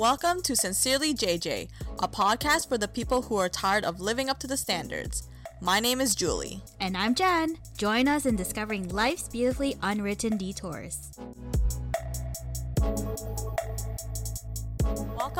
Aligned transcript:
Welcome 0.00 0.40
to 0.44 0.56
Sincerely 0.56 1.12
JJ, 1.12 1.68
a 1.98 2.08
podcast 2.08 2.70
for 2.70 2.78
the 2.78 2.88
people 2.88 3.20
who 3.20 3.36
are 3.36 3.50
tired 3.50 3.84
of 3.84 4.00
living 4.00 4.30
up 4.30 4.38
to 4.38 4.46
the 4.46 4.56
standards. 4.56 5.28
My 5.60 5.78
name 5.78 6.00
is 6.00 6.14
Julie. 6.14 6.62
And 6.80 6.96
I'm 6.96 7.14
Jen. 7.14 7.58
Join 7.76 8.08
us 8.08 8.24
in 8.24 8.34
discovering 8.34 8.88
life's 8.88 9.28
beautifully 9.28 9.76
unwritten 9.82 10.38
detours. 10.38 11.20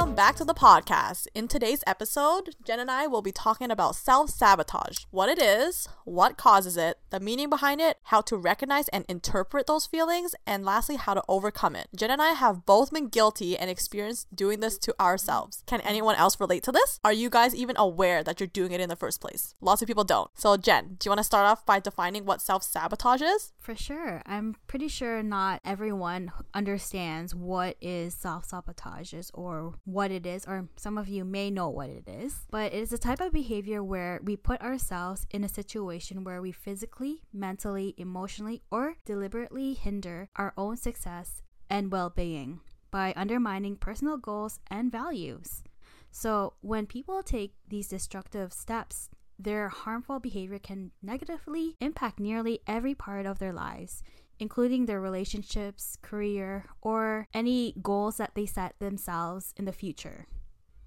Welcome 0.01 0.15
back 0.15 0.37
to 0.37 0.47
the 0.47 0.55
podcast. 0.55 1.27
In 1.35 1.47
today's 1.47 1.85
episode, 1.87 2.57
Jen 2.65 2.81
and 2.81 2.91
I 2.91 3.07
will 3.07 3.21
be 3.21 3.33
talking 3.33 3.71
about 3.71 3.95
self 3.95 4.31
sabotage 4.31 5.05
what 5.11 5.29
it 5.29 5.39
is, 5.39 5.89
what 6.05 6.39
causes 6.39 6.79
it, 6.79 6.97
the 7.11 7.21
meaning 7.21 7.51
behind 7.51 7.83
it, 7.83 7.99
how 8.05 8.23
to 8.23 8.39
recognize 8.39 8.89
and 8.89 9.05
interpret 9.11 9.67
those 9.67 9.85
feelings, 9.85 10.35
and 10.47 10.65
lastly, 10.65 10.97
how 10.97 11.13
to 11.13 11.23
overcome 11.29 11.77
it. 11.77 11.89
Jen 11.95 12.11
and 12.11 12.23
I 12.23 12.31
have 12.31 12.65
both 12.65 12.91
been 12.91 13.09
guilty 13.09 13.59
and 13.59 13.69
experienced 13.69 14.35
doing 14.35 14.61
this 14.61 14.79
to 14.79 14.95
ourselves. 14.99 15.63
Can 15.67 15.83
anyone 15.83 16.17
else 16.17 16.41
relate 16.41 16.63
to 16.63 16.73
this? 16.73 16.99
Are 17.05 17.13
you 17.13 17.29
guys 17.29 17.55
even 17.55 17.77
aware 17.77 18.25
that 18.25 18.41
you're 18.41 18.47
doing 18.47 18.73
it 18.73 18.81
in 18.81 18.89
the 18.89 18.97
first 18.97 19.21
place? 19.21 19.55
Lots 19.61 19.83
of 19.83 19.87
people 19.87 20.05
don't. 20.05 20.31
So, 20.35 20.57
Jen, 20.57 20.97
do 20.99 21.09
you 21.09 21.11
want 21.11 21.19
to 21.19 21.25
start 21.25 21.45
off 21.45 21.67
by 21.67 21.79
defining 21.79 22.25
what 22.25 22.41
self 22.41 22.63
sabotage 22.63 23.21
is? 23.21 23.53
For 23.59 23.77
sure. 23.77 24.23
I'm 24.25 24.57
pretty 24.67 24.89
sure 24.89 25.23
not 25.23 25.61
everyone 25.63 26.33
understands 26.55 27.35
what 27.35 27.77
is 27.83 28.15
self 28.15 28.47
sabotage 28.47 29.13
is 29.13 29.31
or 29.35 29.75
what 29.93 30.11
it 30.11 30.27
is, 30.27 30.47
or 30.47 30.69
some 30.77 30.99
of 30.99 31.09
you 31.09 31.25
may 31.25 31.51
know 31.51 31.69
what 31.69 31.91
it 31.91 32.09
is, 32.09 32.47
but 32.51 32.73
it 32.73 32.83
is 32.83 32.93
a 32.93 32.99
type 32.99 33.21
of 33.21 33.33
behavior 33.33 33.83
where 33.83 34.21
we 34.23 34.37
put 34.37 34.61
ourselves 34.61 35.27
in 35.31 35.45
a 35.45 35.49
situation 35.49 36.25
where 36.25 36.41
we 36.41 36.53
physically, 36.53 37.23
mentally, 37.33 37.95
emotionally, 37.97 38.63
or 38.71 38.97
deliberately 39.05 39.75
hinder 39.75 40.29
our 40.37 40.53
own 40.57 40.77
success 40.77 41.43
and 41.69 41.93
well 41.93 42.11
being 42.11 42.61
by 42.91 43.13
undermining 43.17 43.77
personal 43.77 44.17
goals 44.17 44.59
and 44.71 44.91
values. 44.91 45.63
So, 46.11 46.55
when 46.61 46.87
people 46.87 47.23
take 47.23 47.55
these 47.69 47.89
destructive 47.89 48.53
steps, 48.53 49.11
their 49.39 49.69
harmful 49.69 50.19
behavior 50.21 50.59
can 50.59 50.91
negatively 51.03 51.77
impact 51.81 52.21
nearly 52.21 52.61
every 52.67 52.95
part 52.95 53.27
of 53.27 53.39
their 53.39 53.53
lives, 53.53 54.03
including 54.41 54.87
their 54.87 55.01
relationships, 55.01 55.97
career, 56.03 56.65
or 56.81 57.29
any 57.35 57.75
goals 57.83 58.17
that 58.17 58.35
they 58.35 58.47
set 58.47 58.75
themselves 58.79 59.55
in 59.57 59.67
the 59.67 59.73
future. 59.73 60.27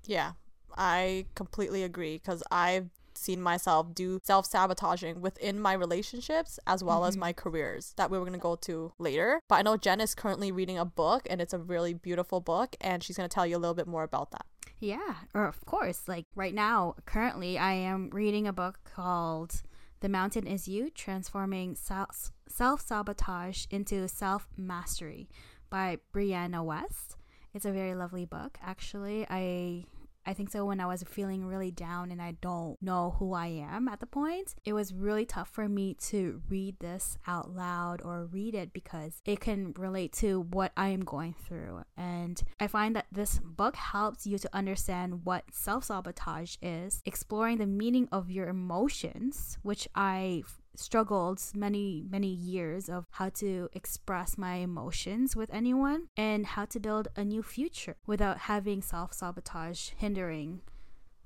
Yeah, 0.06 0.34
I 0.78 1.28
completely 1.36 1.84
agree 1.84 2.18
because 2.18 2.44
I've 2.52 2.90
seen 3.16 3.42
myself 3.42 3.94
do 3.94 4.20
self 4.24 4.46
sabotaging 4.46 5.22
within 5.22 5.60
my 5.60 5.74
relationships 5.74 6.60
as 6.66 6.84
well 6.84 7.00
mm-hmm. 7.00 7.10
as 7.10 7.18
my 7.18 7.32
careers 7.32 7.94
that 7.98 8.10
we 8.10 8.18
were 8.18 8.26
going 8.26 8.34
to 8.34 8.40
go 8.40 8.56
to 8.56 8.92
later. 8.98 9.40
But 9.48 9.56
I 9.56 9.62
know 9.62 9.78
Jen 9.78 10.02
is 10.02 10.16
currently 10.16 10.52
reading 10.52 10.78
a 10.78 10.86
book 10.86 11.28
and 11.30 11.42
it's 11.42 11.54
a 11.54 11.60
really 11.60 11.94
beautiful 11.94 12.42
book, 12.42 12.76
and 12.82 13.04
she's 13.04 13.18
going 13.18 13.30
to 13.30 13.34
tell 13.34 13.46
you 13.46 13.56
a 13.56 13.60
little 13.60 13.76
bit 13.76 13.88
more 13.88 14.04
about 14.04 14.32
that. 14.32 14.46
Yeah, 14.80 15.16
or 15.34 15.46
of 15.46 15.64
course, 15.66 16.08
like 16.08 16.26
right 16.36 16.54
now, 16.54 16.96
currently, 17.06 17.58
I 17.58 17.74
am 17.74 18.10
reading 18.12 18.48
a 18.48 18.54
book 18.54 18.80
called 18.84 19.64
The 20.04 20.10
Mountain 20.10 20.48
Is 20.48 20.68
You 20.68 20.90
Transforming 20.90 21.76
Self 21.76 22.82
Sabotage 22.82 23.68
into 23.72 24.06
Self 24.10 24.50
Mastery 24.58 25.30
by 25.70 26.00
Brianna 26.14 26.62
Wiest. 26.62 27.16
It's 27.54 27.64
a 27.66 27.72
very 27.72 27.96
lovely 27.96 28.26
book, 28.26 28.58
actually. 28.62 29.26
I 29.30 29.86
I 30.26 30.34
think 30.34 30.52
so 30.52 30.66
when 30.66 30.80
I 30.80 30.86
was 30.86 31.04
feeling 31.04 31.46
really 31.46 31.72
down 31.72 32.12
and 32.12 32.22
I 32.22 32.32
don't 32.42 32.82
know 32.82 33.16
who 33.20 33.34
I 33.34 33.48
am 33.48 33.88
at 33.88 34.00
the 34.00 34.06
point, 34.06 34.56
it 34.66 34.74
was 34.74 34.94
really 34.94 35.26
tough 35.26 35.50
for 35.50 35.68
me 35.68 35.96
to 36.10 36.42
read 36.50 36.80
this 36.80 37.18
out 37.28 37.54
loud 37.54 38.02
or 38.04 38.26
read 38.26 38.56
it 38.56 38.74
because 38.74 39.22
it 39.26 39.40
can 39.40 39.74
relate 39.78 40.14
to 40.14 40.42
what 40.42 40.72
I 40.78 40.90
am 40.90 41.02
going 41.02 41.34
through. 41.34 41.84
And 41.98 42.42
I 42.60 42.68
find 42.68 42.96
that 42.96 43.08
this 43.12 43.40
book 43.40 43.76
helps 43.76 44.26
you 44.26 44.38
to 44.38 44.50
understand 44.54 45.26
what 45.26 45.44
self 45.52 45.86
sabotage 45.86 46.56
is, 46.62 47.02
exploring 47.06 47.58
the 47.58 47.66
meaning 47.68 48.08
of 48.12 48.32
your 48.32 48.48
emotions, 48.48 49.58
which 49.62 49.88
I 49.96 50.44
struggled 50.76 51.42
many 51.56 52.04
many 52.10 52.28
years 52.28 52.90
of 52.90 53.06
how 53.12 53.30
to 53.30 53.70
express 53.74 54.38
my 54.38 54.56
emotions 54.56 55.36
with 55.36 55.54
anyone 55.54 56.08
and 56.18 56.46
how 56.46 56.66
to 56.66 56.80
build 56.80 57.08
a 57.16 57.24
new 57.24 57.44
future 57.44 57.96
without 58.06 58.40
having 58.40 58.82
self-sabotage 58.82 59.90
hindering 59.98 60.62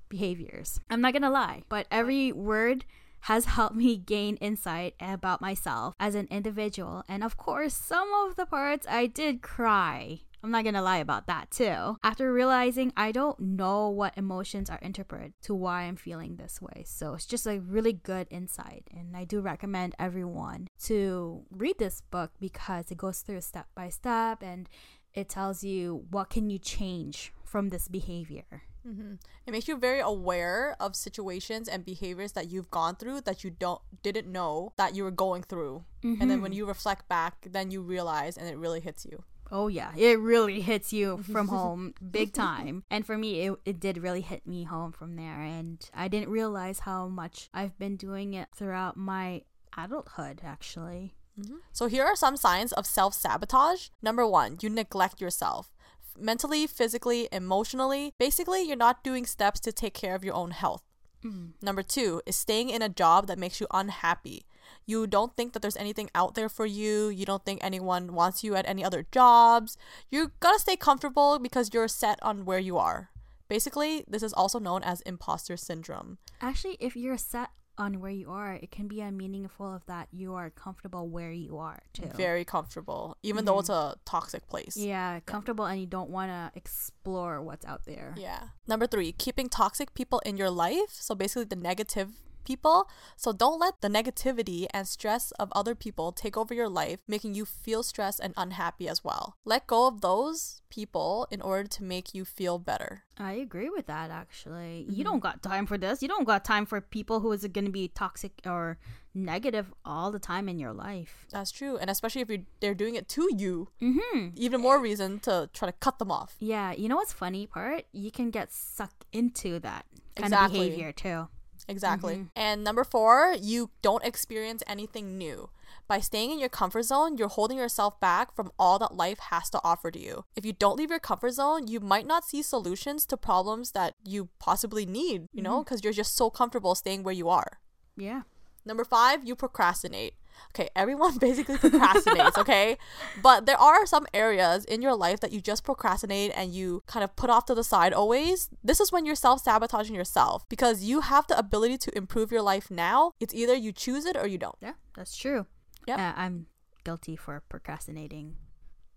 behaviors. 0.09 0.79
I'm 0.89 1.01
not 1.01 1.13
gonna 1.13 1.29
lie 1.29 1.63
but 1.69 1.87
every 1.91 2.31
word 2.31 2.85
has 3.21 3.45
helped 3.57 3.75
me 3.75 3.97
gain 3.97 4.35
insight 4.37 4.95
about 4.99 5.41
myself 5.41 5.95
as 5.99 6.15
an 6.15 6.27
individual. 6.29 7.03
And 7.07 7.23
of 7.23 7.37
course 7.37 7.73
some 7.73 8.13
of 8.25 8.35
the 8.35 8.45
parts 8.45 8.85
i 8.89 9.07
did 9.07 9.41
cry 9.41 10.21
I'm 10.47 10.53
not 10.53 10.63
gonna 10.63 10.81
lie 10.81 10.99
about 10.99 11.27
that 11.27 11.51
too. 11.51 11.97
After 12.01 12.31
realizing 12.31 12.93
I 12.95 13.11
don't 13.11 13.37
know 13.37 13.89
what 13.89 14.17
emotions 14.17 14.69
are 14.69 14.79
interpreted 14.81 15.33
to 15.41 15.53
why 15.53 15.81
I'm 15.81 15.97
feeling 15.97 16.37
this 16.37 16.61
way. 16.61 16.85
So 16.87 17.15
it's 17.15 17.25
just 17.25 17.45
a 17.45 17.59
really 17.59 17.91
good 17.91 18.27
insight. 18.29 18.85
And 18.95 19.17
I 19.17 19.25
do 19.25 19.41
recommend 19.41 19.93
everyone 19.99 20.69
to 20.83 21.43
read 21.51 21.79
this 21.79 21.99
book 21.99 22.31
because 22.39 22.89
it 22.91 22.97
goes 22.97 23.19
through 23.19 23.41
step 23.41 23.67
by 23.75 23.89
step 23.89 24.41
and 24.41 24.69
it 25.13 25.27
tells 25.27 25.65
you 25.65 26.05
what 26.11 26.29
can 26.29 26.49
you 26.49 26.59
change 26.59 27.33
from 27.43 27.67
this 27.67 27.89
behavior. 27.89 28.63
Mm-hmm. 28.87 29.15
It 29.45 29.51
makes 29.51 29.67
you 29.67 29.75
very 29.75 29.99
aware 29.99 30.77
of 30.79 30.95
situations 30.95 31.67
and 31.67 31.83
behaviors 31.83 32.31
that 32.33 32.49
you've 32.49 32.71
gone 32.71 32.95
through 32.95 33.19
that 33.21 33.43
you 33.43 33.49
don't 33.49 33.81
didn't 34.01 34.31
know 34.31 34.71
that 34.77 34.95
you 34.95 35.03
were 35.03 35.11
going 35.11 35.43
through, 35.43 35.83
mm-hmm. 36.01 36.21
and 36.21 36.31
then 36.31 36.41
when 36.41 36.51
mm-hmm. 36.51 36.59
you 36.59 36.65
reflect 36.65 37.09
back, 37.09 37.47
then 37.51 37.69
you 37.69 37.81
realize, 37.81 38.37
and 38.37 38.47
it 38.47 38.57
really 38.57 38.79
hits 38.79 39.05
you. 39.05 39.25
Oh 39.51 39.67
yeah, 39.67 39.91
it 39.95 40.19
really 40.19 40.61
hits 40.61 40.91
you 40.93 41.17
from 41.31 41.47
home 41.47 41.93
big 42.11 42.33
time. 42.33 42.83
And 42.89 43.05
for 43.05 43.17
me, 43.17 43.41
it, 43.41 43.59
it 43.65 43.79
did 43.79 43.97
really 43.97 44.21
hit 44.21 44.45
me 44.45 44.63
home 44.63 44.91
from 44.91 45.15
there. 45.15 45.41
And 45.41 45.87
I 45.93 46.07
didn't 46.07 46.29
realize 46.29 46.79
how 46.79 47.07
much 47.07 47.49
I've 47.53 47.77
been 47.77 47.95
doing 47.95 48.33
it 48.33 48.49
throughout 48.55 48.97
my 48.97 49.43
adulthood, 49.77 50.41
actually. 50.43 51.13
Mm-hmm. 51.39 51.57
So 51.71 51.87
here 51.87 52.03
are 52.03 52.15
some 52.15 52.37
signs 52.37 52.73
of 52.73 52.85
self 52.85 53.13
sabotage. 53.13 53.89
Number 54.01 54.25
one, 54.27 54.57
you 54.61 54.69
neglect 54.69 55.21
yourself. 55.21 55.71
Mentally, 56.19 56.65
physically, 56.65 57.29
emotionally. 57.31 58.13
Basically, 58.17 58.63
you're 58.63 58.75
not 58.75 59.03
doing 59.03 59.25
steps 59.25 59.59
to 59.61 59.71
take 59.71 59.93
care 59.93 60.15
of 60.15 60.23
your 60.23 60.33
own 60.33 60.51
health. 60.51 60.81
Mm. 61.23 61.53
Number 61.61 61.83
two 61.83 62.21
is 62.25 62.35
staying 62.35 62.69
in 62.69 62.81
a 62.81 62.89
job 62.89 63.27
that 63.27 63.37
makes 63.37 63.59
you 63.59 63.67
unhappy 63.71 64.45
you 64.87 65.05
don't 65.05 65.35
think 65.35 65.53
that 65.53 65.61
there's 65.61 65.77
anything 65.77 66.09
out 66.15 66.33
there 66.33 66.49
for 66.49 66.65
you 66.65 67.09
you 67.09 67.25
don't 67.25 67.45
think 67.45 67.59
anyone 67.63 68.13
wants 68.13 68.43
you 68.43 68.55
at 68.55 68.67
any 68.67 68.83
other 68.83 69.05
jobs 69.11 69.77
you 70.09 70.31
gotta 70.39 70.59
stay 70.59 70.75
comfortable 70.75 71.37
because 71.37 71.73
you're 71.73 71.87
set 71.87 72.17
on 72.23 72.45
where 72.45 72.59
you 72.59 72.77
are 72.77 73.11
basically 73.47 74.03
this 74.07 74.23
is 74.23 74.33
also 74.33 74.59
known 74.59 74.81
as 74.83 75.01
imposter 75.01 75.55
syndrome 75.55 76.17
actually 76.41 76.77
if 76.79 76.95
you're 76.95 77.17
set 77.17 77.49
on 77.77 77.99
where 77.99 78.11
you 78.11 78.29
are, 78.29 78.53
it 78.53 78.71
can 78.71 78.87
be 78.87 79.01
a 79.01 79.11
meaningful 79.11 79.73
of 79.73 79.85
that 79.85 80.07
you 80.11 80.33
are 80.33 80.49
comfortable 80.49 81.07
where 81.07 81.31
you 81.31 81.57
are 81.57 81.79
too. 81.93 82.09
Very 82.15 82.43
comfortable, 82.43 83.17
even 83.23 83.39
mm-hmm. 83.39 83.45
though 83.45 83.59
it's 83.59 83.69
a 83.69 83.95
toxic 84.05 84.47
place. 84.47 84.75
Yeah, 84.75 85.19
comfortable, 85.21 85.65
and 85.65 85.79
you 85.79 85.85
don't 85.85 86.09
want 86.09 86.31
to 86.31 86.51
explore 86.57 87.41
what's 87.41 87.65
out 87.65 87.85
there. 87.85 88.15
Yeah. 88.17 88.39
Number 88.67 88.87
three, 88.87 89.11
keeping 89.11 89.49
toxic 89.49 89.93
people 89.93 90.19
in 90.25 90.37
your 90.37 90.49
life. 90.49 90.89
So 90.91 91.15
basically, 91.15 91.45
the 91.45 91.55
negative 91.55 92.11
people. 92.47 92.89
So 93.15 93.33
don't 93.33 93.59
let 93.59 93.81
the 93.81 93.89
negativity 93.89 94.65
and 94.73 94.87
stress 94.87 95.31
of 95.31 95.51
other 95.51 95.75
people 95.75 96.11
take 96.11 96.37
over 96.37 96.53
your 96.53 96.69
life, 96.69 97.01
making 97.07 97.35
you 97.35 97.45
feel 97.45 97.83
stressed 97.83 98.21
and 98.21 98.33
unhappy 98.37 98.87
as 98.87 99.03
well. 99.03 99.35
Let 99.45 99.67
go 99.67 99.87
of 99.87 100.01
those 100.01 100.61
people 100.69 101.27
in 101.29 101.41
order 101.41 101.67
to 101.67 101.83
make 101.83 102.13
you 102.13 102.25
feel 102.25 102.57
better. 102.59 103.03
I 103.17 103.33
agree 103.33 103.69
with 103.69 103.87
that 103.87 104.09
actually. 104.11 104.85
Mm-hmm. 104.85 104.93
You 104.93 105.03
don't 105.03 105.19
got 105.19 105.43
time 105.43 105.65
for 105.65 105.77
this. 105.77 106.01
You 106.01 106.07
don't 106.07 106.25
got 106.25 106.45
time 106.45 106.65
for 106.65 106.79
people 106.81 107.19
who 107.19 107.31
is 107.31 107.45
going 107.47 107.65
to 107.65 107.71
be 107.71 107.87
toxic 107.87 108.31
or 108.45 108.77
negative 109.13 109.73
all 109.83 110.11
the 110.11 110.19
time 110.19 110.47
in 110.47 110.59
your 110.59 110.73
life. 110.73 111.25
That's 111.31 111.51
true, 111.51 111.77
and 111.77 111.89
especially 111.89 112.21
if 112.21 112.29
you 112.29 112.45
they're 112.59 112.75
doing 112.75 112.95
it 112.95 113.09
to 113.09 113.29
you, 113.35 113.69
mm-hmm. 113.81 114.29
even 114.35 114.61
more 114.61 114.79
reason 114.79 115.19
to 115.21 115.49
try 115.53 115.67
to 115.67 115.73
cut 115.73 115.99
them 115.99 116.11
off. 116.11 116.35
Yeah, 116.39 116.73
you 116.73 116.87
know 116.87 116.97
what's 116.97 117.13
funny 117.13 117.47
part? 117.47 117.85
You 117.91 118.11
can 118.11 118.29
get 118.29 118.51
sucked 118.51 119.05
into 119.11 119.59
that 119.59 119.85
kind 120.15 120.27
exactly. 120.27 120.59
of 120.59 120.65
behavior 120.65 120.91
too. 120.91 121.27
Exactly. 121.67 122.15
Mm-hmm. 122.15 122.23
And 122.35 122.63
number 122.63 122.83
four, 122.83 123.35
you 123.39 123.69
don't 123.81 124.03
experience 124.03 124.63
anything 124.67 125.17
new. 125.17 125.49
By 125.87 125.99
staying 125.99 126.31
in 126.31 126.39
your 126.39 126.49
comfort 126.49 126.83
zone, 126.83 127.17
you're 127.17 127.27
holding 127.27 127.57
yourself 127.57 127.99
back 127.99 128.33
from 128.35 128.51
all 128.59 128.79
that 128.79 128.95
life 128.95 129.19
has 129.19 129.49
to 129.51 129.61
offer 129.63 129.91
to 129.91 129.99
you. 129.99 130.25
If 130.35 130.45
you 130.45 130.53
don't 130.53 130.77
leave 130.77 130.89
your 130.89 130.99
comfort 130.99 131.31
zone, 131.31 131.67
you 131.67 131.79
might 131.79 132.05
not 132.05 132.25
see 132.25 132.41
solutions 132.41 133.05
to 133.07 133.17
problems 133.17 133.71
that 133.71 133.95
you 134.03 134.29
possibly 134.39 134.85
need, 134.85 135.27
you 135.33 135.41
mm-hmm. 135.41 135.43
know, 135.43 135.63
because 135.63 135.83
you're 135.83 135.93
just 135.93 136.15
so 136.15 136.29
comfortable 136.29 136.75
staying 136.75 137.03
where 137.03 137.13
you 137.13 137.29
are. 137.29 137.59
Yeah. 137.95 138.23
Number 138.65 138.83
five, 138.83 139.25
you 139.25 139.35
procrastinate. 139.35 140.15
Okay, 140.51 140.69
everyone 140.75 141.17
basically 141.19 141.55
procrastinates, 141.57 142.37
okay? 142.43 142.77
But 143.21 143.45
there 143.45 143.57
are 143.57 143.85
some 143.85 144.05
areas 144.13 144.65
in 144.65 144.81
your 144.81 144.95
life 144.95 145.19
that 145.21 145.31
you 145.31 145.41
just 145.41 145.63
procrastinate 145.63 146.31
and 146.35 146.53
you 146.53 146.83
kind 146.87 147.03
of 147.03 147.15
put 147.15 147.29
off 147.29 147.45
to 147.45 147.55
the 147.55 147.63
side 147.63 147.93
always. 147.93 148.49
This 148.63 148.79
is 148.79 148.91
when 148.91 149.05
you're 149.05 149.15
self 149.15 149.41
sabotaging 149.41 149.95
yourself 149.95 150.47
because 150.49 150.83
you 150.83 151.01
have 151.01 151.27
the 151.27 151.37
ability 151.37 151.77
to 151.79 151.97
improve 151.97 152.31
your 152.31 152.41
life 152.41 152.71
now. 152.71 153.13
It's 153.19 153.33
either 153.33 153.55
you 153.55 153.71
choose 153.71 154.05
it 154.05 154.17
or 154.17 154.27
you 154.27 154.37
don't. 154.37 154.55
Yeah, 154.61 154.73
that's 154.95 155.15
true. 155.15 155.45
Yeah. 155.87 156.09
Uh, 156.09 156.21
I'm 156.21 156.47
guilty 156.83 157.15
for 157.15 157.41
procrastinating. 157.49 158.35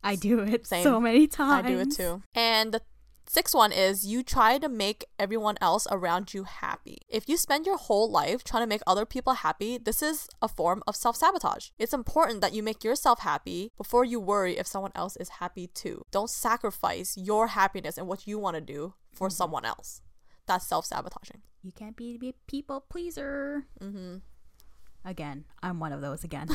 I 0.03 0.17
do 0.17 0.41
it 0.41 0.67
Same. 0.67 0.83
so 0.83 1.01
many 1.01 1.27
times. 1.27 1.67
I 1.67 1.69
do 1.69 1.79
it 1.79 1.93
too. 1.93 2.23
And 2.35 2.73
the 2.73 2.81
Sixth 3.33 3.55
one 3.55 3.71
is 3.71 4.05
you 4.05 4.25
try 4.25 4.59
to 4.59 4.69
make 4.69 5.05
everyone 5.17 5.55
else 5.61 5.87
around 5.89 6.35
you 6.35 6.43
happy. 6.43 6.99
If 7.09 7.29
you 7.29 7.37
spend 7.37 7.65
your 7.65 7.77
whole 7.77 8.11
life 8.11 8.43
trying 8.43 8.65
to 8.65 8.69
make 8.69 8.81
other 8.89 9.07
people 9.07 9.35
happy, 9.35 9.79
this 9.79 10.03
is 10.03 10.29
a 10.43 10.49
form 10.49 10.83
of 10.89 10.97
self 10.97 11.15
sabotage. 11.15 11.69
It's 11.79 11.93
important 11.93 12.41
that 12.41 12.55
you 12.55 12.65
make 12.65 12.83
yourself 12.83 13.21
happy 13.21 13.71
before 13.77 14.05
you 14.05 14.19
worry 14.19 14.59
if 14.59 14.67
someone 14.67 14.91
else 14.97 15.15
is 15.15 15.39
happy 15.39 15.69
too. 15.69 16.05
Don't 16.11 16.29
sacrifice 16.29 17.17
your 17.17 17.47
happiness 17.47 17.97
and 17.97 18.09
what 18.09 18.27
you 18.27 18.37
want 18.37 18.57
to 18.57 18.61
do 18.61 18.95
for 19.15 19.29
mm-hmm. 19.29 19.35
someone 19.35 19.65
else. 19.65 20.03
That's 20.49 20.67
self 20.67 20.87
sabotaging. 20.87 21.43
You 21.63 21.71
can't 21.71 21.95
be 21.95 22.19
a 22.21 22.51
people 22.51 22.81
pleaser. 22.81 23.67
Mm-hmm. 23.81 24.17
Again, 25.05 25.45
I'm 25.63 25.79
one 25.79 25.93
of 25.93 26.01
those 26.01 26.25
again. 26.25 26.49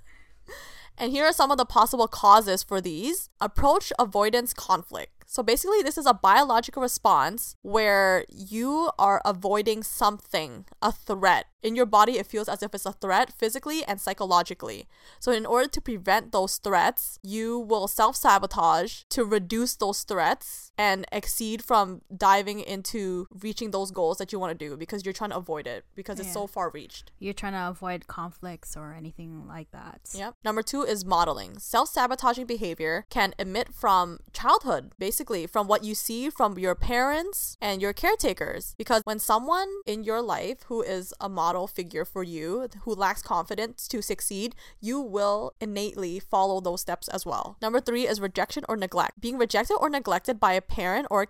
and 0.98 1.10
here 1.10 1.24
are 1.24 1.32
some 1.32 1.50
of 1.50 1.56
the 1.56 1.64
possible 1.64 2.06
causes 2.06 2.62
for 2.62 2.82
these 2.82 3.30
approach 3.40 3.94
avoidance 3.98 4.52
conflict. 4.52 5.19
So 5.30 5.44
basically, 5.44 5.80
this 5.82 5.96
is 5.96 6.06
a 6.06 6.12
biological 6.12 6.82
response 6.82 7.54
where 7.62 8.24
you 8.28 8.90
are 8.98 9.22
avoiding 9.24 9.84
something, 9.84 10.64
a 10.82 10.90
threat. 10.90 11.46
In 11.62 11.76
your 11.76 11.86
body, 11.86 12.18
it 12.18 12.26
feels 12.26 12.48
as 12.48 12.64
if 12.64 12.74
it's 12.74 12.86
a 12.86 12.92
threat 12.92 13.32
physically 13.32 13.84
and 13.84 14.00
psychologically. 14.00 14.88
So, 15.20 15.30
in 15.30 15.46
order 15.46 15.68
to 15.68 15.80
prevent 15.80 16.32
those 16.32 16.56
threats, 16.56 17.20
you 17.22 17.60
will 17.60 17.86
self 17.86 18.16
sabotage 18.16 19.02
to 19.10 19.24
reduce 19.24 19.76
those 19.76 20.02
threats 20.02 20.72
and 20.76 21.04
exceed 21.12 21.62
from 21.62 22.00
diving 22.16 22.58
into 22.58 23.28
reaching 23.42 23.70
those 23.70 23.92
goals 23.92 24.18
that 24.18 24.32
you 24.32 24.40
want 24.40 24.58
to 24.58 24.68
do 24.68 24.76
because 24.76 25.04
you're 25.04 25.12
trying 25.12 25.30
to 25.30 25.36
avoid 25.36 25.66
it 25.66 25.84
because 25.94 26.18
yeah. 26.18 26.24
it's 26.24 26.32
so 26.32 26.48
far 26.48 26.70
reached. 26.70 27.12
You're 27.20 27.34
trying 27.34 27.52
to 27.52 27.68
avoid 27.68 28.08
conflicts 28.08 28.76
or 28.76 28.94
anything 28.94 29.46
like 29.46 29.70
that. 29.70 30.00
Yep. 30.14 30.36
Number 30.42 30.62
two 30.62 30.82
is 30.82 31.04
modeling. 31.04 31.58
Self 31.58 31.90
sabotaging 31.90 32.46
behavior 32.46 33.04
can 33.10 33.34
emit 33.38 33.72
from 33.72 34.18
childhood, 34.32 34.92
basically 34.98 35.19
basically 35.20 35.46
from 35.46 35.68
what 35.68 35.84
you 35.84 35.94
see 35.94 36.30
from 36.30 36.58
your 36.58 36.74
parents 36.74 37.58
and 37.60 37.82
your 37.82 37.92
caretakers. 37.92 38.74
Because 38.78 39.02
when 39.04 39.18
someone 39.18 39.68
in 39.84 40.02
your 40.02 40.22
life 40.22 40.62
who 40.68 40.80
is 40.80 41.12
a 41.20 41.28
model 41.28 41.66
figure 41.66 42.06
for 42.06 42.22
you, 42.22 42.68
who 42.84 42.94
lacks 42.94 43.20
confidence 43.20 43.86
to 43.88 44.00
succeed, 44.00 44.54
you 44.80 44.98
will 44.98 45.52
innately 45.60 46.20
follow 46.20 46.62
those 46.62 46.80
steps 46.80 47.06
as 47.08 47.26
well. 47.26 47.58
Number 47.60 47.80
three 47.80 48.08
is 48.08 48.18
rejection 48.18 48.64
or 48.66 48.78
neglect. 48.78 49.20
Being 49.20 49.36
rejected 49.36 49.76
or 49.78 49.90
neglected 49.90 50.40
by 50.40 50.54
a 50.54 50.62
parent 50.62 51.06
or 51.10 51.20
a 51.20 51.26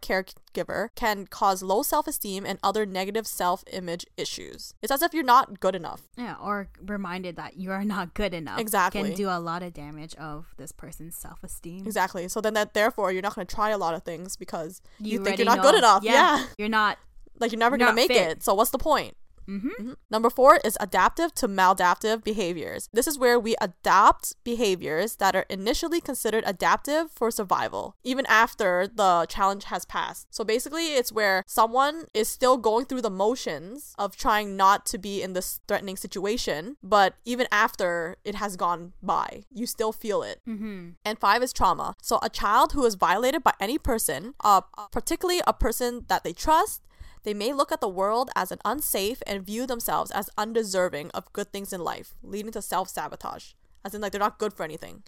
caregiver 0.53 0.89
can 0.95 1.27
cause 1.27 1.63
low 1.63 1.83
self 1.83 2.07
esteem 2.07 2.45
and 2.47 2.59
other 2.63 2.87
negative 2.87 3.27
self 3.27 3.65
image 3.73 4.07
issues. 4.17 4.75
It's 4.83 4.93
as 4.93 5.03
if 5.03 5.15
you're 5.15 5.23
not 5.23 5.61
good 5.61 5.75
enough. 5.75 6.09
Yeah, 6.17 6.37
or 6.41 6.69
reminded 6.85 7.37
that 7.37 7.57
you 7.57 7.71
are 7.73 7.85
not 7.85 8.15
good 8.15 8.35
enough. 8.35 8.59
Exactly. 8.61 9.03
Can 9.03 9.15
do 9.15 9.29
a 9.29 9.41
lot 9.41 9.63
of 9.63 9.73
damage 9.73 10.15
of 10.17 10.55
this 10.57 10.73
person's 10.73 11.17
self 11.17 11.43
esteem. 11.43 11.87
Exactly. 11.87 12.29
So 12.29 12.41
then 12.41 12.55
that 12.55 12.75
therefore 12.75 13.13
you're 13.13 13.23
not 13.23 13.35
going 13.35 13.47
to 13.47 13.55
try 13.55 13.71
a 13.71 13.79
lot 13.79 13.95
of 13.95 14.03
things 14.03 14.37
because 14.37 14.81
you, 14.99 15.13
you 15.13 15.25
think 15.25 15.39
you're 15.39 15.45
not 15.45 15.59
know. 15.59 15.63
good 15.63 15.75
enough. 15.77 16.03
Yeah. 16.03 16.13
yeah. 16.13 16.47
You're 16.59 16.69
not 16.69 16.99
like 17.39 17.53
you're 17.53 17.59
never 17.59 17.77
going 17.77 17.91
to 17.91 17.95
make 17.97 18.09
fit. 18.09 18.31
it. 18.31 18.43
So 18.43 18.55
what's 18.55 18.71
the 18.71 18.79
point? 18.79 19.17
Mm-hmm. 19.51 19.69
Mm-hmm. 19.69 19.93
Number 20.11 20.31
four 20.31 20.61
is 20.65 20.79
adaptive 20.81 21.35
to 21.35 21.49
maladaptive 21.49 22.23
behaviors. 22.23 22.89
This 22.93 23.07
is 23.07 23.19
where 23.19 23.39
we 23.39 23.57
adopt 23.61 24.35
behaviors 24.45 25.17
that 25.17 25.35
are 25.35 25.47
initially 25.51 26.01
considered 26.01 26.45
adaptive 26.47 27.11
for 27.11 27.31
survival, 27.31 27.97
even 28.05 28.27
after 28.27 28.87
the 28.87 29.27
challenge 29.29 29.65
has 29.65 29.85
passed. 29.85 30.27
So 30.31 30.45
basically, 30.45 30.95
it's 30.95 31.13
where 31.13 31.43
someone 31.47 32.05
is 32.15 32.29
still 32.29 32.57
going 32.57 32.87
through 32.87 33.03
the 33.03 33.11
motions 33.11 33.95
of 33.99 34.17
trying 34.17 34.57
not 34.57 34.87
to 34.87 34.99
be 34.99 35.23
in 35.23 35.33
this 35.33 35.61
threatening 35.67 35.97
situation, 35.97 36.77
but 36.83 37.15
even 37.25 37.47
after 37.51 38.17
it 38.25 38.37
has 38.37 38.57
gone 38.57 38.93
by, 39.03 39.45
you 39.53 39.67
still 39.67 39.93
feel 39.93 40.23
it. 40.23 40.41
Mm-hmm. 40.49 40.91
And 41.05 41.19
five 41.19 41.43
is 41.43 41.53
trauma. 41.53 41.95
So 42.03 42.19
a 42.23 42.29
child 42.29 42.73
who 42.73 42.85
is 42.85 42.95
violated 42.95 43.43
by 43.43 43.55
any 43.59 43.79
person, 43.79 44.35
uh, 44.41 44.63
particularly 44.93 45.41
a 45.47 45.53
person 45.53 46.05
that 46.09 46.25
they 46.25 46.33
trust, 46.33 46.83
they 47.23 47.35
may 47.35 47.53
look 47.53 47.73
at 47.73 47.81
the 47.81 47.89
world 47.89 48.31
as 48.35 48.51
an 48.51 48.59
unsafe 48.65 49.23
and 49.27 49.45
view 49.45 49.67
themselves 49.67 50.11
as 50.11 50.31
undeserving 50.39 51.11
of 51.13 51.33
good 51.33 51.53
things 51.53 51.73
in 51.73 51.83
life, 51.83 52.15
leading 52.23 52.53
to 52.53 52.63
self 52.63 52.89
sabotage. 52.89 53.53
As 53.85 53.95
in, 53.95 54.01
like, 54.01 54.13
they're 54.13 54.19
not 54.19 54.39
good 54.39 54.53
for 54.53 54.65
anything. 54.65 55.03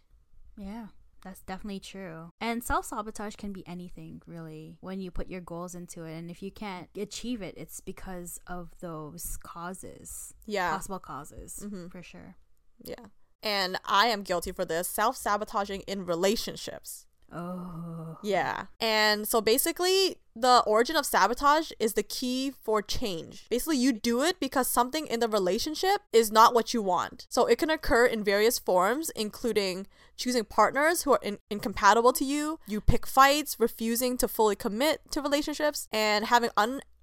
Yeah. 0.57 0.87
That's 1.23 1.43
definitely 1.43 1.81
true. 1.81 2.31
And 2.41 2.65
self 2.65 2.87
sabotage 2.87 3.37
can 3.37 3.53
be 3.53 3.67
anything, 3.67 4.23
really, 4.27 4.77
when 4.81 5.01
you 5.01 5.11
put 5.11 5.29
your 5.29 5.41
goals 5.41 5.75
into 5.75 6.05
it. 6.05 6.19
And 6.19 6.31
if 6.31 6.43
you 6.43 6.51
can't 6.51 6.89
achieve 6.97 7.43
it, 7.43 7.55
it's 7.57 7.81
because 7.81 8.41
of 8.47 8.71
those 8.81 9.39
causes. 9.43 10.35
Yeah. 10.47 10.73
Possible 10.73 10.99
causes, 10.99 11.61
mm-hmm. 11.63 11.89
for 11.89 12.03
sure. 12.03 12.35
Yeah. 12.83 13.07
And 13.43 13.79
I 13.85 14.07
am 14.07 14.23
guilty 14.23 14.53
for 14.53 14.65
this 14.65 14.89
self 14.89 15.17
sabotaging 15.17 15.83
in 15.87 16.07
relationships. 16.07 17.07
Oh. 17.35 18.19
Yeah. 18.23 18.67
And 18.81 19.27
so 19.27 19.41
basically, 19.41 20.17
the 20.35 20.63
origin 20.67 20.97
of 20.97 21.07
sabotage 21.07 21.73
is 21.79 21.95
the 21.95 22.03
key 22.03 22.53
for 22.63 22.83
change. 22.83 23.47
Basically, 23.51 23.77
you 23.77 23.93
do 23.93 24.23
it 24.23 24.39
because 24.41 24.69
something 24.69 25.07
in 25.07 25.21
the 25.21 25.29
relationship 25.29 26.03
is 26.13 26.31
not 26.31 26.55
what 26.55 26.73
you 26.73 26.83
want. 26.83 27.27
So 27.29 27.47
it 27.47 27.59
can 27.59 27.71
occur 27.71 28.07
in 28.07 28.25
various 28.25 28.59
forms, 28.59 29.11
including 29.11 29.87
choosing 30.17 30.45
partners 30.45 31.03
who 31.03 31.13
are 31.13 31.21
in- 31.23 31.39
incompatible 31.51 32.13
to 32.13 32.25
you, 32.25 32.59
you 32.67 32.81
pick 32.81 33.07
fights, 33.07 33.59
refusing 33.59 34.17
to 34.19 34.29
fully 34.29 34.55
commit 34.55 35.01
to 35.11 35.21
relationships, 35.21 35.89
and 35.93 36.27
having 36.27 36.51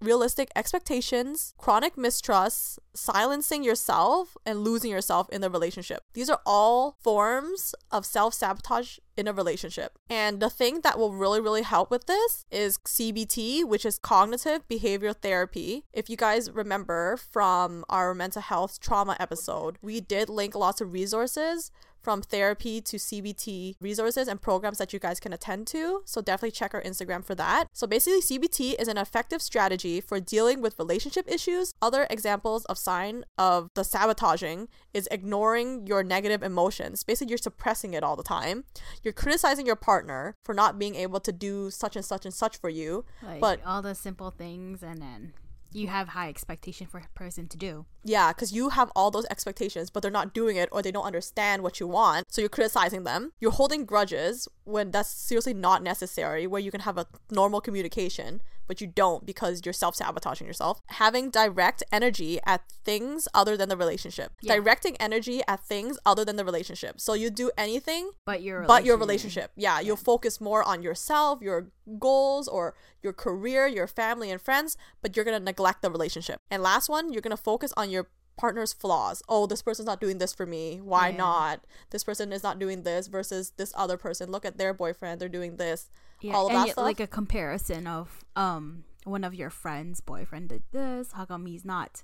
unrealistic 0.01 0.49
expectations, 0.55 1.53
chronic 1.57 1.97
mistrust, 1.97 2.79
silencing 2.93 3.63
yourself, 3.63 4.37
and 4.45 4.63
losing 4.63 4.91
yourself 4.91 5.29
in 5.29 5.41
the 5.41 5.49
relationship. 5.49 6.03
These 6.13 6.29
are 6.29 6.41
all 6.45 6.97
forms 7.01 7.75
of 7.91 8.05
self 8.05 8.33
sabotage 8.33 8.97
in 9.17 9.27
a 9.27 9.33
relationship. 9.33 9.97
And 10.09 10.39
the 10.39 10.49
thing 10.49 10.81
that 10.81 10.97
will 10.97 11.13
really, 11.13 11.41
really 11.41 11.63
help 11.63 11.91
with 11.91 12.05
this 12.07 12.45
is 12.49 12.77
CBT, 12.79 13.65
which 13.65 13.85
is 13.85 13.99
cognitive 13.99 14.67
behavioral 14.69 15.15
therapy. 15.15 15.83
If 15.91 16.09
you 16.09 16.15
guys 16.15 16.49
remember 16.49 17.17
from 17.17 17.83
our 17.89 18.13
mental 18.13 18.41
health 18.41 18.79
trauma 18.79 19.17
episode, 19.19 19.77
we 19.81 19.99
did 19.99 20.29
link 20.29 20.55
lots 20.55 20.79
of 20.79 20.93
resources 20.93 21.71
from 22.09 22.23
therapy 22.23 22.81
to 22.81 22.97
CBT 22.97 23.75
resources 23.79 24.27
and 24.27 24.41
programs 24.41 24.79
that 24.79 24.91
you 24.91 24.97
guys 24.97 25.19
can 25.19 25.31
attend 25.31 25.67
to. 25.67 26.01
So 26.05 26.21
definitely 26.21 26.49
check 26.49 26.73
our 26.73 26.81
Instagram 26.81 27.23
for 27.23 27.35
that. 27.35 27.67
So 27.71 27.85
basically, 27.85 28.21
CBT 28.21 28.81
is 28.81 28.87
an 28.87 28.97
effective 28.97 29.43
strategy 29.43 30.01
for 30.01 30.19
dealing 30.19 30.59
with 30.59 30.79
relationship 30.79 31.29
issues. 31.29 31.71
Other 31.83 32.07
examples 32.09 32.65
of 32.65 32.79
sign 32.79 33.25
of 33.37 33.69
the 33.75 33.83
sabotaging 33.83 34.69
is 34.91 35.07
ignoring 35.11 35.85
your 35.85 36.01
negative 36.01 36.41
emotions. 36.41 37.03
Basically, 37.03 37.29
you're 37.29 37.37
suppressing 37.37 37.93
it 37.93 38.03
all 38.03 38.15
the 38.15 38.23
time. 38.23 38.63
You're 39.03 39.13
criticizing 39.13 39.67
your 39.67 39.75
partner 39.75 40.35
for 40.43 40.55
not 40.55 40.79
being 40.79 40.95
able 40.95 41.19
to 41.19 41.31
do 41.31 41.69
such 41.69 41.95
and 41.95 42.03
such 42.03 42.25
and 42.25 42.33
such 42.33 42.57
for 42.57 42.71
you. 42.71 43.05
Like 43.21 43.39
but 43.39 43.59
all 43.63 43.83
the 43.83 43.93
simple 43.93 44.31
things 44.31 44.81
and 44.81 44.99
then 44.99 45.33
you 45.71 45.87
have 45.87 46.09
high 46.09 46.29
expectation 46.29 46.87
for 46.87 46.97
a 46.97 47.07
person 47.13 47.47
to 47.47 47.57
do. 47.57 47.85
Yeah, 48.03 48.31
because 48.31 48.51
you 48.53 48.69
have 48.69 48.91
all 48.95 49.11
those 49.11 49.25
expectations, 49.29 49.89
but 49.89 50.01
they're 50.01 50.11
not 50.11 50.33
doing 50.33 50.57
it 50.57 50.69
or 50.71 50.81
they 50.81 50.91
don't 50.91 51.05
understand 51.05 51.63
what 51.63 51.79
you 51.79 51.87
want. 51.87 52.31
So 52.31 52.41
you're 52.41 52.49
criticizing 52.49 53.03
them. 53.03 53.33
You're 53.39 53.51
holding 53.51 53.85
grudges 53.85 54.47
when 54.63 54.91
that's 54.91 55.09
seriously 55.09 55.53
not 55.53 55.83
necessary, 55.83 56.47
where 56.47 56.61
you 56.61 56.71
can 56.71 56.81
have 56.81 56.97
a 56.97 57.07
normal 57.31 57.59
communication, 57.59 58.41
but 58.67 58.79
you 58.79 58.87
don't 58.87 59.25
because 59.25 59.61
you're 59.65 59.73
self 59.73 59.95
sabotaging 59.95 60.47
yourself. 60.47 60.79
Having 60.87 61.31
direct 61.31 61.83
energy 61.91 62.39
at 62.45 62.61
things 62.85 63.27
other 63.33 63.57
than 63.57 63.67
the 63.67 63.75
relationship. 63.75 64.31
Yeah. 64.41 64.55
Directing 64.55 64.95
energy 64.97 65.41
at 65.47 65.65
things 65.65 65.97
other 66.05 66.23
than 66.23 66.35
the 66.35 66.45
relationship. 66.45 67.01
So 67.01 67.13
you 67.13 67.29
do 67.31 67.51
anything 67.57 68.11
but 68.25 68.43
your 68.43 68.63
but 68.63 68.85
your 68.85 68.95
relationship. 68.95 69.51
Yeah, 69.55 69.79
yeah, 69.79 69.85
you'll 69.85 69.97
focus 69.97 70.39
more 70.39 70.63
on 70.63 70.83
yourself, 70.83 71.41
your 71.41 71.71
goals, 71.97 72.47
or 72.47 72.75
your 73.01 73.13
career, 73.13 73.65
your 73.65 73.87
family 73.87 74.29
and 74.29 74.39
friends, 74.39 74.77
but 75.01 75.15
you're 75.15 75.25
gonna 75.25 75.39
neglect 75.39 75.81
the 75.81 75.89
relationship. 75.89 76.39
And 76.51 76.61
last 76.61 76.89
one, 76.89 77.11
you're 77.11 77.21
gonna 77.21 77.37
focus 77.37 77.73
on 77.75 77.89
your 77.89 77.98
partner's 78.39 78.71
flaws. 78.73 79.21
Oh, 79.27 79.45
this 79.45 79.61
person's 79.61 79.85
not 79.85 79.99
doing 79.99 80.17
this 80.17 80.33
for 80.33 80.45
me. 80.45 80.79
Why 80.81 81.09
yeah. 81.09 81.17
not? 81.17 81.65
This 81.89 82.03
person 82.03 82.31
is 82.31 82.41
not 82.41 82.57
doing 82.57 82.83
this 82.83 83.07
versus 83.07 83.51
this 83.57 83.73
other 83.75 83.97
person. 83.97 84.31
Look 84.31 84.45
at 84.45 84.57
their 84.57 84.73
boyfriend. 84.73 85.19
They're 85.19 85.29
doing 85.29 85.57
this. 85.57 85.89
Yeah, 86.21 86.33
all 86.33 86.47
of 86.47 86.53
that 86.53 86.69
stuff. 86.71 86.83
Like 86.83 86.99
a 86.99 87.07
comparison 87.07 87.85
of 87.85 88.23
um 88.35 88.85
one 89.03 89.23
of 89.23 89.33
your 89.33 89.49
friends' 89.49 90.01
boyfriend 90.01 90.49
did 90.49 90.63
this. 90.71 91.11
How 91.11 91.25
come 91.25 91.45
he's 91.45 91.65
not 91.65 92.03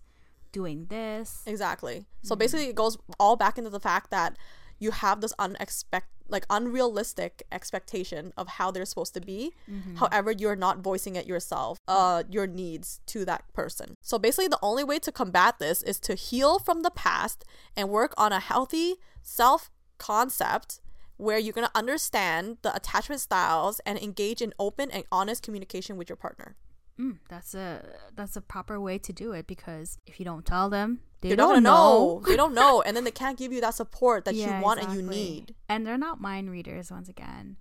doing 0.51 0.88
this? 0.89 1.44
Exactly. 1.46 2.06
So 2.22 2.34
mm-hmm. 2.34 2.39
basically, 2.39 2.68
it 2.68 2.75
goes 2.75 2.98
all 3.20 3.36
back 3.36 3.58
into 3.58 3.70
the 3.70 3.80
fact 3.80 4.12
that 4.12 4.38
you 4.79 4.91
have 4.91 5.22
this 5.22 5.34
unexpected 5.39 6.10
like 6.27 6.46
unrealistic 6.50 7.44
expectation 7.51 8.34
of 8.36 8.48
how 8.48 8.72
they're 8.72 8.86
supposed 8.86 9.13
to 9.13 9.22
be. 9.22 9.53
Mm-hmm. 9.70 9.98
however 9.98 10.32
you're 10.32 10.55
not 10.55 10.79
voicing 10.79 11.15
it 11.15 11.27
yourself 11.27 11.77
uh 11.88 12.24
your 12.29 12.48
needs 12.48 13.00
to 13.05 13.25
that 13.25 13.44
person. 13.53 13.96
So 14.01 14.17
basically 14.17 14.48
the 14.48 14.60
only 14.62 14.84
way 14.84 15.00
to 15.00 15.12
combat 15.12 15.60
this 15.60 15.84
is 15.84 16.00
to 16.01 16.15
heal 16.15 16.58
from 16.60 16.82
the 16.82 16.91
past 16.91 17.46
and 17.77 17.89
work 17.89 18.13
on 18.17 18.32
a 18.32 18.39
healthy 18.39 18.96
self 19.22 19.70
concept 19.98 20.82
where 21.17 21.38
you're 21.38 21.53
going 21.53 21.67
to 21.67 21.77
understand 21.77 22.58
the 22.62 22.75
attachment 22.75 23.22
styles 23.22 23.79
and 23.86 23.98
engage 24.00 24.41
in 24.41 24.53
open 24.60 24.91
and 24.91 25.03
honest 25.12 25.44
communication 25.44 25.96
with 25.98 26.10
your 26.10 26.17
partner 26.17 26.55
Mm, 27.00 27.18
that's 27.28 27.54
a 27.54 27.84
that's 28.16 28.36
a 28.36 28.42
proper 28.42 28.80
way 28.80 28.98
to 29.00 29.12
do 29.12 29.34
it 29.34 29.48
because 29.48 29.98
if 30.06 30.20
you 30.20 30.25
don't 30.25 30.46
tell 30.46 30.70
them, 30.70 31.02
they, 31.22 31.30
they 31.30 31.36
don't, 31.36 31.62
know. 31.62 32.20
know. 32.20 32.22
they 32.28 32.36
don't 32.36 32.54
know, 32.54 32.82
and 32.82 32.96
then 32.96 33.04
they 33.04 33.12
can't 33.12 33.38
give 33.38 33.52
you 33.52 33.62
that 33.62 33.74
support 33.74 34.25
that 34.25 34.36
yeah, 34.36 34.58
you 34.58 34.64
want 34.64 34.80
exactly. 34.80 35.00
and 35.00 35.10
you 35.10 35.16
need. 35.16 35.56
And 35.68 35.86
they're 35.86 35.98
not 35.98 36.22
mind 36.22 36.50
readers 36.50 36.92
once 36.92 37.10
again. 37.10 37.58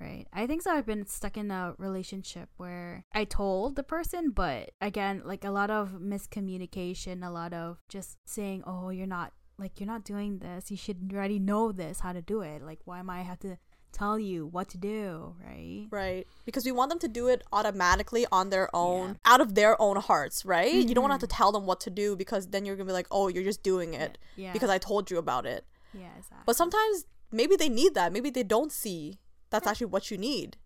Right. 0.00 0.26
I 0.32 0.46
think 0.46 0.62
so. 0.62 0.70
I've 0.70 0.86
been 0.86 1.06
stuck 1.06 1.36
in 1.36 1.50
a 1.50 1.74
relationship 1.76 2.48
where 2.56 3.04
I 3.12 3.24
told 3.24 3.74
the 3.74 3.82
person, 3.82 4.30
but 4.30 4.70
again, 4.80 5.22
like 5.24 5.44
a 5.44 5.50
lot 5.50 5.70
of 5.70 5.94
miscommunication, 6.00 7.26
a 7.26 7.30
lot 7.30 7.52
of 7.52 7.78
just 7.88 8.16
saying, 8.24 8.62
"Oh, 8.64 8.90
you're 8.90 9.08
not 9.08 9.32
like 9.58 9.80
you're 9.80 9.88
not 9.88 10.04
doing 10.04 10.38
this. 10.38 10.70
You 10.70 10.76
should 10.76 11.10
already 11.12 11.38
know 11.38 11.72
this 11.72 12.00
how 12.00 12.12
to 12.12 12.22
do 12.22 12.40
it. 12.42 12.62
Like 12.62 12.78
why 12.84 13.00
am 13.00 13.10
I 13.10 13.22
have 13.22 13.40
to 13.40 13.58
tell 13.92 14.18
you 14.18 14.46
what 14.46 14.68
to 14.70 14.78
do, 14.78 15.34
right? 15.44 15.86
Right. 15.90 16.26
Because 16.44 16.64
we 16.64 16.72
want 16.72 16.90
them 16.90 16.98
to 17.00 17.08
do 17.08 17.28
it 17.28 17.42
automatically 17.52 18.26
on 18.30 18.50
their 18.50 18.68
own, 18.74 19.18
out 19.24 19.40
of 19.40 19.54
their 19.54 19.80
own 19.80 19.96
hearts, 19.96 20.44
right? 20.44 20.72
You 20.72 20.94
don't 20.94 21.02
want 21.02 21.10
to 21.10 21.14
have 21.14 21.28
to 21.30 21.36
tell 21.36 21.52
them 21.52 21.66
what 21.66 21.80
to 21.80 21.90
do 21.90 22.14
because 22.16 22.48
then 22.48 22.64
you're 22.64 22.76
going 22.76 22.86
to 22.86 22.90
be 22.90 22.94
like, 22.94 23.08
"Oh, 23.10 23.28
you're 23.28 23.44
just 23.44 23.62
doing 23.62 23.94
it 23.94 24.18
Yeah. 24.36 24.52
because 24.52 24.70
I 24.70 24.78
told 24.78 25.10
you 25.10 25.18
about 25.18 25.46
it." 25.46 25.64
Yeah, 25.94 26.08
exactly. 26.18 26.42
But 26.46 26.56
sometimes 26.56 27.06
maybe 27.32 27.56
they 27.56 27.68
need 27.68 27.94
that. 27.94 28.12
Maybe 28.12 28.30
they 28.30 28.42
don't 28.44 28.70
see 28.72 29.18
that's 29.50 29.66
actually 29.66 29.86
what 29.86 30.10
you 30.10 30.18
need. 30.18 30.56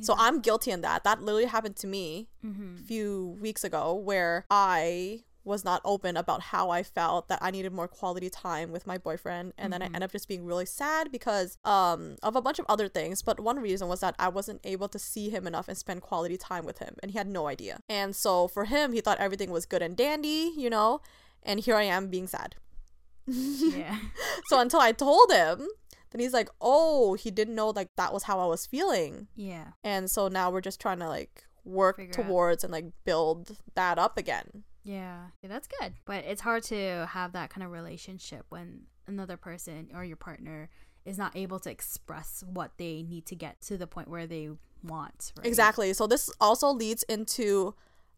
So 0.00 0.14
I'm 0.18 0.40
guilty 0.40 0.72
in 0.72 0.80
that. 0.80 1.04
That 1.04 1.22
literally 1.22 1.44
happened 1.46 1.76
to 1.76 1.86
me 1.86 2.28
Mm-hmm. 2.44 2.76
a 2.80 2.82
few 2.86 3.38
weeks 3.40 3.62
ago 3.62 3.94
where 3.94 4.44
I 4.50 5.22
was 5.44 5.64
not 5.64 5.80
open 5.84 6.16
about 6.16 6.40
how 6.40 6.70
I 6.70 6.82
felt 6.82 7.28
that 7.28 7.38
I 7.42 7.50
needed 7.50 7.72
more 7.72 7.86
quality 7.88 8.30
time 8.30 8.72
with 8.72 8.86
my 8.86 8.96
boyfriend 8.98 9.52
and 9.58 9.72
then 9.72 9.82
I 9.82 9.86
ended 9.86 10.02
up 10.04 10.12
just 10.12 10.26
being 10.28 10.44
really 10.46 10.66
sad 10.66 11.12
because 11.12 11.58
um 11.64 12.16
of 12.22 12.34
a 12.34 12.40
bunch 12.42 12.58
of 12.58 12.66
other 12.68 12.88
things 12.88 13.22
but 13.22 13.38
one 13.38 13.58
reason 13.60 13.88
was 13.88 14.00
that 14.00 14.14
I 14.18 14.28
wasn't 14.28 14.60
able 14.64 14.88
to 14.88 14.98
see 14.98 15.28
him 15.30 15.46
enough 15.46 15.68
and 15.68 15.76
spend 15.76 16.00
quality 16.00 16.36
time 16.36 16.64
with 16.64 16.78
him 16.78 16.94
and 17.02 17.10
he 17.12 17.18
had 17.18 17.26
no 17.28 17.46
idea. 17.46 17.78
And 17.88 18.16
so 18.16 18.48
for 18.48 18.64
him 18.64 18.92
he 18.92 19.00
thought 19.00 19.18
everything 19.18 19.50
was 19.50 19.66
good 19.66 19.82
and 19.82 19.96
dandy, 19.96 20.52
you 20.56 20.70
know, 20.70 21.00
and 21.42 21.60
here 21.60 21.76
I 21.76 21.82
am 21.84 22.08
being 22.08 22.26
sad. 22.26 22.56
yeah. 23.26 23.98
So 24.46 24.58
until 24.58 24.80
I 24.80 24.92
told 24.92 25.30
him, 25.32 25.68
then 26.10 26.20
he's 26.20 26.32
like, 26.32 26.48
"Oh, 26.60 27.14
he 27.14 27.30
didn't 27.30 27.54
know 27.54 27.70
like 27.70 27.88
that 27.96 28.12
was 28.12 28.24
how 28.24 28.38
I 28.38 28.46
was 28.46 28.66
feeling." 28.66 29.28
Yeah. 29.34 29.68
And 29.82 30.10
so 30.10 30.28
now 30.28 30.50
we're 30.50 30.60
just 30.60 30.80
trying 30.80 30.98
to 31.00 31.08
like 31.08 31.44
work 31.64 31.96
Figure 31.96 32.20
out. 32.20 32.26
towards 32.26 32.64
and 32.64 32.72
like 32.72 32.86
build 33.04 33.56
that 33.74 33.98
up 33.98 34.16
again. 34.18 34.64
Yeah. 34.84 35.26
Yeah, 35.42 35.48
that's 35.48 35.66
good. 35.80 35.94
But 36.04 36.24
it's 36.24 36.40
hard 36.42 36.62
to 36.64 37.08
have 37.10 37.32
that 37.32 37.50
kind 37.50 37.64
of 37.64 37.72
relationship 37.72 38.46
when 38.50 38.82
another 39.06 39.36
person 39.36 39.88
or 39.94 40.04
your 40.04 40.16
partner 40.16 40.68
is 41.04 41.18
not 41.18 41.36
able 41.36 41.58
to 41.60 41.70
express 41.70 42.42
what 42.46 42.72
they 42.78 43.02
need 43.02 43.26
to 43.26 43.34
get 43.34 43.60
to 43.62 43.76
the 43.76 43.86
point 43.86 44.08
where 44.08 44.26
they 44.26 44.50
want. 44.82 45.32
Right? 45.36 45.46
Exactly. 45.46 45.92
So 45.92 46.06
this 46.06 46.30
also 46.40 46.68
leads 46.70 47.02
into 47.04 47.74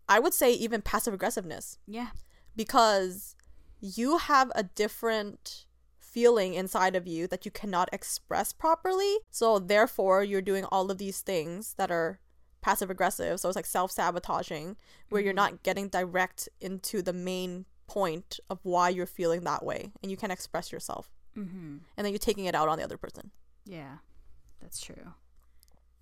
I 0.08 0.20
would 0.20 0.34
say 0.34 0.52
even 0.52 0.82
passive 0.82 1.12
aggressiveness 1.14 1.78
Yeah. 1.86 2.10
because 2.54 3.34
you 3.80 4.18
have 4.18 4.52
a 4.54 4.62
different 4.62 5.64
feeling 5.98 6.54
inside 6.54 6.94
of 6.94 7.06
you 7.08 7.26
that 7.26 7.44
you 7.44 7.50
cannot 7.50 7.88
express 7.92 8.52
properly. 8.52 9.16
So 9.30 9.58
therefore 9.58 10.22
you're 10.22 10.40
doing 10.42 10.64
all 10.66 10.90
of 10.90 10.98
these 10.98 11.20
things 11.20 11.74
that 11.74 11.90
are 11.90 12.20
passive 12.66 12.90
aggressive. 12.90 13.38
So 13.38 13.48
it's 13.48 13.54
like 13.54 13.64
self-sabotaging 13.64 14.76
where 15.10 15.22
you're 15.22 15.32
not 15.32 15.62
getting 15.62 15.88
direct 15.88 16.48
into 16.60 17.00
the 17.00 17.12
main 17.12 17.64
point 17.86 18.40
of 18.50 18.58
why 18.64 18.88
you're 18.88 19.06
feeling 19.06 19.44
that 19.44 19.64
way 19.64 19.92
and 20.02 20.10
you 20.10 20.16
can't 20.16 20.32
express 20.32 20.72
yourself. 20.72 21.08
Mm-hmm. 21.38 21.76
And 21.96 22.04
then 22.04 22.12
you're 22.12 22.18
taking 22.18 22.46
it 22.46 22.56
out 22.56 22.68
on 22.68 22.76
the 22.76 22.82
other 22.82 22.96
person. 22.96 23.30
Yeah, 23.64 23.98
that's 24.60 24.80
true. 24.80 25.12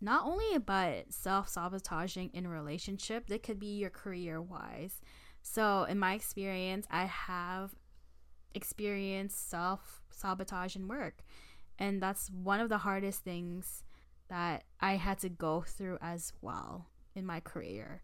Not 0.00 0.25
only 0.25 0.54
about 0.54 1.12
self 1.12 1.50
sabotaging 1.50 2.30
in 2.33 2.49
relationship, 2.49 3.30
it 3.30 3.42
could 3.42 3.59
be 3.59 3.76
your 3.78 3.90
career 3.90 4.40
wise. 4.40 5.02
So, 5.42 5.85
in 5.85 5.99
my 5.99 6.14
experience, 6.14 6.87
I 6.90 7.04
have 7.04 7.75
experienced 8.54 9.50
self 9.50 10.00
sabotage 10.11 10.76
in 10.76 10.88
work. 10.88 11.25
And 11.78 12.02
that's 12.02 12.30
one 12.30 12.61
of 12.61 12.71
the 12.71 12.78
hardest 12.78 13.23
things 13.23 13.83
that 14.28 14.64
I 14.80 14.96
had 14.96 15.18
to 15.20 15.28
go 15.28 15.62
through 15.66 15.98
as 16.00 16.32
well 16.40 16.86
in 17.14 17.26
my 17.26 17.40
career. 17.40 18.00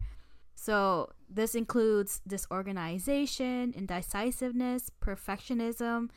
So, 0.55 1.11
this 1.29 1.55
includes 1.55 2.21
disorganization, 2.27 3.73
indecisiveness, 3.75 4.91
perfectionism, 5.01 6.09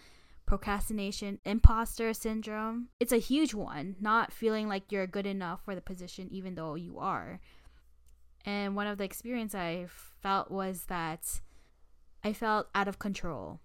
procrastination, 0.46 1.38
imposter 1.44 2.12
syndrome. 2.12 2.88
It's 3.00 3.12
a 3.12 3.18
huge 3.18 3.54
one, 3.54 3.96
not 4.00 4.32
feeling 4.32 4.68
like 4.68 4.92
you're 4.92 5.06
good 5.06 5.26
enough 5.26 5.64
for 5.64 5.75
the 5.75 5.80
position 5.80 6.28
even 6.30 6.54
though 6.54 6.75
you 6.75 6.99
are. 6.99 7.40
And 8.44 8.76
one 8.76 8.87
of 8.87 8.99
the 8.99 9.04
experience 9.04 9.54
I 9.54 9.87
felt 10.20 10.50
was 10.50 10.84
that 10.87 11.40
I 12.23 12.32
felt 12.32 12.68
out 12.75 12.88
of 12.88 12.99
control 12.99 13.61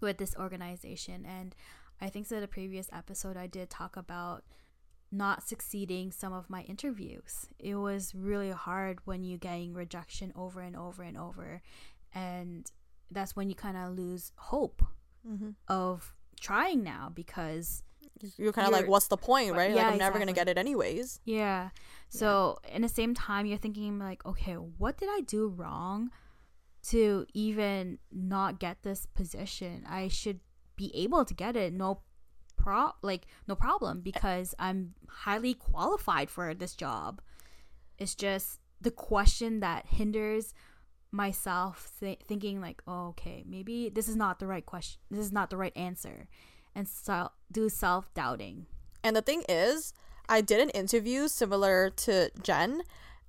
with 0.00 0.18
this 0.18 0.34
organization 0.36 1.26
and 1.26 1.54
I 2.00 2.08
think 2.08 2.26
so 2.26 2.40
the 2.40 2.48
previous 2.48 2.88
episode 2.92 3.36
I 3.36 3.46
did 3.46 3.70
talk 3.70 3.96
about 3.96 4.44
not 5.14 5.46
succeeding 5.48 6.10
some 6.12 6.32
of 6.32 6.50
my 6.50 6.62
interviews. 6.62 7.46
It 7.58 7.76
was 7.76 8.14
really 8.14 8.50
hard 8.50 8.98
when 9.04 9.22
you're 9.24 9.38
getting 9.38 9.72
rejection 9.74 10.32
over 10.34 10.60
and 10.60 10.76
over 10.76 11.02
and 11.02 11.16
over 11.16 11.62
and 12.12 12.70
that's 13.10 13.34
when 13.36 13.48
you 13.48 13.54
kind 13.54 13.76
of 13.76 13.96
lose 13.96 14.32
hope 14.36 14.82
Mm-hmm. 15.26 15.52
of 15.68 16.12
trying 16.38 16.82
now 16.82 17.10
because 17.14 17.82
You're 18.36 18.52
kind 18.52 18.66
of 18.66 18.74
like, 18.74 18.86
what's 18.86 19.06
the 19.08 19.16
point, 19.16 19.54
right? 19.54 19.74
like, 19.74 19.86
I'm 19.86 19.96
never 19.96 20.18
going 20.18 20.26
to 20.34 20.34
get 20.34 20.48
it 20.50 20.58
anyways. 20.58 21.18
yeah 21.24 21.70
so 22.10 22.58
in 22.70 22.82
the 22.82 22.88
same 22.90 23.14
time 23.14 23.46
you're 23.46 23.56
thinking 23.66 23.98
like 23.98 24.20
okay 24.26 24.52
what 24.54 24.98
did 24.98 25.08
i 25.10 25.20
do 25.22 25.48
wrong 25.48 26.10
to 26.88 27.24
even 27.32 27.98
not 28.12 28.60
get 28.60 28.82
this 28.82 29.06
position 29.14 29.84
i 29.88 30.08
should 30.08 30.40
be 30.76 30.90
able 30.94 31.24
to 31.24 31.32
get 31.34 31.56
it 31.56 31.72
no 31.72 32.00
pro 32.64 32.92
like 33.02 33.26
no 33.46 33.54
problem 33.54 33.98
eh. 33.98 34.00
because 34.10 34.54
i'm 34.58 34.94
highly 35.08 35.54
qualified 35.54 36.28
for 36.30 36.54
this 36.54 36.74
job 36.74 37.20
it's 37.98 38.14
just 38.14 38.60
the 38.80 38.90
question 38.90 39.60
that 39.60 39.86
hinders 39.86 40.54
myself 41.12 41.92
th- 42.00 42.18
thinking 42.26 42.60
like 42.60 42.82
oh, 42.86 43.08
okay 43.08 43.44
maybe 43.46 43.88
this 43.88 44.08
is 44.08 44.16
not 44.16 44.38
the 44.40 44.46
right 44.46 44.66
question 44.66 44.98
this 45.10 45.26
is 45.28 45.32
not 45.32 45.48
the 45.50 45.56
right 45.56 45.76
answer 45.76 46.26
and 46.74 46.88
so 46.88 47.30
do 47.52 47.68
self-doubting 47.68 48.66
And 49.04 49.14
the 49.14 49.22
thing 49.22 49.44
is, 49.48 49.92
I 50.28 50.40
did 50.40 50.60
an 50.60 50.70
interview 50.70 51.28
similar 51.28 51.90
to 52.04 52.30
Jen 52.42 52.82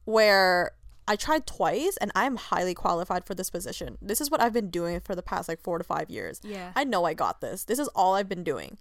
where 0.06 0.72
I 1.08 1.16
tried 1.18 1.46
twice 1.46 1.98
and 1.98 2.12
I'm 2.16 2.38
highly 2.38 2.74
qualified 2.74 3.26
for 3.26 3.36
this 3.36 3.50
position. 3.50 3.98
This 4.02 4.22
is 4.22 4.32
what 4.32 4.42
I've 4.42 4.54
been 4.54 4.72
doing 4.72 5.02
for 5.02 5.14
the 5.14 5.22
past 5.22 5.50
like 5.50 5.62
four 5.62 5.78
to 5.78 5.84
five 5.84 6.10
years. 6.10 6.40
Yeah. 6.44 6.72
I 6.76 6.86
know 6.86 7.04
I 7.04 7.14
got 7.14 7.42
this. 7.42 7.66
This 7.66 7.78
is 7.78 7.90
all 7.90 8.16
I've 8.16 8.30
been 8.30 8.44
doing. 8.44 8.78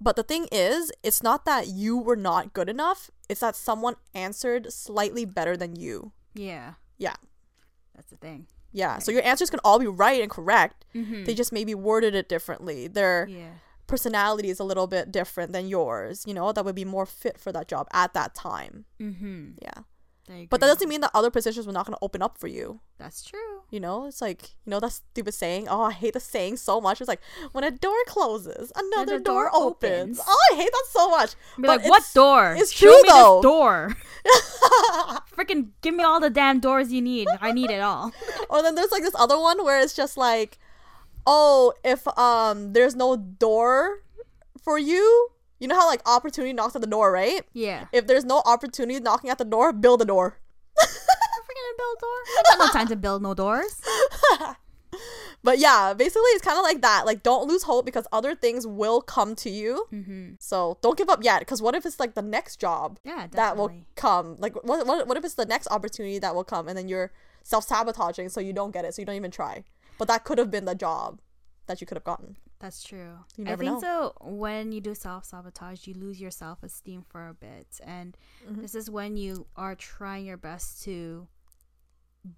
But 0.00 0.16
the 0.16 0.22
thing 0.22 0.46
is, 0.52 0.92
it's 1.02 1.22
not 1.22 1.44
that 1.44 1.66
you 1.68 1.96
were 1.98 2.16
not 2.16 2.52
good 2.52 2.68
enough, 2.68 3.10
it's 3.28 3.40
that 3.40 3.56
someone 3.56 3.96
answered 4.14 4.72
slightly 4.72 5.24
better 5.24 5.56
than 5.56 5.74
you. 5.76 6.12
yeah 6.34 6.74
Yeah. 6.98 7.16
that's 7.94 8.10
the 8.10 8.16
thing 8.16 8.46
Yeah. 8.72 8.98
So 9.00 9.10
your 9.12 9.22
answers 9.24 9.50
can 9.50 9.60
all 9.64 9.78
be 9.78 9.86
right 9.88 10.20
and 10.22 10.30
correct. 10.30 10.84
mm-hmm. 10.94 11.24
They 11.24 11.34
just 11.34 11.52
maybe 11.52 11.74
worded 11.74 12.14
it 12.14 12.28
differently. 12.28 12.86
Their 12.88 13.26
yeah 13.28 13.54
personality 13.88 14.50
is 14.50 14.60
a 14.60 14.64
little 14.64 14.86
bit 14.86 15.10
different 15.10 15.50
than 15.52 15.66
yours, 15.66 16.24
you 16.26 16.34
know, 16.34 16.52
that 16.52 16.62
would 16.64 16.74
be 16.74 16.84
more 16.84 17.06
fit 17.06 17.38
for 17.40 17.50
that 17.52 17.66
job 17.72 17.88
at 17.92 18.12
that 18.14 18.34
time. 18.34 18.84
mm-hmm 19.00 19.52
Yeah. 19.62 19.78
But 20.50 20.60
that 20.60 20.66
doesn't 20.66 20.88
mean 20.88 21.00
that 21.00 21.10
other 21.14 21.30
positions 21.30 21.66
were 21.66 21.72
not 21.72 21.86
going 21.86 21.94
to 21.96 22.04
open 22.04 22.22
up 22.22 22.38
for 22.38 22.46
you. 22.48 22.80
that's 22.98 23.22
true 23.24 23.62
You 23.70 23.80
know, 23.80 24.06
it's 24.06 24.20
like, 24.20 24.50
you 24.64 24.70
know, 24.70 24.80
that 24.80 24.92
stupid 24.92 25.32
saying. 25.34 25.68
Oh, 25.68 25.82
I 25.82 25.92
hate 25.92 26.14
the 26.14 26.20
saying 26.20 26.56
so 26.58 26.80
much. 26.80 27.00
It's 27.00 27.08
like, 27.08 27.20
when 27.52 27.64
a 27.64 27.70
door 27.70 27.96
closes, 28.06 28.72
another 28.76 29.18
the 29.18 29.24
door, 29.24 29.44
door 29.44 29.50
opens. 29.54 30.18
opens. 30.20 30.20
Oh, 30.28 30.40
I 30.52 30.56
hate 30.56 30.70
that 30.72 30.86
so 30.90 31.08
much. 31.10 31.30
be 31.56 31.62
But 31.62 31.80
like 31.82 31.88
what 31.88 32.04
door 32.14 32.54
it's 32.58 32.72
show 32.72 32.86
true, 32.86 33.02
me 33.02 33.08
though. 33.08 33.42
door 33.42 33.96
freaking 35.36 35.68
give 35.80 35.94
me 35.94 36.02
all 36.04 36.20
the 36.20 36.30
damn 36.30 36.60
doors 36.60 36.92
you 36.92 37.00
need 37.00 37.26
i 37.40 37.52
need 37.52 37.70
it 37.70 37.80
all 37.80 38.12
or 38.50 38.62
then 38.62 38.74
there's 38.74 38.90
like 38.90 39.02
this 39.02 39.14
other 39.14 39.38
one 39.38 39.64
where 39.64 39.80
it's 39.80 39.94
just 39.94 40.16
like, 40.16 40.58
oh, 41.26 41.72
if 41.84 42.06
um 42.18 42.72
there's 42.72 42.94
no 42.96 43.16
door 43.16 44.02
for 44.62 44.78
you, 44.78 45.28
you 45.58 45.68
know 45.68 45.74
how 45.74 45.86
like 45.86 46.00
opportunity 46.06 46.52
knocks 46.52 46.74
at 46.76 46.80
the 46.80 46.86
door, 46.88 47.12
right? 47.12 47.42
yeah 47.52 47.86
If 47.92 48.06
there's 48.06 48.24
no 48.24 48.42
opportunity 48.46 49.00
knocking 49.00 49.30
at 49.30 49.38
the 49.38 49.44
door, 49.44 49.72
build 49.72 50.02
a 50.02 50.04
door. 50.04 50.38
freaking 50.78 51.76
build 51.78 51.98
door 52.00 52.18
i 52.36 52.42
got 52.50 52.58
no 52.58 52.72
time 52.72 52.86
to 52.88 52.96
build 52.96 53.22
no 53.22 53.34
doors 53.34 53.80
But 55.44 55.58
yeah, 55.58 55.94
basically 55.94 56.30
it's 56.30 56.44
kind 56.44 56.58
of 56.58 56.64
like 56.64 56.82
that. 56.82 57.06
Like 57.06 57.22
don't 57.22 57.46
lose 57.48 57.62
hope 57.62 57.86
because 57.86 58.06
other 58.12 58.34
things 58.34 58.66
will 58.66 59.00
come 59.00 59.34
to 59.36 59.50
you. 59.50 59.86
mm-hmm. 59.92 60.32
So 60.40 60.78
don't 60.82 60.98
give 60.98 61.08
up 61.08 61.22
yet. 61.22 61.40
Because 61.40 61.62
what 61.62 61.74
if 61.74 61.86
it's 61.86 62.00
like 62.00 62.14
the 62.14 62.22
next 62.22 62.56
job 62.60 62.98
yeah 63.04 63.28
that 63.32 63.56
will 63.56 63.70
come? 63.94 64.36
Like 64.38 64.54
what, 64.64 64.86
what 64.86 65.06
what 65.06 65.16
if 65.16 65.24
it's 65.24 65.34
the 65.34 65.46
next 65.46 65.68
opportunity 65.70 66.18
that 66.18 66.34
will 66.34 66.44
come 66.44 66.66
and 66.68 66.76
then 66.76 66.88
you're 66.88 67.12
self 67.44 67.64
sabotaging 67.64 68.28
so 68.30 68.40
you 68.40 68.52
don't 68.52 68.72
get 68.72 68.84
it, 68.84 68.94
so 68.94 69.02
you 69.02 69.06
don't 69.06 69.14
even 69.14 69.30
try. 69.30 69.64
But 69.96 70.08
that 70.08 70.24
could 70.24 70.38
have 70.38 70.50
been 70.50 70.64
the 70.64 70.74
job 70.74 71.20
that 71.66 71.80
you 71.80 71.86
could 71.86 71.96
have 71.96 72.04
gotten. 72.04 72.36
That's 72.60 72.82
true. 72.82 73.18
I 73.46 73.54
think 73.54 73.62
know. 73.62 73.80
so. 73.80 74.12
When 74.20 74.72
you 74.72 74.80
do 74.80 74.94
self 74.94 75.24
sabotage, 75.24 75.86
you 75.86 75.94
lose 75.94 76.20
your 76.20 76.30
self 76.32 76.62
esteem 76.62 77.04
for 77.08 77.28
a 77.28 77.34
bit, 77.34 77.80
and 77.84 78.16
Mm-hmm. 78.48 78.62
this 78.62 78.74
is 78.74 78.90
when 78.90 79.16
you 79.16 79.46
are 79.56 79.74
trying 79.74 80.24
your 80.26 80.36
best 80.36 80.82
to 80.84 81.28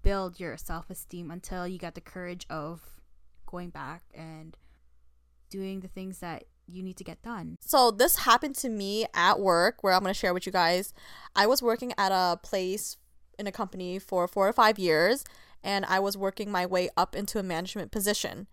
build 0.03 0.39
your 0.39 0.57
self 0.57 0.89
esteem 0.89 1.31
until 1.31 1.67
you 1.67 1.77
got 1.79 1.95
the 1.95 2.01
courage 2.01 2.45
of 2.49 2.81
going 3.45 3.69
back 3.69 4.03
and 4.13 4.57
doing 5.49 5.79
the 5.81 5.87
things 5.87 6.19
that 6.19 6.45
you 6.67 6.81
need 6.83 6.95
to 6.97 7.03
get 7.03 7.21
done. 7.21 7.57
So 7.59 7.91
this 7.91 8.17
happened 8.17 8.55
to 8.55 8.69
me 8.69 9.05
at 9.13 9.39
work 9.39 9.83
where 9.83 9.93
I'm 9.93 10.01
going 10.01 10.13
to 10.13 10.19
share 10.19 10.33
with 10.33 10.45
you 10.45 10.51
guys. 10.51 10.93
I 11.35 11.45
was 11.47 11.61
working 11.61 11.93
at 11.97 12.11
a 12.11 12.37
place 12.41 12.95
in 13.37 13.47
a 13.47 13.51
company 13.51 13.99
for 13.99 14.27
4 14.27 14.47
or 14.47 14.53
5 14.53 14.79
years 14.79 15.25
and 15.63 15.83
I 15.85 15.99
was 15.99 16.15
working 16.17 16.49
my 16.51 16.65
way 16.65 16.89
up 16.95 17.15
into 17.15 17.39
a 17.39 17.43
management 17.43 17.91
position. 17.91 18.47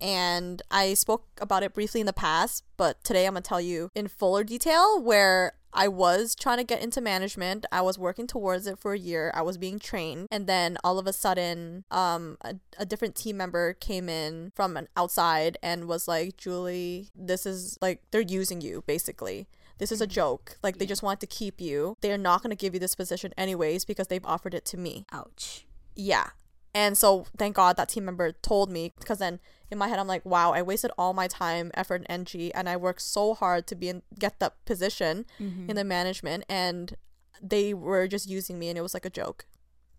And 0.00 0.62
I 0.70 0.94
spoke 0.94 1.26
about 1.40 1.62
it 1.62 1.74
briefly 1.74 2.00
in 2.00 2.06
the 2.06 2.12
past, 2.12 2.64
but 2.76 3.02
today 3.02 3.26
I'm 3.26 3.34
going 3.34 3.42
to 3.42 3.48
tell 3.48 3.60
you 3.60 3.90
in 3.94 4.08
fuller 4.08 4.44
detail 4.44 5.00
where 5.00 5.54
I 5.72 5.88
was 5.88 6.34
trying 6.34 6.56
to 6.56 6.64
get 6.64 6.82
into 6.82 7.00
management. 7.00 7.66
I 7.70 7.82
was 7.82 7.98
working 7.98 8.26
towards 8.26 8.66
it 8.66 8.78
for 8.78 8.94
a 8.94 8.98
year. 8.98 9.30
I 9.34 9.42
was 9.42 9.58
being 9.58 9.78
trained. 9.78 10.28
And 10.30 10.46
then 10.46 10.78
all 10.82 10.98
of 10.98 11.06
a 11.06 11.12
sudden, 11.12 11.84
um, 11.90 12.38
a, 12.40 12.56
a 12.78 12.86
different 12.86 13.14
team 13.14 13.36
member 13.36 13.74
came 13.74 14.08
in 14.08 14.52
from 14.54 14.76
an 14.76 14.88
outside 14.96 15.58
and 15.62 15.86
was 15.86 16.08
like, 16.08 16.38
Julie, 16.38 17.10
this 17.14 17.44
is 17.44 17.78
like, 17.82 18.00
they're 18.10 18.22
using 18.22 18.62
you 18.62 18.84
basically. 18.86 19.48
This 19.78 19.92
is 19.92 20.00
a 20.00 20.06
joke. 20.06 20.56
Like, 20.62 20.78
they 20.78 20.86
just 20.86 21.02
want 21.02 21.20
to 21.20 21.26
keep 21.26 21.60
you. 21.60 21.98
They're 22.00 22.16
not 22.16 22.42
going 22.42 22.48
to 22.48 22.56
give 22.56 22.72
you 22.72 22.80
this 22.80 22.94
position 22.94 23.34
anyways 23.36 23.84
because 23.84 24.06
they've 24.06 24.24
offered 24.24 24.54
it 24.54 24.64
to 24.66 24.78
me. 24.78 25.04
Ouch. 25.12 25.66
Yeah. 25.94 26.30
And 26.74 26.96
so 26.96 27.26
thank 27.36 27.56
God 27.56 27.76
that 27.76 27.90
team 27.90 28.06
member 28.06 28.32
told 28.32 28.70
me 28.70 28.94
because 28.98 29.18
then 29.18 29.40
in 29.70 29.78
my 29.78 29.88
head 29.88 29.98
I'm 29.98 30.06
like, 30.06 30.24
wow, 30.24 30.52
I 30.52 30.62
wasted 30.62 30.90
all 30.96 31.12
my 31.12 31.26
time, 31.26 31.70
effort, 31.74 31.96
and 31.96 32.06
energy, 32.08 32.52
and 32.54 32.68
I 32.68 32.76
worked 32.76 33.02
so 33.02 33.34
hard 33.34 33.66
to 33.68 33.74
be 33.74 33.88
in 33.88 34.02
get 34.18 34.38
that 34.40 34.64
position 34.64 35.26
Mm-hmm. 35.40 35.70
in 35.70 35.76
the 35.76 35.84
management, 35.84 36.44
and 36.48 36.96
they 37.42 37.74
were 37.74 38.06
just 38.08 38.28
using 38.28 38.58
me, 38.58 38.68
and 38.68 38.78
it 38.78 38.82
was 38.82 38.94
like 38.94 39.04
a 39.04 39.10
joke. 39.10 39.46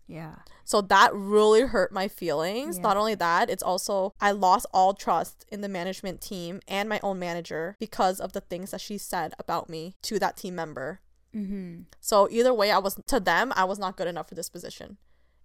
Yeah. 0.06 0.36
So 0.64 0.80
that 0.80 1.14
really 1.14 1.62
hurt 1.62 1.92
my 1.92 2.08
feelings. 2.08 2.76
Yeah. 2.76 2.82
Not 2.82 2.96
only 2.96 3.14
that, 3.16 3.50
it's 3.50 3.62
also 3.62 4.14
I 4.20 4.30
lost 4.32 4.66
all 4.72 4.94
trust 4.94 5.44
in 5.52 5.60
the 5.60 5.68
management 5.68 6.20
team 6.20 6.60
and 6.66 6.88
my 6.88 6.98
own 7.02 7.18
manager 7.18 7.76
because 7.78 8.18
of 8.18 8.32
the 8.32 8.40
things 8.40 8.70
that 8.70 8.80
she 8.80 8.96
said 8.96 9.34
about 9.38 9.68
me 9.68 9.96
to 10.02 10.18
that 10.18 10.36
team 10.36 10.54
member. 10.54 11.00
Mm-hmm. 11.36 11.82
So 12.00 12.26
either 12.30 12.54
way, 12.54 12.70
I 12.70 12.78
was 12.78 12.98
to 13.06 13.20
them, 13.20 13.52
I 13.54 13.64
was 13.64 13.78
not 13.78 13.96
good 13.96 14.08
enough 14.08 14.28
for 14.30 14.34
this 14.34 14.48
position, 14.48 14.96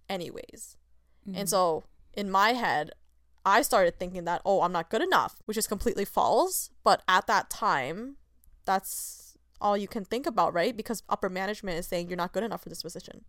anyways. 0.08 0.76
Mm-hmm. 1.28 1.40
And 1.40 1.48
so 1.48 1.84
in 2.14 2.30
my 2.30 2.54
head, 2.54 2.92
I 3.46 3.62
started 3.62 3.98
thinking 3.98 4.24
that, 4.24 4.42
oh, 4.44 4.62
I'm 4.62 4.72
not 4.72 4.90
good 4.90 5.02
enough, 5.02 5.36
which 5.44 5.56
is 5.56 5.66
completely 5.66 6.04
false. 6.04 6.70
But 6.82 7.02
at 7.08 7.26
that 7.26 7.50
time, 7.50 8.16
that's 8.64 9.36
all 9.60 9.76
you 9.76 9.88
can 9.88 10.04
think 10.04 10.26
about, 10.26 10.54
right? 10.54 10.76
Because 10.76 11.02
upper 11.08 11.28
management 11.28 11.78
is 11.78 11.86
saying 11.86 12.08
you're 12.08 12.16
not 12.16 12.32
good 12.32 12.42
enough 12.44 12.62
for 12.62 12.68
this 12.68 12.82
position. 12.82 13.24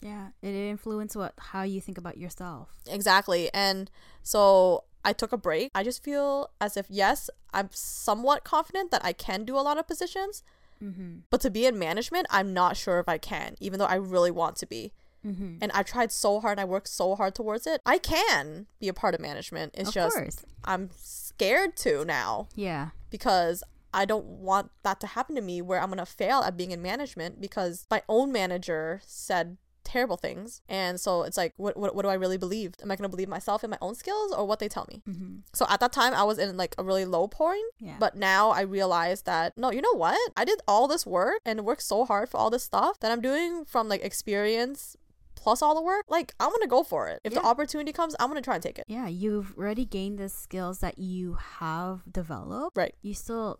Yeah, 0.00 0.28
it 0.42 0.54
influences 0.54 1.16
what 1.16 1.34
how 1.38 1.62
you 1.62 1.80
think 1.80 1.96
about 1.96 2.18
yourself. 2.18 2.74
Exactly. 2.90 3.50
And 3.54 3.88
so 4.22 4.84
I 5.04 5.12
took 5.12 5.32
a 5.32 5.36
break. 5.36 5.70
I 5.74 5.84
just 5.84 6.02
feel 6.02 6.50
as 6.60 6.76
if, 6.76 6.86
yes, 6.88 7.30
I'm 7.52 7.68
somewhat 7.72 8.42
confident 8.42 8.90
that 8.90 9.04
I 9.04 9.12
can 9.12 9.44
do 9.44 9.56
a 9.56 9.62
lot 9.62 9.78
of 9.78 9.86
positions, 9.86 10.42
Mm-hmm. 10.82 11.18
but 11.30 11.40
to 11.42 11.50
be 11.50 11.64
in 11.64 11.78
management, 11.78 12.26
I'm 12.28 12.52
not 12.52 12.76
sure 12.76 12.98
if 12.98 13.08
I 13.08 13.16
can, 13.16 13.54
even 13.60 13.78
though 13.78 13.86
I 13.86 13.94
really 13.94 14.32
want 14.32 14.56
to 14.56 14.66
be. 14.66 14.92
Mm-hmm. 15.26 15.58
And 15.60 15.72
I 15.72 15.82
tried 15.82 16.10
so 16.12 16.40
hard 16.40 16.58
and 16.58 16.60
I 16.60 16.64
worked 16.64 16.88
so 16.88 17.14
hard 17.14 17.34
towards 17.34 17.66
it. 17.66 17.80
I 17.86 17.98
can 17.98 18.66
be 18.80 18.88
a 18.88 18.94
part 18.94 19.14
of 19.14 19.20
management. 19.20 19.74
It's 19.76 19.88
of 19.88 19.94
just 19.94 20.16
course. 20.16 20.44
I'm 20.64 20.90
scared 20.96 21.76
to 21.78 22.04
now 22.04 22.48
Yeah. 22.54 22.88
because 23.10 23.62
I 23.94 24.04
don't 24.04 24.24
want 24.26 24.70
that 24.82 25.00
to 25.00 25.06
happen 25.06 25.34
to 25.36 25.42
me 25.42 25.60
where 25.60 25.80
I'm 25.80 25.88
going 25.88 25.98
to 25.98 26.06
fail 26.06 26.40
at 26.40 26.56
being 26.56 26.70
in 26.70 26.80
management 26.82 27.40
because 27.40 27.86
my 27.90 28.02
own 28.08 28.32
manager 28.32 29.00
said 29.04 29.58
terrible 29.84 30.16
things. 30.16 30.62
And 30.68 30.98
so 30.98 31.24
it's 31.24 31.36
like, 31.36 31.52
what, 31.56 31.76
what, 31.76 31.94
what 31.94 32.02
do 32.02 32.08
I 32.08 32.14
really 32.14 32.38
believe? 32.38 32.72
Am 32.82 32.90
I 32.90 32.96
going 32.96 33.02
to 33.02 33.14
believe 33.14 33.28
myself 33.28 33.62
and 33.62 33.70
my 33.70 33.76
own 33.82 33.94
skills 33.94 34.32
or 34.32 34.46
what 34.46 34.60
they 34.60 34.68
tell 34.68 34.86
me? 34.88 35.02
Mm-hmm. 35.06 35.38
So 35.52 35.66
at 35.68 35.80
that 35.80 35.92
time, 35.92 36.14
I 36.14 36.22
was 36.22 36.38
in 36.38 36.56
like 36.56 36.74
a 36.78 36.84
really 36.84 37.04
low 37.04 37.28
point. 37.28 37.64
Yeah. 37.80 37.96
But 37.98 38.16
now 38.16 38.50
I 38.50 38.62
realize 38.62 39.22
that, 39.22 39.58
no, 39.58 39.70
you 39.70 39.82
know 39.82 39.94
what? 39.94 40.18
I 40.36 40.44
did 40.46 40.60
all 40.66 40.88
this 40.88 41.04
work 41.04 41.40
and 41.44 41.62
worked 41.64 41.82
so 41.82 42.04
hard 42.06 42.30
for 42.30 42.38
all 42.38 42.48
this 42.48 42.62
stuff 42.62 43.00
that 43.00 43.12
I'm 43.12 43.20
doing 43.20 43.64
from 43.66 43.88
like 43.88 44.02
experience 44.02 44.96
plus 45.34 45.62
all 45.62 45.74
the 45.74 45.82
work. 45.82 46.04
Like, 46.08 46.34
I'm 46.40 46.50
to 46.60 46.66
go 46.68 46.82
for 46.82 47.08
it. 47.08 47.20
If 47.24 47.34
the 47.34 47.42
opportunity 47.42 47.92
comes, 47.92 48.14
I'm 48.20 48.32
to 48.34 48.40
try 48.40 48.54
and 48.54 48.62
take 48.62 48.78
it. 48.78 48.84
yeah, 48.88 49.08
you've 49.08 49.56
already 49.58 49.84
gained 49.84 50.18
the 50.18 50.28
skills 50.28 50.78
that 50.80 50.98
you 50.98 51.34
have 51.58 52.02
developed. 52.10 52.76
Right. 52.76 52.94
You 53.02 53.14
still 53.14 53.58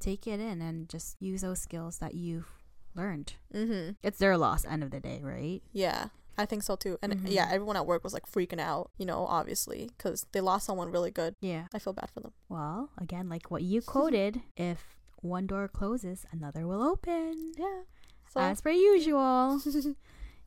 take 0.00 0.26
it 0.26 0.40
in 0.40 0.60
and 0.62 0.88
just 0.88 1.16
use 1.20 1.40
those 1.42 1.60
skills 1.60 1.98
that 1.98 2.14
you've 2.14 2.50
learned. 2.94 3.34
Mm-hmm. 3.54 3.92
It's 4.02 4.18
their 4.18 4.36
loss 4.36 4.64
end 4.64 4.82
of 4.82 4.90
the 4.90 5.00
day, 5.00 5.20
right? 5.22 5.60
Yeah, 5.72 6.06
I 6.36 6.46
think 6.46 6.62
so 6.62 6.76
too. 6.76 6.98
And 7.02 7.12
Mhm. 7.14 7.30
yeah, 7.32 7.48
everyone 7.50 7.76
at 7.76 7.86
work 7.86 8.04
was 8.04 8.12
like 8.12 8.26
freaking 8.30 8.60
out, 8.60 8.90
you 8.96 9.04
know, 9.06 9.26
obviously, 9.26 9.90
because 9.96 10.26
they 10.32 10.40
lost 10.40 10.66
someone 10.66 10.90
really 10.90 11.10
good. 11.10 11.34
Yeah. 11.40 11.66
I 11.74 11.78
feel 11.80 11.92
bad 11.92 12.10
for 12.10 12.20
them. 12.20 12.32
Well, 12.48 12.90
again, 12.96 13.28
like 13.28 13.50
what 13.50 13.62
you 13.62 13.82
quoted, 13.82 14.40
if 14.56 14.96
one 15.20 15.46
door 15.48 15.66
closes, 15.68 16.24
another 16.30 16.66
will 16.66 16.82
open. 16.82 17.52
Yeah. 17.58 17.82
So, 18.32 18.40
As 18.40 18.60
per 18.60 18.70
usual. 18.70 19.60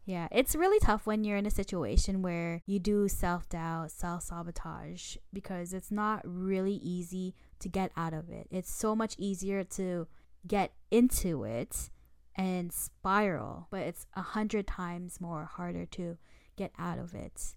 yeah, 0.05 0.27
it's 0.31 0.55
really 0.55 0.79
tough 0.79 1.05
when 1.05 1.23
you're 1.23 1.37
in 1.37 1.45
a 1.45 1.51
situation 1.51 2.21
where 2.21 2.61
you 2.65 2.79
do 2.79 3.07
self 3.07 3.47
doubt, 3.49 3.91
self 3.91 4.23
sabotage, 4.23 5.17
because 5.31 5.73
it's 5.73 5.91
not 5.91 6.21
really 6.25 6.75
easy 6.75 7.35
to 7.59 7.69
get 7.69 7.91
out 7.95 8.13
of 8.13 8.29
it. 8.29 8.47
It's 8.49 8.73
so 8.73 8.95
much 8.95 9.15
easier 9.17 9.63
to 9.63 10.07
get 10.47 10.73
into 10.89 11.43
it 11.43 11.91
and 12.35 12.73
spiral, 12.73 13.67
but 13.69 13.81
it's 13.81 14.07
a 14.15 14.21
hundred 14.21 14.65
times 14.65 15.21
more 15.21 15.45
harder 15.45 15.85
to 15.85 16.17
get 16.55 16.71
out 16.79 16.97
of 16.97 17.13
it. 17.13 17.53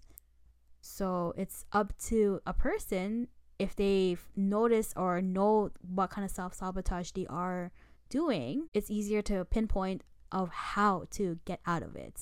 So 0.81 1.33
it's 1.35 1.65
up 1.71 1.97
to 2.05 2.41
a 2.45 2.53
person 2.53 3.27
if 3.57 3.75
they've 3.75 4.21
noticed 4.35 4.93
or 4.95 5.21
know 5.21 5.71
what 5.81 6.09
kind 6.09 6.25
of 6.25 6.31
self 6.31 6.53
sabotage 6.53 7.11
they 7.11 7.25
are 7.27 7.71
doing, 8.09 8.67
it's 8.73 8.91
easier 8.91 9.21
to 9.23 9.45
pinpoint 9.45 10.03
of 10.31 10.49
how 10.49 11.05
to 11.11 11.39
get 11.45 11.59
out 11.65 11.83
of 11.83 11.95
it. 11.95 12.19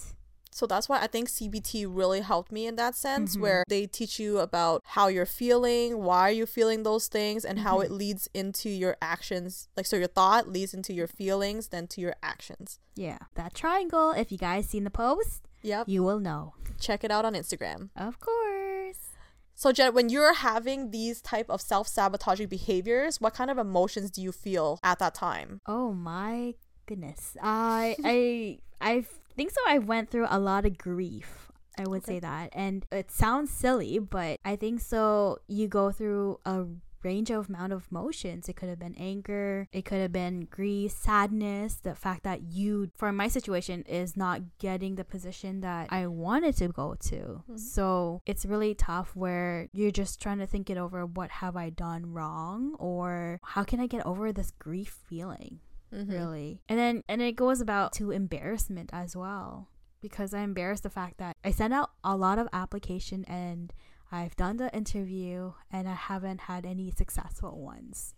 so 0.55 0.67
that's 0.67 0.87
why 0.87 1.01
I 1.01 1.07
think 1.07 1.29
CBT 1.29 1.87
really 1.87 2.21
helped 2.21 2.51
me 2.51 2.67
in 2.67 2.75
that 2.75 2.93
sense, 2.93 3.35
Mhm. 3.35 3.41
where 3.41 3.63
they 3.69 3.87
teach 3.87 4.19
you 4.19 4.37
about 4.37 4.83
how 4.85 5.07
you're 5.07 5.25
feeling, 5.25 6.03
why 6.03 6.29
you're 6.29 6.45
feeling 6.45 6.83
those 6.83 7.07
things, 7.07 7.43
and 7.43 7.57
how 7.61 7.79
Mhm. 7.79 7.85
it 7.85 7.91
leads 7.91 8.29
into 8.35 8.69
your 8.69 8.95
actions. 9.01 9.67
Like, 9.75 9.87
so 9.87 9.95
your 9.95 10.05
thought 10.07 10.47
leads 10.47 10.75
into 10.75 10.93
your 10.93 11.07
feelings, 11.07 11.69
then 11.69 11.87
to 11.87 12.01
your 12.01 12.13
actions. 12.21 12.77
Yeah, 12.95 13.17
that 13.33 13.55
triangle, 13.55 14.11
if 14.11 14.31
you 14.31 14.37
guys 14.37 14.69
seen 14.69 14.83
the 14.83 14.91
post, 14.91 15.41
Yep. 15.63 15.89
you 15.89 16.03
will 16.03 16.19
know. 16.19 16.53
Check 16.79 17.03
it 17.03 17.09
out 17.09 17.25
on 17.25 17.33
Instagram. 17.33 17.89
Of 17.95 18.19
course. 18.19 19.09
So, 19.55 19.71
Jen, 19.71 19.93
when 19.95 20.09
you're 20.09 20.33
having 20.33 20.91
these 20.91 21.19
type 21.21 21.49
of 21.49 21.61
self 21.61 21.87
sabotaging 21.87 22.47
behaviors, 22.49 23.19
what 23.21 23.33
kind 23.33 23.49
of 23.49 23.57
emotions 23.57 24.11
do 24.11 24.21
you 24.21 24.31
feel 24.31 24.79
at 24.83 24.99
that 24.99 25.15
time? 25.15 25.61
Oh 25.65 25.93
my 25.93 26.53
goodness. 26.85 27.35
I 27.41 27.95
I 28.03 28.59
I 28.81 29.05
think 29.35 29.51
so 29.51 29.61
I 29.67 29.79
went 29.79 30.09
through 30.09 30.27
a 30.29 30.39
lot 30.39 30.65
of 30.65 30.77
grief. 30.77 31.51
I 31.77 31.87
would 31.87 32.03
Okay. 32.03 32.15
say 32.15 32.19
that. 32.19 32.49
And 32.53 32.85
it 32.91 33.09
sounds 33.09 33.49
silly, 33.49 33.97
but 33.99 34.39
I 34.45 34.55
think 34.55 34.79
so 34.79 35.39
you 35.47 35.67
go 35.67 35.91
through 35.91 36.39
a 36.45 36.65
range 37.03 37.31
of 37.31 37.49
amount 37.49 37.73
of 37.73 37.87
emotions. 37.91 38.47
It 38.47 38.55
could 38.55 38.69
have 38.69 38.79
been 38.79 38.95
anger, 38.95 39.67
it 39.73 39.83
could 39.83 39.99
have 39.99 40.13
been 40.13 40.45
grief, 40.45 40.91
sadness, 40.91 41.75
the 41.75 41.95
fact 41.95 42.23
that 42.23 42.43
you 42.43 42.91
for 42.95 43.11
my 43.11 43.27
situation 43.27 43.81
is 43.89 44.15
not 44.15 44.41
getting 44.59 44.95
the 44.95 45.03
position 45.03 45.61
that 45.61 45.91
I 45.91 46.07
wanted 46.07 46.55
to 46.57 46.67
go 46.69 46.95
to. 47.09 47.43
Mhm. 47.49 47.59
So 47.59 48.21
it's 48.25 48.45
really 48.45 48.73
tough 48.75 49.15
where 49.17 49.67
you're 49.73 49.91
just 49.91 50.21
trying 50.21 50.37
to 50.39 50.47
think 50.47 50.69
it 50.69 50.77
over 50.77 51.05
what 51.05 51.29
have 51.41 51.57
I 51.57 51.71
done 51.71 52.13
wrong 52.13 52.75
or 52.79 53.39
how 53.43 53.63
can 53.63 53.79
I 53.81 53.87
get 53.87 54.05
over 54.05 54.31
this 54.31 54.51
grief 54.51 55.01
feeling? 55.09 55.59
Mhm. 55.93 56.09
really 56.09 56.61
and 56.67 56.79
then 56.79 57.03
and 57.07 57.21
it 57.21 57.35
goes 57.35 57.61
about 57.61 57.93
to 57.93 58.11
embarrassment 58.11 58.89
as 58.93 59.15
well 59.15 59.69
because 60.01 60.33
i 60.33 60.39
embarrassed 60.41 60.83
the 60.83 60.89
fact 60.89 61.17
that 61.17 61.35
i 61.43 61.51
sent 61.51 61.73
out 61.73 61.91
a 62.03 62.15
lot 62.17 62.39
of 62.39 62.47
application 62.51 63.23
and 63.25 63.73
i've 64.11 64.35
done 64.35 64.57
the 64.57 64.73
interview 64.75 65.53
and 65.71 65.87
i 65.87 65.93
haven't 65.93 66.41
had 66.41 66.65
any 66.65 66.89
successful 66.91 67.61
ones 67.61 68.15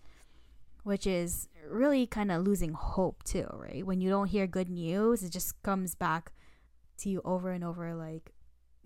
which 0.84 1.08
is 1.08 1.48
really 1.68 2.06
kind 2.06 2.32
of 2.32 2.44
losing 2.46 2.74
hope 2.74 3.24
too 3.24 3.48
right 3.54 3.86
when 3.86 4.00
you 4.02 4.10
don't 4.10 4.28
hear 4.28 4.48
good 4.48 4.70
news 4.70 5.24
it 5.24 5.32
just 5.32 5.62
comes 5.64 5.96
back 5.96 6.32
to 6.98 7.10
you 7.10 7.22
over 7.26 7.50
and 7.52 7.64
over 7.64 7.94
like 7.96 8.32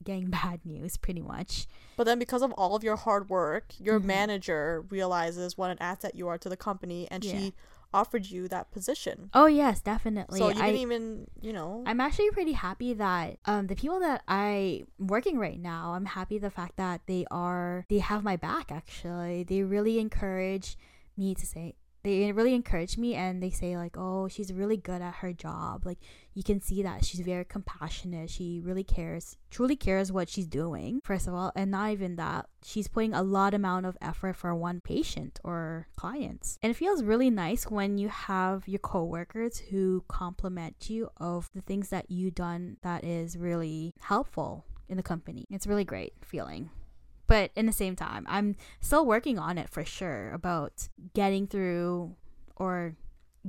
getting 0.04 0.30
bad 0.41 0.65
news 0.65 0.97
pretty 0.97 1.21
much 1.21 1.67
But 1.97 2.06
then, 2.06 2.17
because 2.19 2.41
of 2.41 2.54
all 2.54 2.73
of 2.78 2.84
your 2.86 2.95
hard 2.95 3.30
work, 3.30 3.73
your 3.78 3.99
Mhm. 3.99 4.06
manager 4.06 4.86
realizes 4.89 5.58
what 5.58 5.69
an 5.69 5.78
asset 5.82 6.15
you 6.15 6.30
are 6.30 6.38
to 6.38 6.47
the 6.47 6.56
company, 6.56 7.06
and 7.12 7.21
Yeah. 7.25 7.32
she 7.34 7.54
offered 7.93 8.30
you 8.30 8.47
that 8.47 8.71
position. 8.71 9.30
oh 9.34 9.45
yes 9.45 9.82
definitely 9.82 10.39
so 10.39 10.49
you 10.49 10.62
I, 10.62 10.67
didn't 10.67 10.82
even, 10.82 11.28
you 11.41 11.54
know. 11.54 11.84
I'm 11.86 11.99
actually 11.99 12.30
pretty 12.32 12.54
happy 12.54 12.93
that 12.93 13.38
um 13.45 13.67
the 13.67 13.75
people 13.75 13.99
that 13.99 14.23
I 14.28 14.84
working 14.97 15.39
right 15.39 15.60
now, 15.60 15.93
I'm 15.93 16.06
happy 16.06 16.38
the 16.38 16.52
fact 16.52 16.78
that 16.78 17.02
they 17.08 17.25
are 17.32 17.86
they 17.89 17.99
have 17.99 18.23
my 18.23 18.36
back 18.36 18.71
actually. 18.71 19.43
They 19.43 19.63
really 19.63 19.99
encourage 19.99 20.78
me 21.17 21.36
to 21.36 21.45
say, 21.45 21.75
they 22.04 22.32
really 22.32 22.54
encourage 22.54 22.98
me 22.98 23.16
and 23.16 23.42
they 23.44 23.50
say 23.50 23.76
like 23.76 23.98
oh 23.98 24.28
she's 24.28 24.54
really 24.54 24.78
good 24.78 25.02
at 25.02 25.16
her 25.16 25.34
job. 25.34 25.86
Like 25.86 26.00
you 26.34 26.44
can 26.44 26.62
see 26.62 26.84
that 26.84 27.06
she's 27.06 27.20
very 27.22 27.46
compassionate. 27.46 28.30
She 28.30 28.62
really 28.64 28.84
cares 28.84 29.38
truly 29.50 29.76
cares 29.76 30.12
what 30.12 30.30
she's 30.30 30.48
doing 30.48 31.02
first 31.04 31.28
of 31.28 31.34
all. 31.34 31.52
And 31.56 31.72
not 31.72 31.92
even 31.92 32.16
that 32.16 32.48
she's 32.64 32.88
putting 32.88 33.14
a 33.14 33.24
lot 33.24 33.54
amount 33.54 33.86
of 33.86 33.98
effort 34.02 34.36
for 34.36 34.54
one 34.56 34.82
patient 34.82 35.40
or 35.44 35.88
clients. 35.96 36.58
And 36.62 36.72
it 36.72 36.76
feels 36.76 37.04
really 37.04 37.30
nice 37.30 37.66
when 37.66 37.98
you 37.98 38.10
have 38.10 38.68
your 38.68 38.80
coworkers 38.80 39.58
who 39.58 40.04
compliment 40.08 40.90
you 40.90 41.10
of 41.18 41.50
the 41.54 41.62
things 41.62 41.90
that 41.90 42.10
you 42.10 42.32
done 42.32 42.78
that 42.82 43.04
is 43.04 43.38
really 43.38 43.94
helpful 44.02 44.66
in 44.88 44.98
the 44.98 45.04
company. 45.04 45.46
It's 45.50 45.68
really 45.68 45.86
great 45.86 46.14
feeling 46.22 46.70
but 47.30 47.52
in 47.56 47.65
the 47.65 47.72
same 47.84 47.96
time 47.96 48.26
i'm 48.28 48.56
still 48.82 49.06
working 49.06 49.39
on 49.39 49.58
it 49.58 49.70
for 49.70 49.86
sure 49.86 50.32
about 50.34 50.89
getting 51.13 51.48
through 51.48 52.15
or 52.58 52.96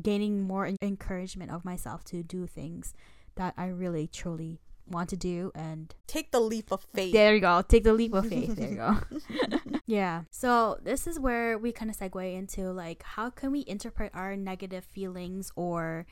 gaining 0.00 0.42
more 0.42 0.70
encouragement 0.80 1.50
of 1.50 1.64
myself 1.64 2.04
to 2.04 2.22
do 2.22 2.46
things 2.46 2.94
that 3.34 3.52
i 3.56 3.66
really 3.66 4.06
truly 4.06 4.60
want 4.86 5.08
to 5.08 5.16
do 5.16 5.52
and 5.54 5.94
Take 6.08 6.32
the 6.32 6.40
leap 6.40 6.72
of 6.72 6.80
faith. 6.92 7.12
there 7.12 7.32
you 7.32 7.40
go. 7.40 7.62
Take 7.62 7.84
the 7.84 7.92
leap 7.92 8.12
of 8.12 8.26
faith. 8.26 8.56
There 8.58 8.70
you 8.70 8.76
go. 8.76 8.98
Yeah. 9.86 10.22
So 10.30 10.78
this 10.82 11.06
is 11.06 11.18
where 11.18 11.58
we 11.58 11.70
kind 11.72 11.90
of 11.90 11.96
segue 11.96 12.34
into 12.36 12.72
like 12.72 13.02
how 13.04 13.30
can 13.30 13.52
we 13.52 13.64
interpret 13.68 14.10
our 14.14 14.34
negative 14.36 14.84
feelings 14.84 15.52
or 15.54 16.06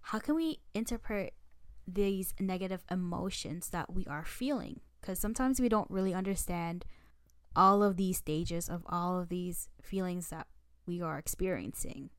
how 0.00 0.18
can 0.18 0.34
we 0.34 0.60
interpret 0.74 1.34
these 1.86 2.32
negative 2.40 2.84
emotions 2.90 3.68
that 3.70 3.92
we 3.92 4.06
are 4.06 4.24
feeling? 4.24 4.80
Because 5.00 5.18
sometimes 5.18 5.60
we 5.60 5.68
don't 5.68 5.90
really 5.90 6.14
understand 6.14 6.84
all 7.54 7.82
of 7.82 7.96
these 7.96 8.18
stages 8.18 8.68
of 8.68 8.82
all 8.88 9.18
of 9.18 9.28
these 9.28 9.68
feelings 9.82 10.28
that 10.28 10.46
we 10.86 11.00
are 11.00 11.18
experiencing. 11.18 12.10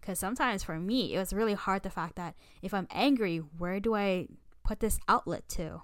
Because 0.00 0.18
sometimes 0.18 0.62
for 0.62 0.78
me, 0.78 1.14
it 1.14 1.18
was 1.18 1.32
really 1.32 1.54
hard 1.54 1.82
the 1.82 1.90
fact 1.90 2.16
that 2.16 2.34
if 2.62 2.74
I'm 2.74 2.88
angry, 2.90 3.38
where 3.38 3.80
do 3.80 3.94
I 3.94 4.28
put 4.62 4.80
this 4.80 4.98
outlet 5.08 5.48
to? 5.50 5.82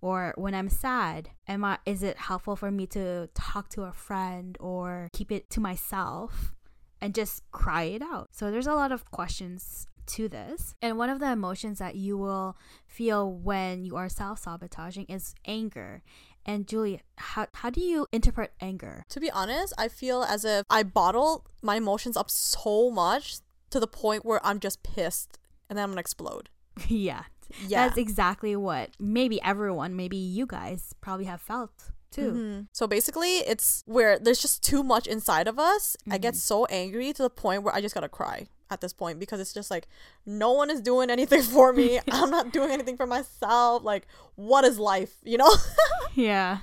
Or 0.00 0.32
when 0.36 0.54
I'm 0.54 0.68
sad, 0.68 1.30
am 1.48 1.64
I 1.64 1.78
is 1.84 2.04
it 2.04 2.18
helpful 2.18 2.54
for 2.54 2.70
me 2.70 2.86
to 2.88 3.28
talk 3.34 3.68
to 3.70 3.82
a 3.82 3.92
friend 3.92 4.56
or 4.60 5.08
keep 5.12 5.32
it 5.32 5.50
to 5.50 5.60
myself 5.60 6.54
and 7.00 7.14
just 7.14 7.42
cry 7.50 7.84
it 7.84 8.02
out? 8.02 8.28
So 8.30 8.50
there's 8.50 8.68
a 8.68 8.74
lot 8.74 8.92
of 8.92 9.10
questions 9.10 9.88
to 10.06 10.28
this. 10.28 10.74
And 10.80 10.96
one 10.96 11.10
of 11.10 11.20
the 11.20 11.30
emotions 11.30 11.80
that 11.80 11.96
you 11.96 12.16
will 12.16 12.56
feel 12.86 13.30
when 13.30 13.84
you 13.84 13.96
are 13.96 14.08
self-sabotaging 14.08 15.06
is 15.08 15.34
anger. 15.44 16.02
And 16.48 16.66
Julie, 16.66 17.02
how, 17.18 17.46
how 17.52 17.68
do 17.68 17.82
you 17.82 18.06
interpret 18.10 18.52
anger? 18.58 19.04
To 19.10 19.20
be 19.20 19.30
honest, 19.30 19.74
I 19.76 19.88
feel 19.88 20.22
as 20.22 20.46
if 20.46 20.64
I 20.70 20.82
bottle 20.82 21.44
my 21.62 21.76
emotions 21.76 22.16
up 22.16 22.30
so 22.30 22.90
much 22.90 23.40
to 23.68 23.78
the 23.78 23.86
point 23.86 24.24
where 24.24 24.44
I'm 24.44 24.58
just 24.58 24.82
pissed 24.82 25.38
and 25.68 25.76
then 25.76 25.84
I'm 25.84 25.90
gonna 25.90 26.00
explode. 26.00 26.48
yeah. 26.88 27.24
Yeah. 27.66 27.86
That's 27.86 27.98
exactly 27.98 28.56
what 28.56 28.90
maybe 28.98 29.40
everyone, 29.42 29.94
maybe 29.94 30.16
you 30.16 30.46
guys 30.46 30.94
probably 31.02 31.26
have 31.26 31.42
felt 31.42 31.90
too. 32.10 32.32
Mhm. 32.32 32.66
So 32.72 32.86
basically, 32.86 33.38
it's 33.40 33.82
where 33.84 34.18
there's 34.18 34.40
just 34.40 34.62
too 34.62 34.82
much 34.82 35.06
inside 35.06 35.48
of 35.48 35.58
us. 35.58 35.98
I 36.10 36.16
get 36.16 36.34
so 36.34 36.64
angry 36.66 37.12
to 37.12 37.22
the 37.22 37.30
point 37.30 37.62
where 37.62 37.74
I 37.74 37.82
just 37.82 37.94
gotta 37.94 38.08
cry 38.08 38.48
at 38.70 38.80
this 38.80 38.92
point 38.92 39.18
because 39.18 39.40
it's 39.40 39.52
just 39.52 39.70
like 39.70 39.88
no 40.26 40.52
one 40.52 40.70
is 40.70 40.80
doing 40.80 41.10
anything 41.10 41.42
for 41.54 41.72
me. 41.72 42.00
I'm 42.10 42.30
not 42.30 42.52
doing 42.52 42.70
anything 42.70 42.96
for 42.96 43.06
myself. 43.06 43.82
Like, 43.82 44.06
what 44.34 44.64
is 44.64 44.78
life? 44.78 45.14
You 45.24 45.38
know? 45.38 45.50
Yeah. 46.14 46.58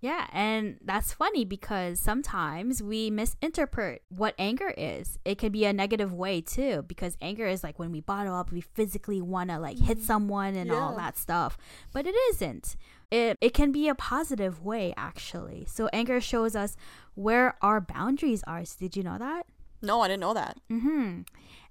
Yeah, 0.00 0.26
and 0.32 0.76
that's 0.84 1.12
funny 1.12 1.44
because 1.44 1.98
sometimes 1.98 2.82
we 2.82 3.10
misinterpret 3.10 4.02
what 4.08 4.34
anger 4.38 4.72
is. 4.76 5.18
It 5.24 5.38
can 5.38 5.50
be 5.50 5.64
a 5.64 5.72
negative 5.72 6.12
way 6.12 6.40
too, 6.42 6.84
because 6.86 7.16
anger 7.20 7.46
is 7.46 7.64
like 7.64 7.78
when 7.78 7.90
we 7.90 8.00
bottle 8.00 8.34
up, 8.34 8.52
we 8.52 8.60
physically 8.60 9.20
want 9.20 9.50
to 9.50 9.58
like 9.58 9.78
hit 9.78 9.96
mm-hmm. 9.96 10.06
someone 10.06 10.54
and 10.54 10.70
all 10.70 10.94
that 10.96 11.18
stuff. 11.18 11.56
But 11.92 12.06
it 12.06 12.14
isn't. 12.30 12.76
It 13.10 13.38
it 13.40 13.54
can 13.54 13.72
be 13.72 13.88
a 13.88 13.94
positive 13.94 14.64
way 14.64 14.92
actually. 14.96 15.66
So 15.68 15.88
anger 15.92 16.20
shows 16.20 16.54
us 16.54 16.76
where 17.14 17.56
our 17.62 17.80
boundaries 17.80 18.44
are. 18.46 18.62
Did 18.78 18.96
you 18.96 19.02
know 19.02 19.18
that? 19.18 19.46
No, 19.82 20.00
I 20.00 20.08
didn't 20.08 20.20
know 20.20 20.34
that. 20.34 20.58
Mm-hmm. 20.70 21.20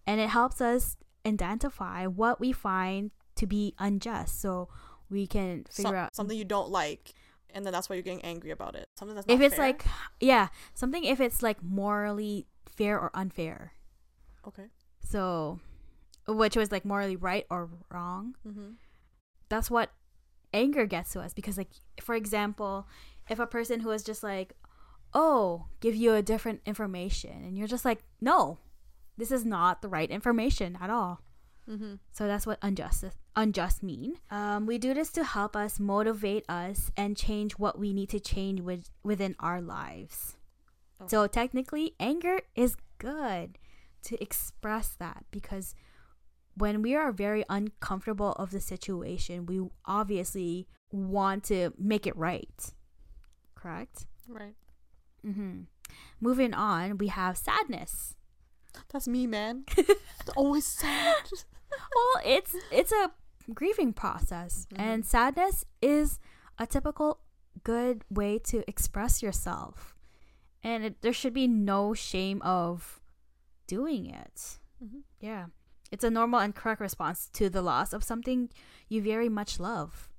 And 0.07 0.21
it 0.21 0.29
helps 0.29 0.61
us 0.61 0.97
identify 1.25 2.05
what 2.05 2.39
we 2.39 2.51
find 2.51 3.11
to 3.35 3.47
be 3.47 3.73
unjust. 3.79 4.39
So 4.39 4.69
we 5.09 5.27
can 5.27 5.65
figure 5.69 5.89
Some- 5.89 5.95
out 5.95 6.15
something 6.15 6.37
you 6.37 6.45
don't 6.45 6.69
like, 6.69 7.13
and 7.53 7.65
then 7.65 7.71
that's 7.73 7.89
why 7.89 7.95
you're 7.95 8.03
getting 8.03 8.23
angry 8.23 8.51
about 8.51 8.75
it. 8.75 8.87
Something 8.97 9.15
that's 9.15 9.27
if 9.29 9.41
it's 9.41 9.55
fair. 9.55 9.65
like 9.67 9.85
yeah 10.19 10.47
something 10.73 11.03
if 11.03 11.19
it's 11.19 11.41
like 11.43 11.61
morally 11.63 12.47
fair 12.67 12.99
or 12.99 13.09
unfair 13.13 13.71
okay. 14.47 14.65
so 15.01 15.59
which 16.27 16.55
was 16.57 16.71
like 16.71 16.83
morally 16.85 17.15
right 17.15 17.45
or 17.49 17.69
wrong 17.91 18.35
Mm-hmm. 18.45 18.71
that's 19.49 19.71
what 19.71 19.91
anger 20.53 20.85
gets 20.85 21.11
to 21.13 21.19
us 21.21 21.33
because 21.33 21.57
like 21.57 21.69
for 22.01 22.15
example 22.15 22.87
if 23.29 23.39
a 23.39 23.47
person 23.47 23.79
who 23.81 23.91
is 23.91 24.03
just 24.03 24.23
like 24.23 24.53
oh 25.15 25.65
give 25.79 25.95
you 25.95 26.13
a 26.13 26.21
different 26.21 26.61
information 26.65 27.43
and 27.43 27.57
you're 27.57 27.67
just 27.67 27.85
like 27.85 28.03
no 28.21 28.59
this 29.17 29.31
is 29.31 29.43
not 29.45 29.81
the 29.81 29.87
right 29.87 30.11
information 30.11 30.77
at 30.79 30.91
all 30.91 31.21
Mm-hmm. 31.69 31.95
So 32.11 32.27
that's 32.27 32.45
what 32.45 32.59
unjust 32.61 33.03
unjust 33.35 33.83
mean. 33.83 34.15
Um, 34.29 34.65
we 34.65 34.77
do 34.77 34.93
this 34.93 35.11
to 35.13 35.23
help 35.23 35.55
us 35.55 35.79
motivate 35.79 36.45
us 36.47 36.91
and 36.95 37.17
change 37.17 37.53
what 37.53 37.79
we 37.79 37.93
need 37.93 38.09
to 38.09 38.19
change 38.19 38.61
with, 38.61 38.89
within 39.03 39.35
our 39.39 39.61
lives. 39.61 40.37
Okay. 41.01 41.09
So 41.09 41.27
technically, 41.27 41.95
anger 41.99 42.41
is 42.55 42.77
good 42.97 43.57
to 44.03 44.21
express 44.21 44.95
that 44.99 45.25
because 45.31 45.75
when 46.55 46.81
we 46.81 46.95
are 46.95 47.11
very 47.11 47.43
uncomfortable 47.49 48.31
of 48.33 48.51
the 48.51 48.61
situation, 48.61 49.45
we 49.45 49.61
obviously 49.85 50.67
want 50.91 51.43
to 51.45 51.73
make 51.77 52.07
it 52.07 52.15
right. 52.15 52.71
Correct. 53.55 54.05
Right. 54.29 54.53
Mm-hmm. 55.25 55.61
Moving 56.21 56.53
on, 56.53 56.97
we 56.97 57.07
have 57.07 57.37
sadness. 57.37 58.15
That's 58.91 59.07
me, 59.07 59.25
man. 59.27 59.65
Always 60.35 60.65
sad. 60.65 61.23
well 61.95 62.23
it's 62.25 62.55
it's 62.71 62.91
a 62.91 63.11
grieving 63.53 63.91
process 63.93 64.65
and 64.75 65.05
sadness 65.05 65.65
is 65.81 66.19
a 66.57 66.65
typical 66.65 67.19
good 67.63 68.03
way 68.09 68.39
to 68.39 68.63
express 68.67 69.21
yourself 69.21 69.93
and 70.63 70.83
it, 70.85 71.01
there 71.01 71.11
should 71.13 71.33
be 71.33 71.47
no 71.47 71.93
shame 71.93 72.41
of 72.43 73.01
doing 73.67 74.05
it 74.05 74.57
Mhm. 74.83 75.01
yeah 75.19 75.45
it's 75.91 76.03
a 76.03 76.09
normal 76.09 76.39
and 76.39 76.55
correct 76.55 76.79
response 76.81 77.29
to 77.33 77.49
the 77.49 77.61
loss 77.61 77.91
of 77.93 78.03
something 78.03 78.49
you 78.87 79.01
very 79.01 79.29
much 79.29 79.59
love 79.59 80.09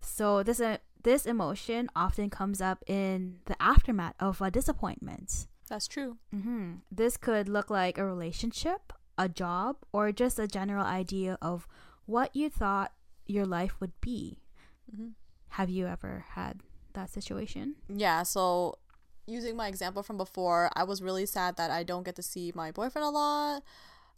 so 0.00 0.42
this 0.42 0.58
uh, 0.60 0.78
this 1.02 1.26
emotion 1.26 1.90
often 1.96 2.30
comes 2.30 2.60
up 2.60 2.82
in 2.86 3.38
the 3.46 3.60
aftermath 3.62 4.14
of 4.20 4.40
a 4.40 4.50
disappointment 4.50 5.46
That's 5.68 5.88
true. 5.88 6.16
hmm 6.30 6.74
This 6.90 7.16
could 7.16 7.48
look 7.48 7.70
like 7.70 7.96
a 7.98 8.04
relationship, 8.04 8.92
a 9.16 9.28
job, 9.28 9.76
or 9.92 10.12
just 10.12 10.38
a 10.38 10.46
general 10.46 10.84
idea 10.84 11.38
of 11.40 11.66
what 12.06 12.34
you 12.36 12.50
thought 12.50 12.92
your 13.26 13.46
life 13.46 13.80
would 13.80 13.92
be. 14.00 14.38
Mm-hmm. 14.92 15.08
Have 15.50 15.70
you 15.70 15.86
ever 15.86 16.24
had 16.30 16.60
that 16.94 17.08
situation? 17.10 17.76
Yeah, 17.88 18.22
so 18.24 18.76
using 19.26 19.56
my 19.56 19.68
example 19.68 20.02
from 20.02 20.16
before, 20.18 20.70
I 20.74 20.84
was 20.84 21.00
really 21.00 21.26
sad 21.26 21.56
that 21.56 21.70
I 21.70 21.82
don't 21.84 22.02
get 22.04 22.16
to 22.16 22.22
see 22.22 22.52
my 22.54 22.70
boyfriend 22.72 23.06
a 23.06 23.10
lot. 23.10 23.62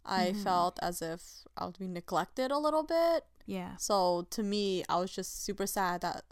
I 0.05 0.31
Mhm. 0.33 0.43
felt 0.43 0.79
as 0.81 1.01
if 1.01 1.45
I 1.57 1.65
was 1.65 1.75
being 1.77 1.93
neglected 1.93 2.51
a 2.51 2.57
little 2.57 2.83
bit. 2.83 3.23
Yeah. 3.45 3.77
So 3.77 4.25
to 4.31 4.43
me, 4.43 4.83
I 4.89 4.97
was 4.97 5.11
just 5.11 5.43
super 5.45 5.67
sad 5.67 6.01
that, 6.01 6.25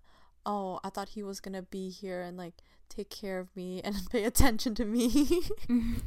oh, 0.45 0.79
I 0.83 0.89
thought 0.89 1.09
he 1.09 1.23
was 1.23 1.39
gonna 1.39 1.61
be 1.63 1.89
here 1.89 2.21
and 2.21 2.37
like 2.37 2.53
take 2.89 3.09
care 3.09 3.39
of 3.39 3.55
me 3.55 3.81
and 3.83 3.95
pay 4.11 4.23
attention 4.23 4.75
to 4.75 4.85
me. 4.85 5.41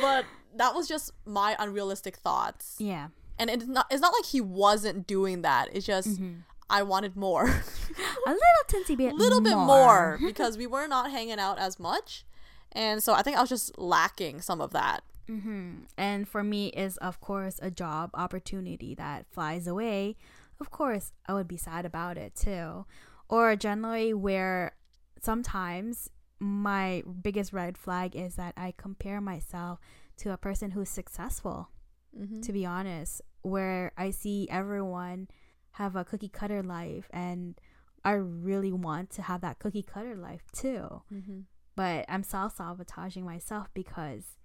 but 0.00 0.24
that 0.56 0.74
was 0.74 0.88
just 0.88 1.12
my 1.26 1.56
unrealistic 1.58 2.16
thoughts. 2.16 2.76
yeah. 2.78 3.08
And 3.36 3.50
it's 3.50 3.66
not 3.66 3.86
it's 3.90 4.00
not 4.00 4.12
like 4.16 4.26
he 4.26 4.40
wasn't 4.40 5.06
doing 5.08 5.42
that. 5.42 5.68
It's 5.72 5.84
just 5.86 6.20
Mhm. 6.20 6.42
I 6.70 6.82
wanted 6.82 7.16
more. 7.16 7.44
A 7.46 8.30
little 8.30 8.64
teensy 8.68 8.96
bit 8.96 9.12
a 9.12 9.16
little 9.24 9.40
bit 9.40 9.56
more 9.56 10.18
because 10.24 10.56
we 10.56 10.66
were 10.66 10.86
not 10.86 11.10
hanging 11.10 11.38
out 11.40 11.58
as 11.58 11.78
much. 11.80 12.24
And 12.72 13.02
so 13.02 13.12
I 13.12 13.22
think 13.22 13.36
I 13.36 13.40
was 13.40 13.50
just 13.50 13.76
lacking 13.78 14.40
some 14.40 14.60
of 14.60 14.70
that. 14.72 15.02
hmm 15.26 15.82
And 15.98 16.28
for 16.28 16.42
me, 16.44 16.68
is 16.68 16.96
of 16.98 17.20
course 17.20 17.58
a 17.60 17.70
job 17.72 18.10
opportunity 18.14 18.94
that 18.94 19.26
flies 19.32 19.66
away. 19.66 20.16
Of 20.60 20.70
course, 20.70 21.12
I 21.26 21.34
would 21.34 21.48
be 21.48 21.56
sad 21.56 21.84
about 21.84 22.16
it 22.16 22.36
too. 22.36 22.86
Or 23.28 23.56
generally, 23.56 24.14
where 24.14 24.76
sometimes 25.20 26.10
my 26.38 27.02
biggest 27.22 27.52
red 27.52 27.78
flag 27.78 28.14
is 28.14 28.34
that 28.36 28.54
I 28.56 28.74
compare 28.76 29.20
myself 29.20 29.80
to 30.18 30.32
a 30.32 30.36
person 30.36 30.72
who's 30.72 30.88
successful. 30.88 31.70
Mm-hmm. 32.18 32.42
To 32.42 32.52
be 32.52 32.64
honest, 32.64 33.22
where 33.42 33.92
I 33.96 34.10
see 34.10 34.46
everyone 34.50 35.28
have 35.72 35.96
a 35.96 36.04
cookie 36.04 36.28
cutter 36.28 36.62
life, 36.62 37.08
and 37.12 37.58
I 38.04 38.12
really 38.12 38.72
want 38.72 39.10
to 39.10 39.22
have 39.22 39.40
that 39.40 39.58
cookie 39.58 39.82
cutter 39.82 40.14
life 40.14 40.42
too 40.52 41.02
Mm-hmm. 41.12 41.40
but 41.74 42.04
I'm 42.08 42.22
self 42.22 42.56
sabotaging 42.56 43.24
myself 43.24 43.68
because 43.74 44.36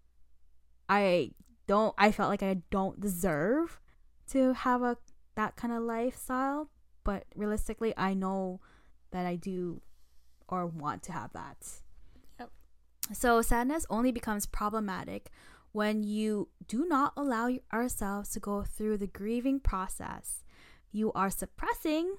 I 0.87 1.31
don't 1.67 1.93
I 1.97 2.11
felt 2.11 2.29
like 2.29 2.41
I 2.41 2.61
don't 2.71 2.99
deserve 2.99 3.79
to 4.31 4.53
have 4.53 4.81
a 4.81 4.97
that 5.35 5.55
kind 5.55 5.73
of 5.73 5.83
lifestyle, 5.83 6.69
but 7.09 7.25
realistically 7.35 7.91
I 7.97 8.13
know 8.13 8.61
that 9.09 9.25
I 9.25 9.35
do 9.35 9.81
or 10.47 10.67
want 10.67 11.01
to 11.03 11.11
have 11.11 11.33
that. 11.33 11.57
Yep. 12.39 12.51
So 13.13 13.41
sadness 13.41 13.87
only 13.89 14.11
becomes 14.11 14.45
problematic 14.45 15.31
when 15.71 16.03
you 16.03 16.49
do 16.67 16.85
not 16.85 17.13
allow 17.17 17.49
ourselves 17.73 18.29
to 18.33 18.39
go 18.39 18.61
through 18.61 18.97
the 18.97 19.07
grieving 19.07 19.59
process. 19.59 20.43
You 20.91 21.11
are 21.13 21.31
suppressing 21.31 22.13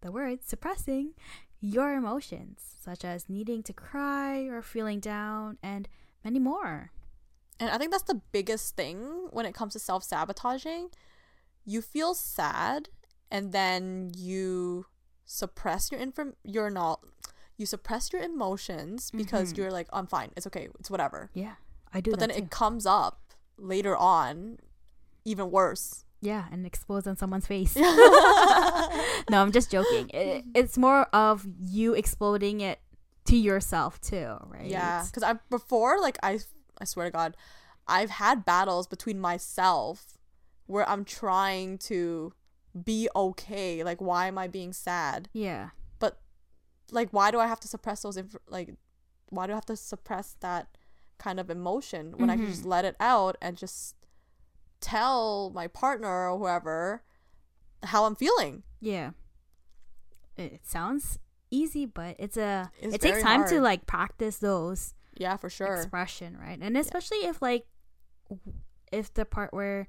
the 0.00 0.10
word 0.10 0.38
suppressing 0.46 1.12
your 1.60 1.92
emotions, 1.92 2.76
such 2.82 3.04
as 3.04 3.28
needing 3.28 3.62
to 3.64 3.74
cry 3.74 4.44
or 4.44 4.62
feeling 4.62 4.98
down, 4.98 5.58
and 5.62 5.86
many 6.24 6.38
more. 6.38 6.90
And 7.58 7.68
I 7.68 7.76
think 7.76 7.90
that's 7.90 8.04
the 8.04 8.22
biggest 8.32 8.76
thing 8.76 9.28
when 9.30 9.44
it 9.44 9.54
comes 9.54 9.74
to 9.74 9.78
self 9.78 10.04
sabotaging. 10.04 10.88
You 11.66 11.82
feel 11.82 12.14
sad 12.14 12.88
and 13.30 13.52
then 13.52 14.12
you 14.16 14.86
suppress 15.24 15.90
your 15.92 16.00
inform 16.00 16.34
your 16.42 16.70
not 16.70 17.00
you 17.56 17.66
suppress 17.66 18.12
your 18.12 18.22
emotions 18.22 19.10
because 19.10 19.52
Mhm. 19.52 19.58
you're 19.58 19.70
like, 19.70 19.86
I'm 19.92 20.06
fine, 20.06 20.30
it's 20.36 20.46
okay, 20.46 20.68
it's 20.78 20.90
whatever. 20.90 21.30
Yeah, 21.34 21.54
I 21.92 22.00
do. 22.00 22.10
But 22.10 22.20
then 22.20 22.30
too. 22.30 22.36
it 22.36 22.50
comes 22.50 22.86
up 22.86 23.20
later 23.58 23.94
on, 23.96 24.58
even 25.24 25.50
worse. 25.50 26.04
yeah, 26.22 26.46
and 26.52 26.66
explodes 26.66 27.06
on 27.06 27.16
someone's 27.16 27.46
face. 27.46 27.76
no, 29.30 29.40
I'm 29.42 29.52
just 29.52 29.70
joking. 29.70 30.10
It, 30.12 30.44
it's 30.54 30.76
more 30.78 31.04
of 31.14 31.46
you 31.60 31.94
exploding 31.94 32.60
it 32.60 32.78
to 33.26 33.36
yourself 33.36 34.00
too, 34.00 34.36
right? 34.46 34.66
Yeah, 34.66 35.04
because 35.06 35.22
I 35.22 35.34
before 35.50 36.00
like 36.00 36.18
I 36.22 36.40
I 36.80 36.84
swear 36.84 37.06
to 37.06 37.10
God, 37.12 37.36
I've 37.86 38.10
had 38.10 38.44
battles 38.44 38.86
between 38.86 39.20
myself 39.20 40.18
where 40.66 40.88
I'm 40.88 41.04
trying 41.04 41.78
to 41.78 42.32
be 42.84 43.08
okay. 43.14 43.82
Like, 43.82 44.00
why 44.00 44.26
am 44.26 44.38
I 44.38 44.48
being 44.48 44.72
sad? 44.72 45.28
Yeah. 45.32 45.70
But 45.98 46.20
like, 46.90 47.10
why 47.10 47.30
do 47.30 47.38
I 47.38 47.46
have 47.46 47.60
to 47.60 47.68
suppress 47.68 48.02
those? 48.02 48.16
Inf- 48.16 48.36
like, 48.48 48.74
why 49.28 49.46
do 49.46 49.52
I 49.52 49.56
have 49.56 49.66
to 49.66 49.76
suppress 49.76 50.36
that 50.40 50.76
kind 51.18 51.38
of 51.38 51.50
emotion 51.50 52.14
when 52.16 52.30
I 52.30 52.36
can 52.36 52.46
just 52.46 52.60
mm-hmm. 52.60 52.70
let 52.70 52.84
it 52.84 52.96
out 52.98 53.36
and 53.42 53.56
just 53.56 53.94
tell 54.80 55.50
my 55.54 55.66
partner 55.66 56.30
or 56.30 56.38
whoever 56.38 57.02
how 57.84 58.04
I'm 58.04 58.16
feeling? 58.16 58.62
Yeah. 58.80 59.10
It 60.36 60.66
sounds 60.66 61.18
easy, 61.50 61.86
but 61.86 62.16
it's 62.18 62.36
a 62.36 62.70
It's 62.80 62.94
it 62.94 63.00
takes 63.00 63.22
time 63.22 63.46
to 63.48 63.60
like 63.60 63.86
practice 63.86 64.38
those 64.38 64.94
Yeah, 65.16 65.36
for 65.36 65.50
sure. 65.50 65.74
expression, 65.74 66.36
right? 66.36 66.58
And 66.60 66.76
especially 66.76 67.18
if 67.18 67.42
like 67.42 67.66
if 68.90 69.12
the 69.14 69.24
part 69.24 69.52
where 69.52 69.86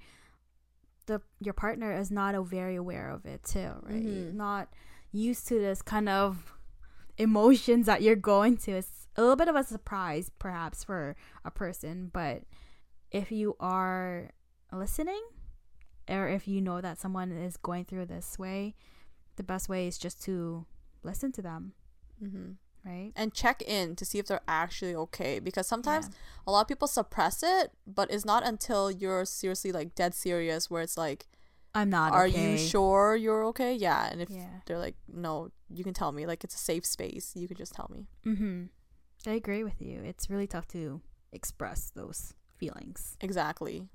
the 1.06 1.22
your 1.40 1.54
partner 1.54 1.92
is 1.92 2.12
not 2.12 2.36
a 2.36 2.42
very 2.44 2.76
aware 2.76 3.10
of 3.10 3.26
it 3.26 3.44
too, 3.44 3.74
right? 3.84 4.06
Mhm. 4.06 4.34
Not 4.34 4.70
used 5.12 5.48
to 5.48 5.60
this 5.60 5.82
kind 5.82 6.08
of 6.10 6.54
emotions 7.18 7.86
that 7.86 8.02
you're 8.02 8.16
going 8.16 8.58
to. 8.58 8.72
It's 8.72 9.08
a 9.16 9.22
little 9.22 9.36
bit 9.36 9.48
of 9.48 9.56
a 9.56 9.64
surprise 9.64 10.30
perhaps 10.40 10.84
for 10.84 11.16
a 11.44 11.52
person, 11.52 12.10
but 12.14 12.44
if 13.12 13.32
you 13.32 13.56
are 13.60 14.32
listening 14.72 15.22
or 16.08 16.28
if 16.30 16.48
you 16.48 16.62
know 16.62 16.80
that 16.82 16.98
someone 17.00 17.32
is 17.32 17.58
going 17.58 17.86
through 17.86 18.06
this 18.06 18.40
way, 18.40 18.76
the 19.36 19.44
best 19.44 19.68
way 19.70 19.88
is 19.88 19.98
just 19.98 20.22
to 20.24 20.66
listen 21.04 21.32
to 21.34 21.42
them, 21.42 21.74
hmm 22.20 22.52
right? 22.86 23.12
and 23.16 23.34
check 23.34 23.62
in 23.62 23.96
to 23.96 24.04
see 24.06 24.18
if 24.20 24.26
they're 24.28 24.42
actually 24.48 24.96
okay 24.96 25.40
because 25.40 25.68
sometimes 25.68 26.08
Yeah. 26.08 26.16
a 26.48 26.52
lot 26.52 26.62
of 26.62 26.68
people 26.68 26.88
suppress 26.88 27.44
it 27.44 27.72
but 27.86 28.10
it's 28.12 28.26
not 28.26 28.46
until 28.46 28.90
you're 28.92 29.26
seriously 29.26 29.72
like 29.72 29.96
dead 29.96 30.14
serious 30.16 30.70
where 30.70 30.82
it's 30.82 30.98
like 30.98 31.28
I'm 31.74 31.90
not 31.90 32.12
are 32.14 32.28
okay. 32.28 32.52
you 32.54 32.58
sure 32.58 33.16
you're 33.16 33.46
okay 33.46 33.74
yeah 33.74 34.10
and 34.12 34.22
if 34.22 34.30
Yeah. 34.30 34.48
they're 34.66 34.80
like 34.80 34.96
no 35.08 35.52
you 35.70 35.84
can 35.84 35.94
tell 35.94 36.12
me 36.12 36.26
like 36.26 36.44
it's 36.44 36.56
a 36.56 36.58
safe 36.58 36.86
space 36.86 37.34
you 37.36 37.48
can 37.48 37.58
just 37.58 37.74
tell 37.74 37.90
me 37.94 38.08
Mm-hmm. 38.26 38.64
I 39.28 39.34
agree 39.34 39.64
with 39.64 39.80
you. 39.80 40.02
It's 40.04 40.32
really 40.32 40.48
tough 40.48 40.68
to 40.70 41.00
express 41.32 41.92
those 41.96 42.34
feelings. 42.58 43.18
exactly 43.22 43.88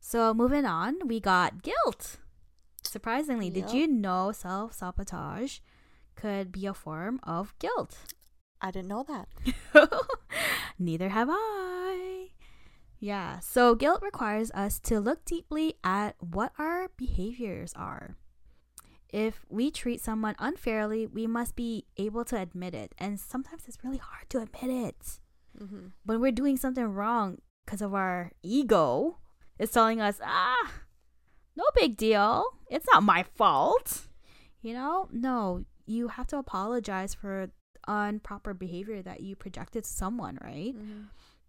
So 0.00 0.32
moving 0.32 0.64
on, 0.64 1.06
we 1.06 1.20
got 1.20 1.62
guilt. 1.62 2.16
Surprisingly, 2.82 3.50
did 3.50 3.70
you 3.72 3.86
know 3.86 4.32
self 4.32 4.72
sabotage 4.72 5.58
could 6.16 6.50
be 6.50 6.64
a 6.66 6.72
form 6.74 7.20
of 7.22 7.54
guilt? 7.58 7.98
I 8.60 8.70
didn't 8.70 8.88
know 8.88 9.04
that 9.06 9.28
Neither 10.80 11.10
have 11.10 11.28
I. 11.30 12.28
Yeah, 12.98 13.38
so 13.40 13.74
guilt 13.74 14.00
requires 14.02 14.50
us 14.52 14.78
to 14.80 14.98
look 14.98 15.24
deeply 15.26 15.74
at 15.84 16.16
what 16.20 16.52
our 16.58 16.90
behaviors 16.96 17.74
are. 17.76 18.16
If 19.12 19.44
we 19.50 19.70
treat 19.70 20.00
someone 20.00 20.36
unfairly, 20.38 21.06
we 21.06 21.26
must 21.26 21.54
be 21.54 21.84
able 21.98 22.24
to 22.26 22.40
admit 22.40 22.74
it. 22.74 22.94
And 22.98 23.20
sometimes 23.20 23.64
it's 23.66 23.82
really 23.84 23.98
hard 23.98 24.30
to 24.30 24.38
admit 24.38 24.70
it. 24.86 25.18
mm-hmm. 25.60 25.88
When 26.04 26.20
we're 26.20 26.32
doing 26.32 26.56
something 26.56 26.84
wrong 26.84 27.38
because 27.66 27.82
of 27.82 27.94
our 27.94 28.32
ego, 28.42 29.18
it's 29.58 29.72
telling 29.72 30.00
us, 30.00 30.18
ah, 30.24 30.72
no 31.56 31.64
big 31.74 31.96
deal. 31.96 32.44
It's 32.70 32.86
not 32.92 33.02
my 33.02 33.24
fault. 33.34 34.06
You 34.62 34.74
know? 34.74 35.08
No, 35.12 35.64
you 35.86 36.08
have 36.08 36.26
to 36.28 36.38
apologize 36.38 37.14
for 37.14 37.50
improper 37.90 38.54
behavior 38.54 39.02
that 39.02 39.20
you 39.20 39.36
projected 39.36 39.84
to 39.84 39.90
someone, 39.90 40.38
right? 40.42 40.74
Mm-hmm. 40.76 41.02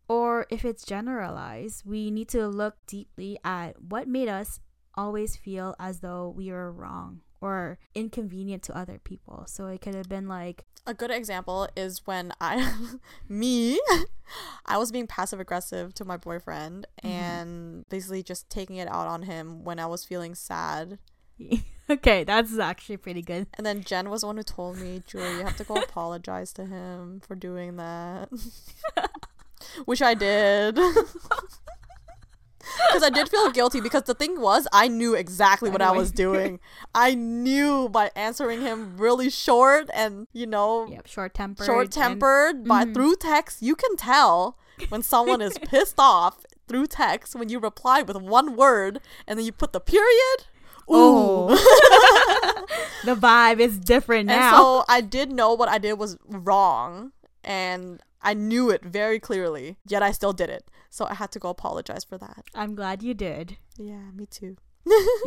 Or 0.08 0.46
if 0.50 0.66
it's 0.66 0.84
generalized, 0.84 1.86
we 1.86 2.12
need 2.12 2.28
to 2.30 2.48
look 2.48 2.76
deeply 2.86 3.38
at 3.44 3.82
what 3.82 4.08
made 4.08 4.28
us 4.28 4.60
always 4.96 5.36
feel 5.38 5.74
as 5.80 6.02
though 6.02 6.34
we 6.36 6.52
were 6.52 6.72
wrong 6.72 7.22
or 7.40 7.80
inconvenient 7.96 8.62
to 8.64 8.78
other 8.78 9.00
people. 9.04 9.46
So 9.48 9.68
it 9.68 9.82
could 9.82 9.96
have 9.96 10.10
been 10.10 10.28
like, 10.28 10.66
a 10.86 10.94
good 10.94 11.12
example 11.12 11.70
is 11.78 12.02
when 12.06 12.34
I, 12.42 12.74
me, 13.30 13.80
I 14.66 14.78
was 14.78 14.92
being 14.92 15.08
passive 15.08 15.40
aggressive 15.40 15.94
to 15.96 16.06
my 16.06 16.18
boyfriend 16.18 16.88
Mhm. 17.04 17.10
and 17.10 17.86
basically 17.90 18.22
just 18.24 18.50
taking 18.50 18.76
it 18.78 18.88
out 18.90 19.08
on 19.08 19.24
him 19.24 19.64
when 19.64 19.80
I 19.80 19.86
was 19.86 20.04
feeling 20.04 20.36
sad. 20.36 21.00
okay, 21.92 22.24
that's 22.24 22.58
actually 22.58 22.98
pretty 22.98 23.22
good. 23.22 23.48
And 23.56 23.66
then 23.66 23.84
Jen 23.84 24.10
was 24.10 24.22
the 24.22 24.28
one 24.28 24.38
who 24.38 24.44
told 24.44 24.78
me, 24.78 25.02
Julie, 25.08 25.38
you 25.38 25.44
have 25.44 25.58
to 25.58 25.64
go 25.64 25.76
apologize 25.76 26.52
to 26.54 26.66
him 26.66 27.22
for 27.28 27.36
doing 27.36 27.78
that. 27.78 28.30
Which 29.86 30.02
I 30.02 30.14
did. 30.14 30.80
Because 32.88 33.04
I 33.04 33.10
did 33.10 33.28
feel 33.28 33.50
guilty 33.52 33.80
because 33.82 34.04
the 34.04 34.14
thing 34.14 34.40
was, 34.40 34.68
I 34.72 34.88
knew 34.88 35.16
exactly 35.16 35.70
what 35.72 35.82
I 35.82 35.92
was 35.92 36.12
doing. 36.12 36.60
I 36.96 37.16
knew 37.16 37.90
by 37.90 38.12
answering 38.16 38.62
him 38.62 38.98
really 38.98 39.30
short 39.32 39.90
and, 39.94 40.28
you 40.32 40.46
know, 40.46 40.88
Yep, 40.92 41.08
short 41.08 41.34
tempered. 41.34 41.66
short 41.66 41.92
tempered, 41.92 42.64
but 42.66 42.90
Mhm. 42.90 42.94
through 42.94 43.16
text, 43.16 43.62
you 43.64 43.76
can 43.76 43.96
tell 43.98 44.58
when 44.90 45.02
someone 45.02 45.42
is 45.42 45.58
pissed 45.66 45.96
off 46.00 46.46
through 46.68 46.88
text 46.88 47.36
when 47.36 47.50
you 47.50 47.60
reply 47.60 48.04
with 48.04 48.18
one 48.18 48.56
word 48.56 49.02
and 49.28 49.40
then 49.40 49.46
you 49.46 49.52
put 49.52 49.74
the 49.74 49.80
period. 49.80 50.46
Ooh. 50.89 51.50
Oh. 51.54 52.65
the 53.06 53.15
vibe 53.15 53.60
is 53.60 53.78
different 53.80 54.30
And 54.30 54.39
now. 54.39 54.52
so 54.58 54.86
I 54.88 55.02
did 55.02 55.32
know 55.32 55.54
what 55.54 55.70
I 55.70 55.78
did 55.78 55.94
was 55.94 56.17
wrong 56.28 57.12
and 57.44 58.02
I 58.22 58.34
knew 58.36 58.70
it 58.70 58.84
very 58.86 59.20
clearly, 59.20 59.78
yet 59.88 60.04
I 60.04 60.12
still 60.12 60.34
did 60.34 60.50
it. 60.50 60.70
So 60.89 61.06
I 61.06 61.15
had 61.15 61.32
to 61.32 61.39
go 61.39 61.50
apologize 61.50 62.04
for 62.04 62.17
that. 62.20 62.44
I'm 62.54 62.76
glad 62.76 63.02
you 63.02 63.13
did. 63.13 63.58
Yeah, 63.78 64.12
me 64.13 64.26
too. 64.28 64.58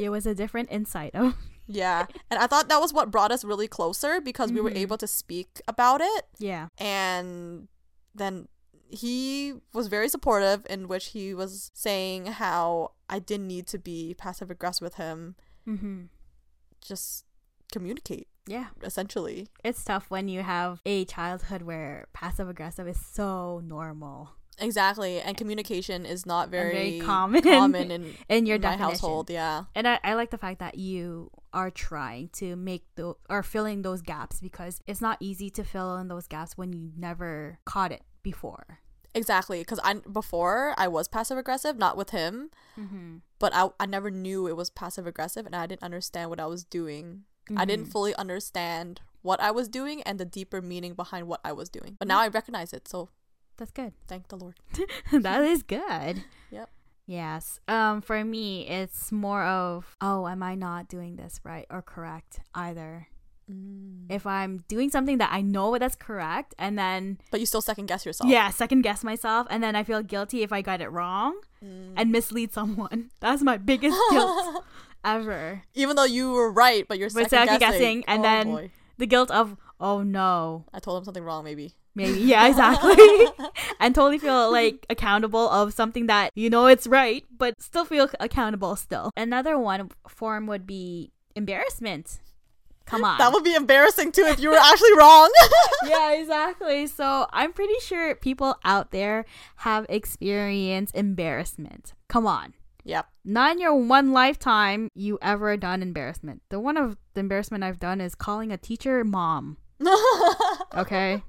It 0.01 0.11
was 0.11 0.27
a 0.27 0.35
different 0.35 0.71
insight. 0.71 1.13
Oh, 1.15 1.35
Yeah. 1.67 2.07
And 2.31 2.39
I 2.39 2.47
thought 2.47 2.69
that 2.69 2.81
was 2.81 2.93
what 2.93 3.11
brought 3.11 3.33
us 3.33 3.43
really 3.45 3.67
closer 3.69 4.21
because 4.21 4.53
we 4.53 4.61
were 4.61 4.71
Mhm. 4.71 4.77
able 4.77 4.99
to 4.99 5.07
speak 5.07 5.61
about 5.67 6.01
it. 6.03 6.27
yeah. 6.39 6.69
And 6.79 7.69
then 8.15 8.49
he 8.91 9.55
was 9.73 9.89
very 9.89 10.09
supportive, 10.09 10.65
in 10.71 10.87
which 10.89 11.07
he 11.07 11.35
was 11.35 11.71
saying 11.75 12.27
how 12.27 12.93
I 13.09 13.19
didn't 13.19 13.49
need 13.49 13.67
to 13.69 13.79
be 13.79 14.15
passive 14.15 14.51
aggressive 14.51 14.83
with 14.83 14.95
him, 14.97 15.35
Mm-hmm. 15.69 16.05
just 16.81 17.25
communicate, 17.73 18.29
Yeah. 18.47 18.67
essentially. 18.83 19.49
It's 19.65 19.83
tough 19.85 20.07
when 20.11 20.29
you 20.29 20.43
have 20.43 20.81
a 20.87 21.05
childhood 21.07 21.63
where 21.63 22.07
passive 22.13 22.49
aggressive 22.49 22.87
is 22.89 23.01
so 23.05 23.61
normal 23.65 24.31
Exactly. 24.59 25.21
And 25.21 25.37
communication 25.37 26.07
is 26.07 26.27
not 26.27 26.49
very, 26.49 26.73
very 26.73 27.01
common 27.01 27.43
common 27.43 27.91
in 27.97 28.15
in 28.29 28.47
your 28.47 28.59
my 28.59 28.77
household. 28.77 29.31
Yeah. 29.31 29.65
And 29.75 29.89
I, 29.89 29.99
I 30.05 30.15
like 30.15 30.31
the 30.31 30.39
fact 30.39 30.61
that 30.61 30.77
you 30.79 31.31
are 31.53 31.71
trying 31.71 32.29
to 32.35 32.55
make 32.57 32.85
the 32.95 33.15
or 33.29 33.43
filling 33.43 33.83
those 33.83 34.01
gaps 34.01 34.41
because 34.41 34.81
it's 34.87 35.01
not 35.01 35.17
easy 35.21 35.51
to 35.51 35.65
fill 35.65 35.97
in 35.97 36.09
those 36.09 36.27
gaps 36.29 36.57
when 36.57 36.73
you 36.73 36.93
never 36.97 37.59
caught 37.65 37.91
it 37.93 38.03
before. 38.23 38.79
Exactly. 39.15 39.61
Because 39.61 39.81
I 39.85 39.95
before 39.95 40.75
I 40.77 40.89
was 40.89 41.09
passive 41.09 41.39
aggressive, 41.39 41.79
not 41.79 41.97
with 41.97 42.11
him, 42.11 42.51
Mm-hmm. 42.79 43.17
but 43.39 43.55
I 43.55 43.69
I 43.79 43.87
never 43.87 44.11
knew 44.11 44.47
it 44.49 44.57
was 44.57 44.71
passive 44.71 45.07
aggressive, 45.07 45.47
and 45.47 45.55
I 45.55 45.67
didn't 45.67 45.83
understand 45.85 46.31
what 46.31 46.41
I 46.41 46.47
was 46.47 46.65
doing. 46.65 47.25
I 47.57 47.65
didn't 47.67 47.87
fully 47.87 48.15
understand 48.15 49.03
what 49.21 49.39
I 49.41 49.51
was 49.51 49.69
doing 49.69 50.03
and 50.03 50.19
the 50.19 50.25
deeper 50.25 50.63
meaning 50.63 50.95
behind 50.95 51.29
what 51.29 51.41
I 51.45 51.53
was 51.53 51.69
doing. 51.69 51.97
But 51.99 52.09
now 52.09 52.21
I 52.21 52.29
recognize 52.29 52.73
it, 52.73 52.89
so 52.89 53.11
That's 53.59 53.71
good. 53.71 53.93
Thank 54.09 54.29
the 54.29 54.37
Lord. 54.37 54.57
that 55.13 55.43
is 55.43 55.63
good. 55.63 56.25
Yep. 56.51 56.71
Yes. 57.07 57.61
Um 57.69 58.01
for 58.01 58.25
me 58.25 58.67
it's 58.67 59.13
more 59.13 59.45
of 59.45 59.95
oh, 60.01 60.27
am 60.27 60.43
I 60.43 60.55
not 60.57 60.89
doing 60.89 61.17
this 61.17 61.39
right 61.45 61.67
or 61.71 61.83
correct 61.83 62.41
either? 62.55 63.09
Mm. 63.51 64.07
If 64.11 64.27
I'm 64.27 64.65
doing 64.69 64.91
something 64.91 65.19
that 65.19 65.31
I 65.33 65.41
know 65.43 65.77
that's 65.79 65.97
correct 65.97 66.55
and 66.59 66.79
then 66.79 67.19
But 67.31 67.41
you 67.41 67.47
still 67.47 67.61
second 67.61 67.87
guess 67.87 68.05
yourself. 68.07 68.31
yeah, 68.31 68.51
second 68.51 68.83
guess 68.83 69.05
myself 69.05 69.47
and 69.51 69.63
then 69.63 69.77
I 69.77 69.83
feel 69.85 70.03
guilty 70.03 70.43
if 70.43 70.53
I 70.53 70.63
got 70.63 70.81
it 70.81 70.89
wrong 70.91 71.41
Mm. 71.65 71.95
and 71.97 72.13
mislead 72.13 72.53
someone. 72.53 73.11
That's 73.21 73.43
my 73.43 73.57
biggest 73.57 73.97
guilt 74.11 74.65
ever. 75.05 75.63
Even 75.75 75.97
though 75.97 76.05
you 76.05 76.33
were 76.33 76.53
right, 76.53 76.87
but 76.87 76.99
you're 76.99 77.09
second, 77.09 77.31
second 77.31 77.59
guessing. 77.59 78.01
guessing, 78.01 78.05
and 78.07 78.21
Oh, 78.21 78.23
then- 78.23 78.47
boy. 78.49 78.71
The 78.97 79.07
guilt 79.07 79.31
of 79.33 79.57
oh 79.81 80.03
no, 80.05 80.67
I 80.73 80.79
told 80.79 80.99
him 80.99 81.05
something 81.05 81.25
wrong. 81.25 81.43
Maybe. 81.43 81.75
Maybe. 81.97 82.21
Yeah, 82.21 82.47
exactly. 82.51 82.95
and 83.81 83.93
totally 83.95 84.19
feel 84.19 84.53
like 84.53 84.87
accountable 84.89 85.49
of 85.51 85.73
something 85.75 86.07
that 86.07 86.31
you 86.37 86.49
know 86.49 86.67
it's 86.67 86.87
right, 86.87 87.25
but 87.37 87.61
still 87.61 87.85
feel 87.85 88.09
accountable 88.21 88.77
still. 88.77 89.11
Another 89.17 89.59
one 89.59 89.91
form 90.09 90.47
would 90.47 90.65
be 90.67 91.11
embarrassment. 91.35 92.21
Come 92.87 93.05
on. 93.05 93.19
That 93.19 93.33
would 93.33 93.45
be 93.45 93.55
embarrassing 93.55 94.13
too 94.13 94.25
if 94.27 94.39
you 94.41 94.51
were 94.51 94.57
actually 94.57 94.95
wrong. 94.97 95.31
yeah, 95.87 96.13
exactly. 96.13 96.87
So 96.87 97.27
I'm 97.33 97.53
pretty 97.53 97.79
sure 97.81 98.15
people 98.15 98.57
out 98.65 98.91
there 98.91 99.25
have 99.57 99.87
experienced 99.89 100.95
embarrassment. 100.95 101.95
Come 102.09 102.27
on. 102.27 102.55
yep. 102.85 103.07
Not 103.25 103.53
in 103.53 103.59
your 103.61 103.75
one 103.75 104.13
lifetime 104.13 104.89
you 104.95 105.19
ever 105.23 105.57
done 105.57 105.81
embarrassment. 105.83 106.43
The 106.51 106.61
one 106.61 106.77
of 106.77 106.97
the 107.15 107.21
embarrassment 107.21 107.65
I've 107.65 107.79
done 107.79 108.01
is 108.03 108.15
calling 108.15 108.53
a 108.53 108.59
teacher 108.59 109.03
mom. 109.05 109.57
Okay. 110.75 111.23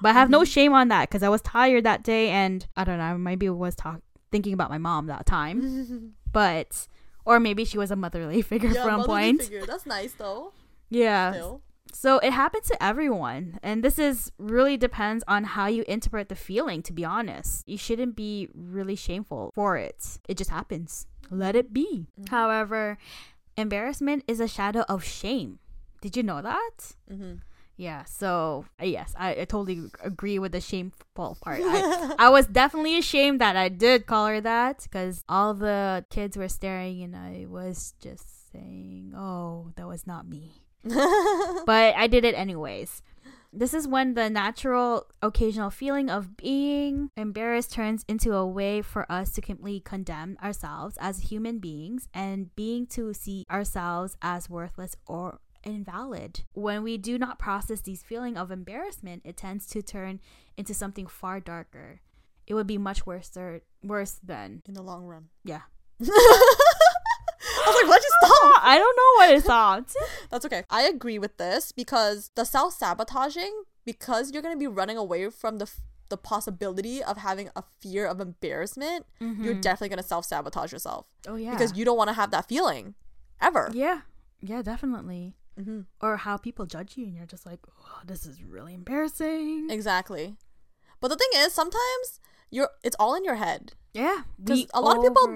But 0.00 0.10
I 0.10 0.12
have 0.12 0.30
no 0.30 0.44
shame 0.44 0.72
on 0.72 0.88
that 0.88 1.08
because 1.08 1.22
I 1.24 1.28
was 1.28 1.42
tired 1.42 1.84
that 1.84 2.04
day 2.04 2.28
and 2.30 2.64
I 2.76 2.84
don't 2.84 2.98
know, 2.98 3.18
maybe 3.18 3.48
was 3.48 3.74
talk- 3.74 4.02
thinking 4.30 4.52
about 4.52 4.70
my 4.70 4.78
mom 4.78 5.06
that 5.06 5.26
time. 5.26 6.14
But, 6.32 6.86
or 7.24 7.40
maybe 7.40 7.64
she 7.64 7.78
was 7.78 7.90
a 7.90 7.96
motherly 7.96 8.42
figure 8.42 8.70
yeah, 8.70 8.82
for 8.84 8.96
one 8.96 9.06
point. 9.06 9.42
Figure. 9.42 9.64
That's 9.66 9.86
nice 9.86 10.12
though. 10.12 10.52
Yeah. 10.90 11.32
Still. 11.32 11.62
So 11.92 12.18
it 12.18 12.32
happens 12.32 12.66
to 12.68 12.82
everyone. 12.82 13.58
And 13.62 13.82
this 13.82 13.98
is 13.98 14.30
really 14.38 14.76
depends 14.76 15.24
on 15.26 15.44
how 15.44 15.66
you 15.66 15.82
interpret 15.88 16.28
the 16.28 16.34
feeling, 16.34 16.82
to 16.82 16.92
be 16.92 17.04
honest. 17.04 17.66
You 17.66 17.78
shouldn't 17.78 18.16
be 18.16 18.48
really 18.54 18.96
shameful 18.96 19.50
for 19.54 19.76
it. 19.76 20.18
It 20.28 20.36
just 20.36 20.50
happens. 20.50 21.06
Let 21.30 21.56
it 21.56 21.72
be. 21.72 22.06
However, 22.28 22.98
embarrassment 23.56 24.24
is 24.28 24.40
a 24.40 24.48
shadow 24.48 24.84
of 24.88 25.04
shame. 25.04 25.58
Did 26.00 26.16
you 26.16 26.22
know 26.22 26.42
that? 26.42 26.94
Mm-hmm. 27.10 27.36
Yeah, 27.78 28.04
so 28.04 28.64
uh, 28.80 28.86
yes, 28.86 29.14
I, 29.18 29.32
I 29.32 29.44
totally 29.44 29.90
agree 30.02 30.38
with 30.38 30.52
the 30.52 30.60
shameful 30.60 31.36
part. 31.42 31.60
I, 31.62 32.14
I 32.18 32.28
was 32.30 32.46
definitely 32.46 32.96
ashamed 32.96 33.40
that 33.40 33.54
I 33.56 33.68
did 33.68 34.06
call 34.06 34.28
her 34.28 34.40
that 34.40 34.82
because 34.82 35.22
all 35.28 35.52
the 35.52 36.04
kids 36.08 36.36
were 36.36 36.48
staring 36.48 37.02
and 37.02 37.14
I 37.14 37.46
was 37.48 37.92
just 38.00 38.50
saying, 38.50 39.12
oh, 39.16 39.72
that 39.76 39.86
was 39.86 40.06
not 40.06 40.26
me. 40.26 40.62
but 41.66 41.94
I 41.96 42.06
did 42.06 42.24
it 42.24 42.34
anyways. 42.34 43.02
This 43.52 43.72
is 43.72 43.88
when 43.88 44.14
the 44.14 44.28
natural 44.28 45.06
occasional 45.22 45.70
feeling 45.70 46.10
of 46.10 46.36
being 46.36 47.10
embarrassed 47.16 47.72
turns 47.72 48.04
into 48.06 48.34
a 48.34 48.46
way 48.46 48.82
for 48.82 49.10
us 49.10 49.32
to 49.32 49.40
completely 49.40 49.80
condemn 49.80 50.36
ourselves 50.42 50.98
as 51.00 51.30
human 51.30 51.58
beings 51.58 52.06
and 52.12 52.54
being 52.54 52.86
to 52.88 53.14
see 53.14 53.46
ourselves 53.50 54.16
as 54.20 54.50
worthless 54.50 54.94
or 55.06 55.38
invalid. 55.64 56.42
When 56.52 56.82
we 56.82 56.98
do 56.98 57.18
not 57.18 57.38
process 57.38 57.80
these 57.80 58.02
feeling 58.02 58.36
of 58.36 58.50
embarrassment, 58.50 59.22
it 59.24 59.36
tends 59.38 59.66
to 59.68 59.80
turn 59.82 60.20
into 60.58 60.74
something 60.74 61.06
far 61.06 61.40
darker. 61.40 62.00
It 62.46 62.54
would 62.54 62.66
be 62.66 62.78
much 62.78 63.06
worse 63.06 63.36
or 63.36 63.62
worse 63.82 64.20
than 64.22 64.62
In 64.68 64.74
the 64.74 64.82
long 64.82 65.06
run. 65.06 65.28
yeah. 65.44 65.62
I 66.02 66.04
was 67.66 67.74
like, 67.82 67.88
why'd 67.90 68.02
you 68.02 68.10
stop? 68.22 68.55
I 68.66 68.76
don't 68.78 68.96
know 68.96 69.12
what 69.16 69.30
it 69.34 69.42
thought. 69.44 69.92
That's 70.30 70.44
okay. 70.46 70.64
I 70.70 70.82
agree 70.82 71.18
with 71.18 71.36
this 71.38 71.72
because 71.72 72.30
the 72.34 72.44
self 72.44 72.74
sabotaging, 72.74 73.62
because 73.84 74.32
you're 74.32 74.42
gonna 74.42 74.56
be 74.56 74.66
running 74.66 74.96
away 74.96 75.30
from 75.30 75.58
the 75.58 75.64
f- 75.66 75.80
the 76.08 76.16
possibility 76.16 77.02
of 77.02 77.16
having 77.18 77.48
a 77.56 77.62
fear 77.80 78.06
of 78.06 78.20
embarrassment, 78.20 79.06
you're 79.20 79.54
definitely 79.54 79.88
gonna 79.88 80.02
self 80.02 80.24
sabotage 80.24 80.72
yourself 80.72 81.06
oh 81.26 81.34
yeah. 81.36 81.50
because 81.52 81.76
you 81.76 81.84
don't 81.84 81.96
want 81.96 82.08
to 82.08 82.14
have 82.14 82.30
that 82.32 82.48
feeling 82.48 82.94
ever. 83.40 83.70
Yeah. 83.72 84.00
Yeah, 84.40 84.62
definitely. 84.62 85.34
hmm 85.56 85.80
Or 86.00 86.16
how 86.18 86.36
people 86.36 86.66
judge 86.66 86.96
you 86.96 87.06
and 87.06 87.14
you're 87.16 87.26
just 87.26 87.46
like, 87.46 87.60
oh, 87.68 88.00
this 88.06 88.26
is 88.26 88.42
really 88.44 88.74
embarrassing. 88.74 89.68
Exactly. 89.70 90.36
But 91.00 91.08
the 91.08 91.16
thing 91.16 91.28
is, 91.36 91.52
sometimes 91.52 92.20
you're 92.50 92.70
it's 92.84 92.96
all 92.98 93.14
in 93.14 93.24
your 93.24 93.36
head. 93.36 93.72
Yeah. 93.94 94.22
'Cause 94.44 94.58
we 94.58 94.68
a 94.74 94.80
lot 94.80 94.96
of 94.98 95.02
people- 95.04 95.28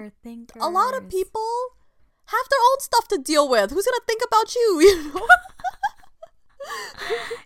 A 0.61 0.69
lot 0.69 0.93
of 0.95 1.09
people 1.09 1.49
have 2.31 2.49
their 2.49 2.59
own 2.71 2.79
stuff 2.79 3.07
to 3.09 3.17
deal 3.17 3.47
with. 3.49 3.71
Who's 3.71 3.85
gonna 3.85 4.05
think 4.07 4.21
about 4.25 4.55
you? 4.55 4.69
You 4.81 5.13
know. 5.13 5.27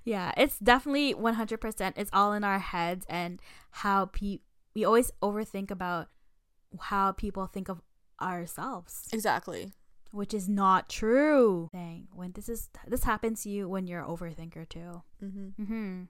Yeah, 0.04 0.34
it's 0.38 0.60
definitely 0.60 1.14
100%. 1.16 1.94
It's 1.96 2.10
all 2.14 2.34
in 2.34 2.44
our 2.44 2.60
heads 2.60 3.06
and 3.10 3.40
how 3.72 4.08
pe- 4.08 4.40
we 4.76 4.84
always 4.86 5.12
overthink 5.24 5.72
about 5.72 6.10
how 6.80 7.12
people 7.14 7.48
think 7.48 7.70
of 7.70 7.82
ourselves, 8.22 9.08
exactly. 9.12 9.72
which 10.12 10.34
is 10.34 10.48
not 10.48 10.90
true. 10.90 11.70
Thing 11.72 12.08
when 12.14 12.34
this 12.34 12.50
is 12.50 12.70
this 12.86 13.04
happens 13.06 13.44
to 13.44 13.50
you 13.50 13.68
when 13.70 13.88
you're 13.88 14.02
an 14.02 14.08
overthinker 14.08 14.68
too. 14.70 15.02
hmm 15.20 15.48
hmm 15.64 16.04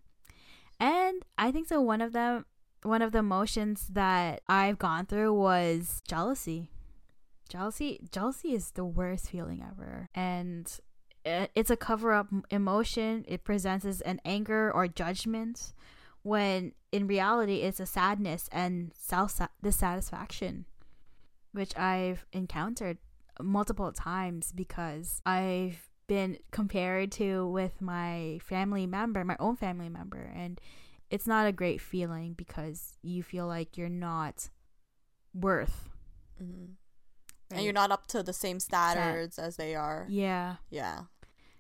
And 0.79 1.23
I 1.37 1.51
think 1.51 1.67
so. 1.67 1.79
One 1.79 2.01
of 2.01 2.11
them, 2.11 2.45
one 2.83 3.01
of 3.01 3.11
the 3.13 3.19
emotions 3.19 3.87
that 3.93 4.41
I've 4.49 4.79
gone 4.79 5.05
through 5.05 5.33
was 5.33 6.01
jealousy. 6.07 6.69
Jealousy, 7.47 7.99
jealousy 8.11 8.53
is 8.53 8.71
the 8.71 8.85
worst 8.85 9.29
feeling 9.29 9.63
ever, 9.63 10.09
and 10.15 10.79
it's 11.23 11.69
a 11.69 11.77
cover-up 11.77 12.27
emotion. 12.49 13.25
It 13.27 13.43
presents 13.43 13.85
as 13.85 14.01
an 14.01 14.19
anger 14.25 14.71
or 14.71 14.87
judgment, 14.87 15.73
when 16.23 16.73
in 16.91 17.07
reality 17.07 17.61
it's 17.61 17.79
a 17.79 17.85
sadness 17.85 18.49
and 18.51 18.91
self 18.97 19.39
dissatisfaction, 19.61 20.65
which 21.51 21.77
I've 21.77 22.25
encountered 22.33 22.97
multiple 23.41 23.91
times 23.91 24.51
because 24.51 25.21
I've 25.25 25.89
been 26.07 26.37
compared 26.51 27.11
to 27.13 27.47
with 27.47 27.81
my 27.81 28.39
family 28.43 28.87
member, 28.87 29.23
my 29.23 29.37
own 29.39 29.55
family 29.55 29.89
member, 29.89 30.31
and 30.35 30.59
it's 31.09 31.27
not 31.27 31.47
a 31.47 31.51
great 31.51 31.81
feeling 31.81 32.33
because 32.33 32.97
you 33.01 33.21
feel 33.23 33.47
like 33.47 33.77
you're 33.77 33.89
not 33.89 34.49
worth. 35.33 35.89
hmm 36.37 36.73
right? 37.49 37.57
And 37.57 37.63
you're 37.63 37.73
not 37.73 37.91
up 37.91 38.07
to 38.07 38.23
the 38.23 38.33
same 38.33 38.59
standards 38.59 39.37
as 39.39 39.55
they 39.57 39.75
are. 39.75 40.05
Yeah. 40.09 40.55
Yeah. 40.69 41.01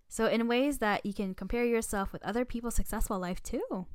So 0.07 0.27
in 0.27 0.47
ways 0.47 0.77
that 0.79 1.05
you 1.05 1.13
can 1.13 1.33
compare 1.33 1.65
yourself 1.65 2.13
with 2.13 2.23
other 2.23 2.45
people's 2.45 2.75
successful 2.75 3.19
life 3.19 3.41
too. 3.43 3.87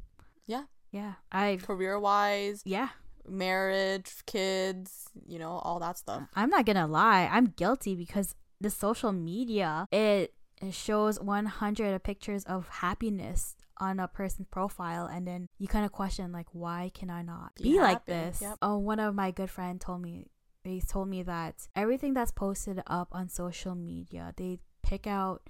Yeah. 0.46 0.64
Yeah. 0.92 1.14
I've 1.30 1.64
Career 1.66 1.98
wise, 2.00 2.62
yeah. 2.64 2.88
marriage, 3.28 4.12
kids, 4.26 5.08
you 5.26 5.38
know, 5.38 5.60
all 5.64 5.78
that 5.80 5.98
stuff. 5.98 6.22
I'm 6.34 6.50
not 6.50 6.66
gonna 6.66 6.86
lie, 6.86 7.28
I'm 7.30 7.46
guilty 7.56 7.94
because 7.94 8.34
the 8.60 8.70
social 8.70 9.12
media 9.12 9.86
it, 9.92 10.34
it 10.60 10.74
shows 10.74 11.18
100 11.20 12.02
pictures 12.02 12.44
of 12.44 12.68
happiness 12.68 13.56
on 13.78 13.98
a 13.98 14.06
person's 14.08 14.48
profile, 14.50 15.06
and 15.06 15.26
then 15.26 15.48
you 15.58 15.66
kind 15.66 15.86
of 15.86 15.92
question 15.92 16.32
like, 16.32 16.46
why 16.52 16.90
can 16.92 17.08
I 17.08 17.22
not 17.22 17.54
Be 17.54 17.72
be, 17.72 17.80
like 17.80 18.04
this? 18.04 18.42
yep. 18.42 18.58
Oh, 18.60 18.76
one 18.76 18.98
of 19.00 19.14
my 19.14 19.30
good 19.30 19.48
friend 19.48 19.80
told 19.80 20.02
me 20.02 20.26
they 20.64 20.80
told 20.80 21.08
me 21.08 21.22
that 21.22 21.68
everything 21.74 22.14
that's 22.14 22.30
posted 22.30 22.82
up 22.86 23.08
on 23.12 23.28
social 23.28 23.74
media, 23.74 24.34
they 24.36 24.58
pick 24.82 25.06
out 25.06 25.48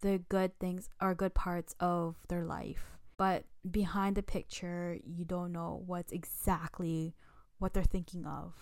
the 0.00 0.18
good 0.28 0.58
things 0.58 0.88
or 1.00 1.14
good 1.14 1.34
parts 1.34 1.74
of 1.80 2.16
their 2.28 2.44
life. 2.44 2.98
But 3.16 3.44
behind 3.70 4.16
the 4.16 4.22
picture, 4.22 4.98
you 5.04 5.24
don't 5.24 5.52
know 5.52 5.82
what's 5.86 6.12
exactly 6.12 7.14
what 7.58 7.74
they're 7.74 7.82
thinking 7.82 8.26
of. 8.26 8.54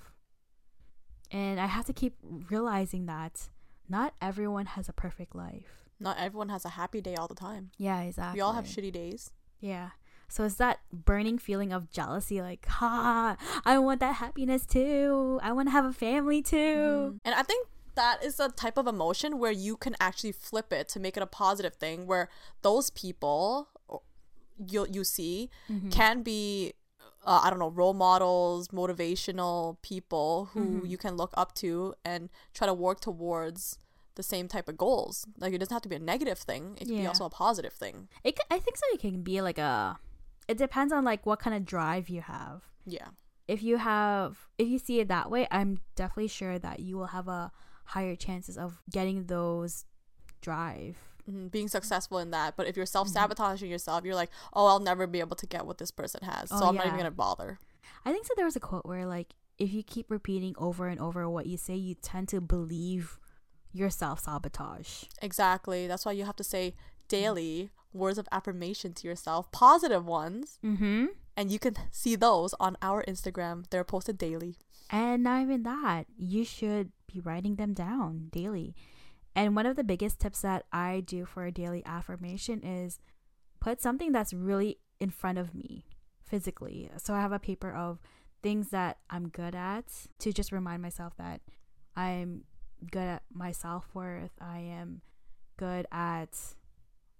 And 1.31 1.61
I 1.61 1.67
have 1.67 1.85
to 1.87 1.93
keep 1.93 2.17
realizing 2.23 3.07
that 3.07 3.49
not 3.89 4.15
everyone 4.21 4.67
has 4.67 4.89
a 4.89 4.93
perfect 4.93 5.35
life. 5.35 5.89
Not 6.01 6.19
everyone 6.19 6.49
has 6.49 6.65
a 6.65 6.71
happy 6.71 7.01
day 7.01 7.15
all 7.17 7.29
the 7.29 7.35
time. 7.35 7.71
Yeah, 7.77 8.01
exactly. 8.03 8.39
We 8.39 8.41
all 8.41 8.53
have 8.53 8.65
shitty 8.65 8.93
days. 8.93 9.31
Yeah. 9.61 9.91
So 10.29 10.45
it's 10.45 10.57
that 10.57 10.81
burning 10.93 11.39
feeling 11.39 11.73
of 11.73 11.91
jealousy, 11.91 12.41
like, 12.43 12.67
ha, 12.67 13.37
I 13.65 13.79
want 13.79 14.01
that 14.01 14.17
happiness 14.17 14.67
too. 14.67 15.41
I 15.43 15.53
want 15.53 15.69
to 15.69 15.73
have 15.73 15.85
a 15.87 15.93
family 15.93 16.43
too. 16.43 17.19
And 17.25 17.35
I 17.35 17.43
think 17.43 17.67
that 17.95 18.23
is 18.23 18.39
a 18.39 18.49
type 18.51 18.77
of 18.77 18.87
emotion 18.87 19.39
where 19.39 19.51
you 19.51 19.77
can 19.77 19.97
actually 20.01 20.33
flip 20.33 20.73
it 20.73 20.89
to 20.91 21.01
make 21.01 21.17
it 21.17 21.23
a 21.23 21.27
positive 21.27 21.75
thing 21.75 22.07
where 22.07 22.29
those 22.63 22.91
people 22.91 23.69
you 24.69 24.87
you 24.91 25.05
see 25.05 25.51
Mm-hmm. 25.71 25.91
can 25.91 26.23
be 26.23 26.75
uh, 27.25 27.41
I 27.45 27.51
don't 27.51 27.59
know 27.59 27.71
role 27.71 27.95
models, 27.95 28.69
motivational 28.69 29.77
people 29.83 30.51
who 30.53 30.85
you 30.85 30.97
can 30.99 31.17
look 31.17 31.33
up 31.37 31.55
to 31.57 31.95
and 32.05 32.29
try 32.55 32.67
to 32.67 32.75
work 32.75 33.01
towards 33.01 33.79
the 34.15 34.23
same 34.23 34.49
type 34.49 34.69
of 34.69 34.77
goals. 34.77 35.27
Like 35.39 35.53
it 35.53 35.59
doesn't 35.59 35.73
have 35.75 35.83
to 35.83 35.89
be 35.89 35.97
a 35.97 36.01
negative 36.01 36.39
thing; 36.39 36.77
it 36.81 36.87
can 36.87 36.97
be 36.97 37.07
also 37.07 37.25
a 37.25 37.31
positive 37.31 37.73
thing. 37.73 38.09
It, 38.25 38.39
I 38.51 38.59
think 38.59 38.77
so. 38.77 38.85
It 38.93 39.01
can 39.01 39.23
be 39.23 39.41
like 39.41 39.59
a 39.59 39.99
it 40.49 40.57
depends 40.59 40.93
on 40.93 41.05
like 41.05 41.25
what 41.27 41.39
kind 41.39 41.55
of 41.55 41.65
drive 41.65 42.09
you 42.09 42.23
have. 42.23 42.63
Yeah. 42.87 43.09
If 43.47 43.63
you 43.63 43.77
have, 43.79 44.49
if 44.59 44.69
you 44.69 44.79
see 44.79 45.01
it 45.01 45.09
that 45.09 45.31
way, 45.31 45.47
I'm 45.51 45.81
definitely 45.95 46.29
sure 46.29 46.59
that 46.59 46.81
you 46.81 46.97
will 46.97 47.07
have 47.09 47.29
a 47.29 47.51
higher 47.85 48.17
chances 48.17 48.59
of 48.59 48.83
getting 48.91 49.25
those 49.27 49.85
drive. 50.41 50.97
Mhm, 51.31 51.51
Being 51.51 51.69
successful 51.69 52.19
in 52.19 52.31
that. 52.31 52.57
But 52.57 52.67
if 52.67 52.77
you're 52.77 52.87
self 52.87 53.09
sabotaging 53.09 53.71
yourself, 53.71 54.05
you're 54.05 54.15
like, 54.15 54.31
oh, 54.53 54.67
I'll 54.67 54.81
never 54.81 55.07
be 55.07 55.21
able 55.21 55.37
to 55.37 55.47
get 55.47 55.67
what 55.67 55.79
this 55.79 55.91
person 55.91 56.21
has. 56.25 56.49
So 56.51 56.57
Oh, 56.57 56.69
I'm 56.69 56.75
not 56.75 56.87
even 56.87 56.99
going 56.99 57.05
to 57.11 57.11
bother. 57.11 57.59
I 58.05 58.13
think 58.13 58.27
so. 58.27 58.33
There 58.37 58.45
was 58.47 58.57
a 58.57 58.61
quote 58.61 58.87
where 58.87 59.07
like 59.07 59.35
if 59.59 59.73
you 59.73 59.83
keep 59.83 60.11
repeating 60.11 60.55
over 60.59 60.87
and 60.89 61.01
over 61.01 61.29
what 61.29 61.47
you 61.47 61.57
say, 61.57 61.75
you 61.75 61.95
tend 61.95 62.29
to 62.29 62.41
believe 62.41 63.19
your 63.73 63.91
self 63.91 64.21
sabotage. 64.21 65.05
Exactly. 65.21 65.87
That's 65.87 66.07
why 66.07 66.13
you 66.13 66.25
have 66.25 66.37
to 66.37 66.45
say 66.45 66.75
daily 67.09 67.71
words 67.93 68.19
of 68.19 68.29
affirmation 68.33 68.93
to 68.95 69.09
yourself, 69.09 69.51
positive 69.53 70.05
ones. 70.05 70.59
Mm-hmm. 70.65 71.07
And 71.37 71.51
you 71.53 71.59
can 71.59 71.77
see 71.91 72.17
those 72.17 72.55
on 72.59 72.77
our 72.83 73.05
Instagram. 73.05 73.65
They're 73.71 73.85
posted 73.85 74.19
daily. 74.19 74.57
And 74.91 75.23
not 75.23 75.43
even 75.43 75.63
that, 75.65 76.07
you 76.17 76.45
should 76.45 76.93
be 77.13 77.21
writing 77.21 77.57
them 77.57 77.75
down 77.75 78.29
daily. 78.33 78.75
And 79.37 79.55
one 79.55 79.67
of 79.67 79.77
the 79.77 79.85
biggest 79.85 80.19
tips 80.19 80.41
that 80.41 80.65
I 80.73 81.01
do 81.07 81.25
for 81.25 81.45
a 81.45 81.53
daily 81.53 81.83
affirmation 81.87 82.63
is 82.63 82.99
put 83.61 83.81
something 83.81 84.13
that's 84.13 84.33
really 84.33 84.79
in 84.99 85.11
front 85.11 85.39
of 85.39 85.55
me 85.55 85.85
physically. 86.25 86.91
So 86.97 87.15
I 87.15 87.21
have 87.21 87.33
a 87.33 87.39
paper 87.39 87.73
of 87.73 88.01
things 88.43 88.71
that 88.71 88.99
I'm 89.11 89.29
good 89.29 89.55
at 89.55 89.85
to 90.21 90.33
just 90.33 90.53
remind 90.53 90.83
myself 90.83 91.17
that 91.19 91.41
I'm 91.97 92.45
good 92.91 93.03
at 93.03 93.23
my 93.33 93.53
self 93.53 93.89
worth. 93.95 94.33
I 94.41 94.59
am 94.59 95.03
good 95.57 95.87
at 95.93 96.31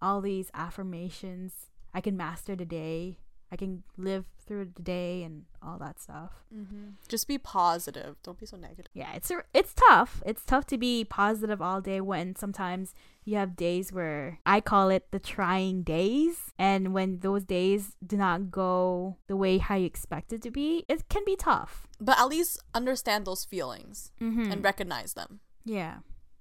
all 0.01 0.21
these 0.21 0.51
affirmations. 0.55 1.53
I 1.95 2.01
can 2.01 2.17
master 2.17 2.55
the 2.57 2.65
day. 2.65 3.19
I 3.51 3.57
can 3.57 3.83
live 3.97 4.27
through 4.47 4.73
the 4.77 4.83
day 4.83 5.23
and 5.23 5.45
all 5.63 5.79
that 5.79 5.99
stuff. 5.99 6.45
Mm-hmm. 6.55 7.01
Just 7.09 7.27
be 7.27 7.39
positive. 7.39 8.17
Don't 8.23 8.39
be 8.39 8.45
so 8.45 8.59
negative. 8.59 8.91
Yeah, 8.93 9.15
it's 9.15 9.33
it's 9.55 9.73
tough. 9.73 10.23
It's 10.27 10.45
tough 10.45 10.67
to 10.67 10.77
be 10.77 11.05
positive 11.05 11.63
all 11.63 11.81
day 11.81 12.03
when 12.03 12.37
sometimes 12.37 12.93
you 13.25 13.37
have 13.37 13.57
days 13.57 13.91
where 13.91 14.39
I 14.45 14.61
call 14.61 14.91
it 14.91 15.07
the 15.13 15.19
trying 15.19 15.83
days, 15.83 16.53
and 16.59 16.93
when 16.93 17.21
those 17.21 17.45
days 17.45 17.97
do 18.07 18.19
not 18.19 18.51
go 18.51 19.17
the 19.29 19.37
way 19.37 19.57
how 19.59 19.77
you 19.77 19.87
expect 19.87 20.33
it 20.35 20.43
to 20.43 20.51
be, 20.51 20.85
it 20.87 21.09
can 21.09 21.25
be 21.25 21.35
tough. 21.37 21.87
But 21.99 22.19
at 22.21 22.29
least 22.29 22.63
understand 22.75 23.25
those 23.25 23.47
feelings 23.47 24.13
Mm-hmm. 24.21 24.53
and 24.53 24.63
recognize 24.63 25.15
them. 25.15 25.41
yeah, 25.65 25.99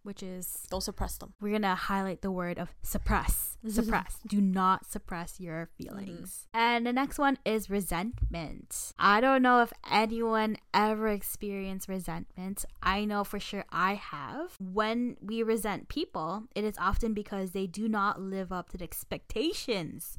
which 0.08 0.24
is 0.24 0.66
Don't 0.70 0.82
suppress 0.82 1.18
them. 1.18 1.34
we're 1.41 1.51
gonna 1.51 1.76
highlight 1.76 2.22
the 2.22 2.32
word 2.32 2.58
of 2.58 2.74
suppress. 2.82 3.58
suppress. 3.68 4.18
Do 4.26 4.39
not 4.39 4.89
suppress 4.89 5.39
your 5.39 5.70
feelings. 5.78 6.47
Mm-hmm. 6.55 6.60
And 6.60 6.88
the 6.88 6.93
next 6.93 7.20
one 7.20 7.38
is 7.43 7.70
resentment. 7.70 8.93
I 8.97 9.20
don't 9.20 9.41
know 9.41 9.62
if 9.62 9.74
anyone 9.91 10.58
ever 10.74 11.10
experienced 11.10 11.89
resentment. 11.89 12.64
I 12.82 13.03
know 13.03 13.26
for 13.26 13.39
sure 13.39 13.66
I 13.70 13.95
have. 13.95 14.55
When 14.60 15.18
we 15.22 15.43
resent 15.43 15.89
people, 15.89 16.45
it 16.55 16.64
is 16.64 16.76
often 16.80 17.14
because 17.14 17.51
they 17.51 17.68
do 17.68 17.89
not 17.89 18.22
live 18.22 18.51
up 18.53 18.70
to 18.70 18.78
the 18.78 18.86
expectations 18.86 20.18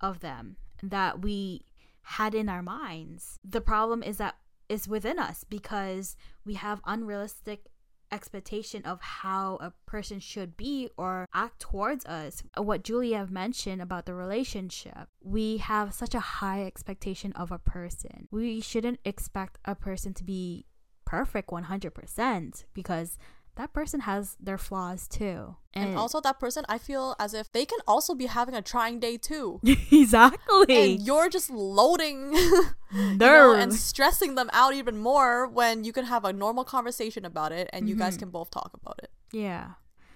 of 0.00 0.18
them 0.20 0.56
that 0.82 1.22
we 1.22 1.64
had 2.02 2.34
in 2.34 2.48
our 2.48 2.62
minds. 2.62 3.38
The 3.44 3.60
problem 3.60 4.02
is 4.02 4.16
that 4.16 4.36
is 4.68 4.88
within 4.88 5.18
us 5.18 5.44
because 5.48 6.16
we 6.44 6.54
have 6.54 6.80
unrealistic 6.84 7.66
expectation 8.10 8.84
of 8.84 9.00
how 9.00 9.56
a 9.60 9.72
person 9.86 10.20
should 10.20 10.56
be 10.56 10.88
or 10.96 11.26
act 11.34 11.60
towards 11.60 12.04
us. 12.06 12.42
What 12.56 12.84
Julie 12.84 13.14
mentioned 13.30 13.82
about 13.82 14.06
the 14.06 14.14
relationship, 14.14 15.08
we 15.22 15.58
have 15.58 15.94
such 15.94 16.14
a 16.14 16.20
high 16.20 16.64
expectation 16.64 17.32
of 17.32 17.52
a 17.52 17.58
person. 17.58 18.28
We 18.30 18.60
shouldn't 18.60 19.00
expect 19.04 19.58
a 19.64 19.74
person 19.74 20.14
to 20.14 20.24
be 20.24 20.66
perfect 21.04 21.48
100% 21.48 22.64
because 22.74 23.16
that 23.58 23.72
person 23.74 24.00
has 24.00 24.36
their 24.40 24.56
flaws 24.56 25.06
too. 25.08 25.56
And 25.74 25.94
also, 25.96 26.20
that 26.22 26.40
person, 26.40 26.64
I 26.68 26.78
feel 26.78 27.14
as 27.20 27.34
if 27.34 27.52
they 27.52 27.64
can 27.64 27.78
also 27.86 28.14
be 28.14 28.26
having 28.26 28.54
a 28.54 28.62
trying 28.62 28.98
day 29.00 29.16
too. 29.18 29.60
exactly. 29.92 30.74
And 30.94 31.02
you're 31.06 31.28
just 31.28 31.50
loading 31.50 32.32
you 32.92 33.16
know, 33.18 33.54
and 33.54 33.72
stressing 33.74 34.34
them 34.34 34.48
out 34.52 34.74
even 34.74 34.96
more 34.98 35.46
when 35.46 35.84
you 35.84 35.92
can 35.92 36.06
have 36.06 36.24
a 36.24 36.32
normal 36.32 36.64
conversation 36.64 37.24
about 37.24 37.52
it 37.52 37.68
and 37.72 37.88
you 37.88 37.94
guys 37.94 38.16
Mhm. 38.16 38.20
can 38.20 38.30
both 38.30 38.50
talk 38.50 38.70
about 38.74 38.98
it. 39.02 39.10
Yeah. 39.32 39.74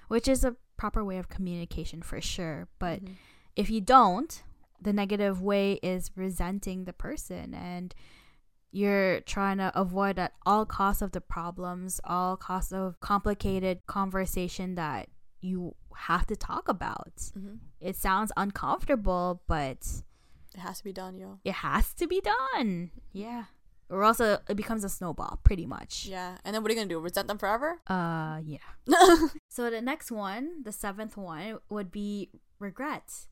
Which 0.08 0.26
is 0.26 0.42
a 0.44 0.56
proper 0.76 1.04
way 1.04 1.18
of 1.18 1.28
communication 1.28 2.02
for 2.02 2.20
sure. 2.20 2.68
But 2.78 3.04
Mhm. 3.04 3.16
if 3.54 3.70
you 3.70 3.80
don't, 3.80 4.42
the 4.80 4.92
negative 4.92 5.40
way 5.40 5.78
is 5.82 6.10
resenting 6.16 6.84
the 6.86 6.92
person 6.92 7.54
and 7.54 7.94
you're 8.72 9.20
trying 9.20 9.58
to 9.58 9.70
avoid 9.78 10.18
at 10.18 10.32
all 10.46 10.64
costs 10.66 11.02
of 11.02 11.12
the 11.12 11.20
problems, 11.20 12.00
all 12.04 12.36
costs 12.36 12.72
of 12.72 12.98
complicated 13.00 13.80
conversation 13.86 14.74
that 14.76 15.08
you 15.40 15.74
have 15.96 16.26
to 16.26 16.34
talk 16.36 16.68
about. 16.68 17.16
Mhm. 17.36 17.58
It 17.80 17.96
sounds 17.96 18.32
uncomfortable, 18.36 19.42
but 19.46 20.02
It 20.54 20.60
has 20.60 20.78
to 20.78 20.84
be 20.84 20.92
done, 20.92 21.18
yo. 21.18 21.38
it 21.44 21.54
has 21.56 21.92
to 21.94 22.06
be 22.06 22.20
done. 22.20 22.90
Yeah. 23.12 23.44
Or 23.90 24.04
else 24.04 24.20
it 24.20 24.56
becomes 24.56 24.84
a 24.84 24.88
snowball, 24.88 25.40
pretty 25.44 25.66
much. 25.66 26.06
Yeah. 26.06 26.38
And 26.44 26.54
then 26.54 26.62
what 26.62 26.70
are 26.70 26.74
you 26.74 26.78
going 26.78 26.88
to 26.88 26.94
do? 26.94 26.98
Resent 27.00 27.28
them 27.28 27.36
forever? 27.38 27.80
Uh, 27.86 28.40
yeah. 28.42 28.58
So 29.50 29.68
the 29.68 29.82
next 29.82 30.10
one, 30.10 30.62
the 30.62 30.72
seventh 30.72 31.16
one, 31.18 31.58
would 31.68 31.90
be 31.90 32.30
regret. 32.58 33.26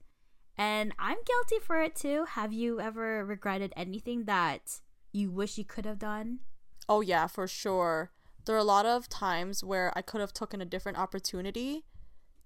And 0.59 0.93
I'm 0.99 1.17
guilty 1.25 1.65
for 1.65 1.81
it 1.81 1.97
too. 1.97 2.27
Have 2.31 2.53
you 2.53 2.79
ever 2.79 3.25
regretted 3.25 3.73
anything 3.75 4.25
that 4.27 4.81
you 5.13 5.31
wish 5.31 5.59
you 5.59 5.65
could 5.65 5.85
have 5.85 5.99
done? 5.99 6.41
Oh 6.89 7.01
yeah, 7.01 7.27
for 7.27 7.47
sure. 7.47 8.11
There 8.45 8.55
are 8.55 8.59
a 8.59 8.65
lot 8.65 8.87
of 8.87 9.09
times 9.09 9.63
where 9.63 9.93
I 9.95 10.03
could 10.03 10.21
have 10.21 10.33
taken 10.33 10.61
a 10.61 10.65
different 10.65 10.99
opportunity 10.99 11.85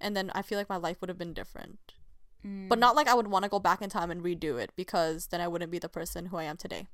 and 0.01 0.17
then 0.17 0.31
I 0.35 0.43
feel 0.43 0.59
like 0.59 0.69
my 0.69 0.77
life 0.77 1.01
would 1.01 1.09
have 1.09 1.19
been 1.19 1.33
different. 1.33 1.95
Mm. 2.45 2.69
But 2.69 2.79
not 2.79 2.97
like 2.97 3.09
I 3.09 3.15
would 3.15 3.29
want 3.29 3.45
to 3.45 3.49
go 3.49 3.59
back 3.59 3.81
in 3.81 3.91
time 3.91 4.11
and 4.11 4.23
redo 4.23 4.61
it 4.61 4.71
because 4.77 5.29
then 5.29 5.41
I 5.41 5.49
wouldn't 5.49 5.71
be 5.71 5.79
the 5.79 5.89
person 5.89 6.27
who 6.27 6.37
I 6.37 6.45
am 6.45 6.57
today. 6.57 6.89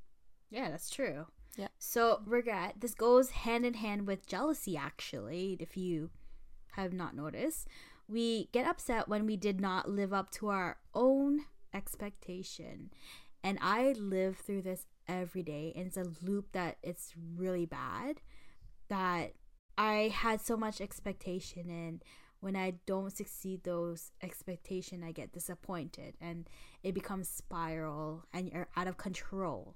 Yeah, 0.49 0.69
that's 0.69 0.89
true. 0.89 1.27
Yeah. 1.57 1.67
So 1.79 2.21
regret, 2.25 2.75
this 2.79 2.93
goes 2.93 3.31
hand 3.31 3.65
in 3.65 3.73
hand 3.75 4.07
with 4.07 4.27
jealousy 4.27 4.77
actually, 4.77 5.57
if 5.59 5.75
you 5.75 6.09
have 6.73 6.93
not 6.93 7.15
noticed. 7.15 7.67
We 8.07 8.49
get 8.51 8.67
upset 8.67 9.07
when 9.07 9.25
we 9.25 9.37
did 9.37 9.59
not 9.59 9.89
live 9.89 10.13
up 10.13 10.31
to 10.31 10.49
our 10.49 10.77
own 10.93 11.45
expectation. 11.73 12.91
And 13.43 13.57
I 13.61 13.93
live 13.93 14.37
through 14.37 14.61
this 14.61 14.85
every 15.07 15.43
day 15.43 15.73
and 15.75 15.87
it's 15.87 15.97
a 15.97 16.11
loop 16.21 16.51
that 16.51 16.77
it's 16.83 17.13
really 17.35 17.65
bad 17.65 18.21
that 18.89 19.33
I 19.77 20.11
had 20.13 20.41
so 20.41 20.57
much 20.57 20.81
expectation 20.81 21.69
and 21.69 22.03
when 22.39 22.55
I 22.55 22.73
don't 22.85 23.15
succeed 23.15 23.63
those 23.63 24.11
expectation 24.21 25.03
I 25.03 25.11
get 25.11 25.31
disappointed 25.31 26.15
and 26.19 26.49
it 26.83 26.93
becomes 26.93 27.29
spiral 27.29 28.25
and 28.33 28.49
you're 28.49 28.67
out 28.75 28.87
of 28.87 28.97
control. 28.97 29.75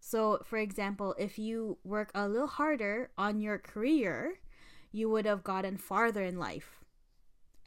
So, 0.00 0.40
for 0.44 0.58
example, 0.58 1.14
if 1.18 1.38
you 1.38 1.78
work 1.84 2.10
a 2.14 2.28
little 2.28 2.46
harder 2.46 3.10
on 3.18 3.40
your 3.40 3.58
career, 3.58 4.38
you 4.90 5.10
would 5.10 5.26
have 5.26 5.44
gotten 5.44 5.76
farther 5.76 6.22
in 6.22 6.38
life. 6.38 6.80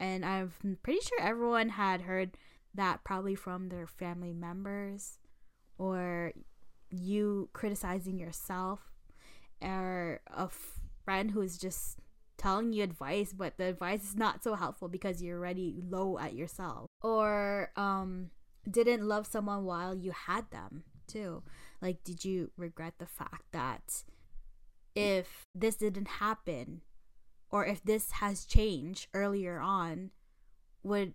And 0.00 0.24
I'm 0.24 0.52
pretty 0.82 1.00
sure 1.00 1.20
everyone 1.20 1.68
had 1.68 2.02
heard 2.02 2.36
that 2.74 3.04
probably 3.04 3.34
from 3.34 3.68
their 3.68 3.86
family 3.86 4.32
members 4.32 5.18
or 5.78 6.32
you 6.92 7.48
criticizing 7.52 8.18
yourself 8.18 8.92
or 9.60 10.20
a 10.28 10.48
friend 11.04 11.30
who's 11.30 11.56
just 11.56 11.98
telling 12.36 12.72
you 12.72 12.82
advice 12.82 13.32
but 13.32 13.56
the 13.56 13.64
advice 13.64 14.02
is 14.02 14.16
not 14.16 14.42
so 14.42 14.54
helpful 14.54 14.88
because 14.88 15.22
you're 15.22 15.38
already 15.38 15.74
low 15.88 16.18
at 16.18 16.34
yourself. 16.34 16.88
Or 17.02 17.70
um 17.76 18.30
didn't 18.70 19.06
love 19.06 19.26
someone 19.26 19.64
while 19.64 19.94
you 19.94 20.12
had 20.12 20.50
them 20.50 20.84
too. 21.06 21.42
Like 21.80 22.04
did 22.04 22.24
you 22.24 22.50
regret 22.56 22.94
the 22.98 23.06
fact 23.06 23.44
that 23.52 24.04
if 24.94 25.46
this 25.54 25.76
didn't 25.76 26.08
happen 26.08 26.82
or 27.50 27.66
if 27.66 27.82
this 27.82 28.10
has 28.12 28.44
changed 28.44 29.08
earlier 29.14 29.58
on 29.58 30.10
would 30.82 31.14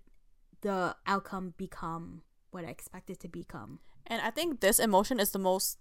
the 0.62 0.96
outcome 1.06 1.54
become 1.58 2.22
what 2.52 2.66
i 2.66 2.70
expected 2.70 3.20
to 3.20 3.28
become 3.28 3.80
And 4.08 4.22
I 4.22 4.30
think 4.32 4.60
this 4.60 4.80
emotion 4.80 5.20
is 5.20 5.32
the 5.32 5.40
most 5.40 5.78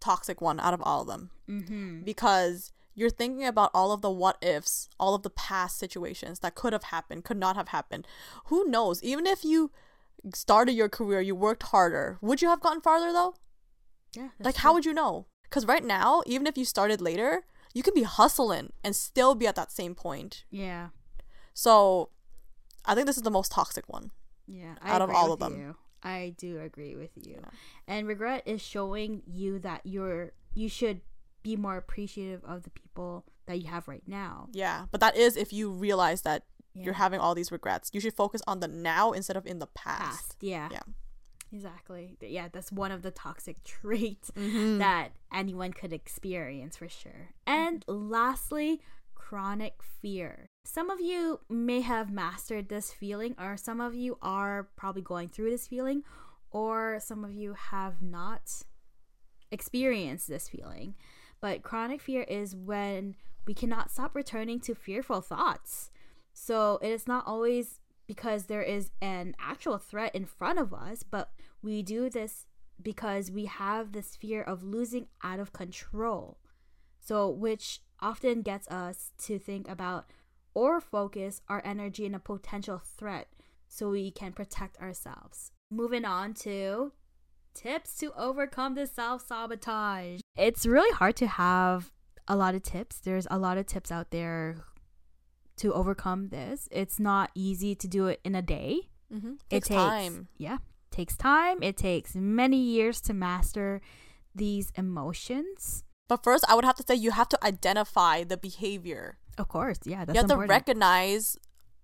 toxic 0.00 0.40
one 0.40 0.58
out 0.58 0.74
of 0.74 0.82
all 0.82 1.02
of 1.02 1.06
them 1.06 1.30
mm-hmm 1.48 2.02
because 2.02 2.72
you're 2.94 3.08
thinking 3.08 3.46
about 3.46 3.70
all 3.72 3.92
of 3.92 4.02
the 4.02 4.10
what 4.10 4.36
ifs, 4.42 4.88
all 5.00 5.14
of 5.14 5.22
the 5.22 5.30
past 5.30 5.78
situations 5.78 6.40
that 6.40 6.54
could 6.54 6.72
have 6.74 6.84
happened, 6.84 7.24
could 7.24 7.38
not 7.38 7.56
have 7.56 7.68
happened. 7.68 8.06
Who 8.46 8.66
knows? 8.66 9.02
Even 9.02 9.26
if 9.26 9.44
you 9.44 9.70
started 10.34 10.72
your 10.72 10.88
career, 10.90 11.20
you 11.20 11.34
worked 11.34 11.62
harder, 11.64 12.18
would 12.20 12.42
you 12.42 12.48
have 12.48 12.60
gotten 12.60 12.80
farther 12.82 13.12
though? 13.12 13.34
yeah 14.14 14.28
like, 14.40 14.56
how 14.56 14.74
would 14.74 14.84
you 14.84 14.92
know? 14.92 15.26
Because 15.44 15.64
right 15.66 15.84
now, 15.84 16.22
even 16.26 16.46
if 16.46 16.58
you 16.58 16.64
started 16.66 17.00
later, 17.00 17.44
you 17.72 17.82
can 17.82 17.94
be 17.94 18.02
hustling 18.02 18.72
and 18.84 18.94
still 18.94 19.34
be 19.34 19.46
at 19.46 19.54
that 19.56 19.72
same 19.72 19.94
point. 19.94 20.44
yeah 20.50 20.88
So 21.54 22.10
I 22.84 22.94
think 22.94 23.06
this 23.06 23.16
is 23.16 23.22
the 23.22 23.30
most 23.30 23.52
toxic 23.52 23.88
one. 23.88 24.10
yeah 24.46 24.74
out 24.82 25.00
of 25.02 25.10
all 25.10 25.32
of 25.32 25.38
them. 25.38 25.56
you. 25.58 25.76
I 26.02 26.34
do 26.36 26.60
agree 26.60 26.96
with 26.96 27.10
you. 27.16 27.42
And 27.86 28.06
regret 28.06 28.42
is 28.46 28.60
showing 28.60 29.22
you 29.26 29.58
that 29.60 29.82
you're 29.84 30.32
you 30.54 30.68
should 30.68 31.00
be 31.42 31.56
more 31.56 31.76
appreciative 31.76 32.44
of 32.44 32.62
the 32.64 32.70
people 32.70 33.24
that 33.46 33.60
you 33.60 33.68
have 33.68 33.88
right 33.88 34.02
now. 34.06 34.48
Yeah, 34.52 34.86
but 34.90 35.00
that 35.00 35.16
is 35.16 35.36
if 35.36 35.52
you 35.52 35.70
realize 35.70 36.22
that 36.22 36.44
Yeah. 36.74 36.84
you're 36.84 36.94
having 36.94 37.20
all 37.20 37.34
these 37.34 37.50
regrets. 37.52 37.90
You 37.92 38.00
should 38.00 38.14
focus 38.14 38.40
on 38.46 38.60
the 38.60 38.68
now 38.68 39.12
instead 39.12 39.36
of 39.36 39.46
in 39.46 39.58
the 39.58 39.66
past. 39.66 40.00
Past. 40.00 40.36
Yeah. 40.40 40.68
Yeah. 40.70 40.82
Exactly. 41.52 42.16
Yeah, 42.20 42.48
that's 42.50 42.72
one 42.72 42.90
of 42.92 43.02
the 43.02 43.10
toxic 43.10 43.62
traits 43.64 44.30
Mm-hmm. 44.36 44.78
that 44.78 45.10
anyone 45.32 45.72
could 45.72 45.92
experience 45.92 46.76
for 46.76 46.88
sure. 46.88 47.30
And 47.46 47.84
lastly, 47.86 48.80
chronic 49.14 49.82
fear. 49.82 50.48
Some 50.64 50.90
of 50.90 51.00
you 51.00 51.40
may 51.48 51.80
have 51.80 52.10
mastered 52.10 52.68
this 52.68 52.92
feeling, 52.92 53.34
or 53.38 53.56
some 53.56 53.80
of 53.80 53.94
you 53.94 54.18
are 54.22 54.68
probably 54.76 55.02
going 55.02 55.28
through 55.28 55.50
this 55.50 55.66
feeling, 55.66 56.02
or 56.50 56.98
some 57.00 57.24
of 57.24 57.32
you 57.32 57.54
have 57.54 58.00
not 58.00 58.62
experienced 59.50 60.28
this 60.28 60.48
feeling. 60.48 60.94
But 61.40 61.62
chronic 61.62 62.00
fear 62.00 62.22
is 62.22 62.54
when 62.54 63.16
we 63.46 63.54
cannot 63.54 63.90
stop 63.90 64.14
returning 64.14 64.60
to 64.60 64.74
fearful 64.74 65.20
thoughts. 65.20 65.90
So 66.32 66.78
it 66.80 66.88
is 66.88 67.06
not 67.06 67.26
always 67.26 67.80
because 68.06 68.46
there 68.46 68.62
is 68.62 68.90
an 69.00 69.34
actual 69.38 69.78
threat 69.78 70.14
in 70.14 70.24
front 70.24 70.58
of 70.58 70.72
us, 70.72 71.02
but 71.02 71.30
we 71.62 71.82
do 71.82 72.08
this 72.08 72.46
because 72.80 73.30
we 73.30 73.46
have 73.46 73.92
this 73.92 74.16
fear 74.16 74.42
of 74.42 74.62
losing 74.62 75.06
out 75.22 75.40
of 75.40 75.52
control. 75.52 76.38
So, 77.00 77.28
which 77.28 77.80
often 78.00 78.42
gets 78.42 78.68
us 78.68 79.10
to 79.18 79.38
think 79.38 79.68
about 79.68 80.06
or 80.54 80.80
focus 80.80 81.40
our 81.48 81.62
energy 81.64 82.04
in 82.04 82.14
a 82.14 82.18
potential 82.18 82.80
threat 82.84 83.28
so 83.68 83.90
we 83.90 84.10
can 84.10 84.32
protect 84.32 84.78
ourselves. 84.80 85.52
Moving 85.70 86.04
on 86.04 86.34
to 86.34 86.92
tips 87.54 87.96
to 87.98 88.12
overcome 88.16 88.74
this 88.74 88.92
self 88.92 89.26
sabotage. 89.26 90.20
It's 90.36 90.66
really 90.66 90.94
hard 90.94 91.16
to 91.16 91.26
have 91.26 91.90
a 92.28 92.36
lot 92.36 92.54
of 92.54 92.62
tips. 92.62 92.98
There's 92.98 93.26
a 93.30 93.38
lot 93.38 93.58
of 93.58 93.66
tips 93.66 93.90
out 93.90 94.10
there 94.10 94.56
to 95.56 95.72
overcome 95.72 96.28
this. 96.28 96.68
It's 96.70 96.98
not 96.98 97.30
easy 97.34 97.74
to 97.74 97.88
do 97.88 98.06
it 98.06 98.20
in 98.24 98.34
a 98.34 98.42
day. 98.42 98.88
Mm-hmm. 99.12 99.34
It 99.50 99.64
Takes 99.64 99.68
time. 99.68 100.28
Yeah, 100.38 100.58
takes 100.90 101.16
time. 101.16 101.62
It 101.62 101.76
takes 101.76 102.14
many 102.14 102.58
years 102.58 103.00
to 103.02 103.14
master 103.14 103.80
these 104.34 104.72
emotions. 104.76 105.84
But 106.08 106.24
first, 106.24 106.44
I 106.48 106.54
would 106.54 106.64
have 106.64 106.76
to 106.76 106.84
say 106.86 106.94
you 106.94 107.10
have 107.12 107.28
to 107.30 107.44
identify 107.44 108.24
the 108.24 108.36
behavior. 108.36 109.18
Of 109.38 109.48
course, 109.48 109.78
yeah, 109.84 110.04
that's 110.04 110.14
you 110.14 110.20
have 110.20 110.30
important. 110.30 110.48
to 110.50 110.54
recognize 110.54 111.36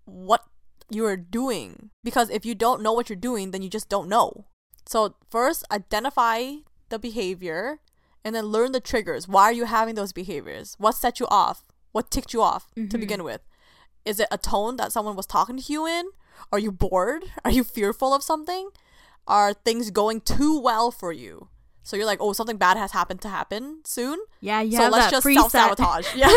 what 0.05 0.43
you 0.91 1.05
are 1.07 1.17
doing. 1.17 1.91
Because 2.05 2.31
if 2.31 2.45
you 2.47 2.55
don't 2.55 2.83
know 2.83 2.93
what 2.93 3.09
you're 3.09 3.17
doing, 3.17 3.51
then 3.51 3.63
you 3.63 3.69
just 3.71 3.89
don't 3.89 4.09
know. 4.09 4.47
So, 4.87 5.15
first, 5.31 5.65
identify 5.71 6.53
the 6.89 6.99
behavior 6.99 7.81
and 8.25 8.35
then 8.35 8.47
learn 8.47 8.73
the 8.73 8.81
triggers. 8.81 9.29
Why 9.29 9.45
are 9.45 9.53
you 9.53 9.65
having 9.67 9.95
those 9.95 10.13
behaviors? 10.13 10.75
What 10.79 10.95
set 10.95 11.21
you 11.21 11.27
off? 11.31 11.65
What 11.93 12.11
ticked 12.11 12.33
you 12.33 12.43
off 12.43 12.73
to 12.75 12.81
Mhm. 12.83 13.01
begin 13.01 13.25
with? 13.25 13.43
Is 14.05 14.21
it 14.21 14.29
a 14.31 14.39
tone 14.39 14.77
that 14.77 14.93
someone 14.93 15.17
was 15.17 15.27
talking 15.27 15.57
to 15.59 15.73
you 15.73 15.87
in? 15.87 16.11
Are 16.53 16.59
you 16.59 16.73
bored? 16.73 17.25
Are 17.45 17.51
you 17.51 17.65
fearful 17.65 18.15
of 18.15 18.23
something? 18.23 18.71
Are 19.27 19.53
things 19.53 19.91
going 19.91 20.21
too 20.23 20.59
well 20.59 20.91
for 20.91 21.13
you? 21.13 21.49
So 21.89 21.97
you're 21.97 22.05
like, 22.05 22.19
oh, 22.21 22.35
something 22.35 22.59
bad 22.59 22.77
has 22.77 22.93
happened 22.93 23.23
to 23.23 23.29
happen 23.31 23.81
soon. 23.87 24.19
yeah, 24.43 24.61
you 24.61 24.73
so 24.77 24.83
have 24.83 24.93
let's 24.93 25.07
that 25.07 25.23
just 25.23 25.25
self 25.35 25.51
sabotage. 25.53 26.07
Yeah. 26.15 26.29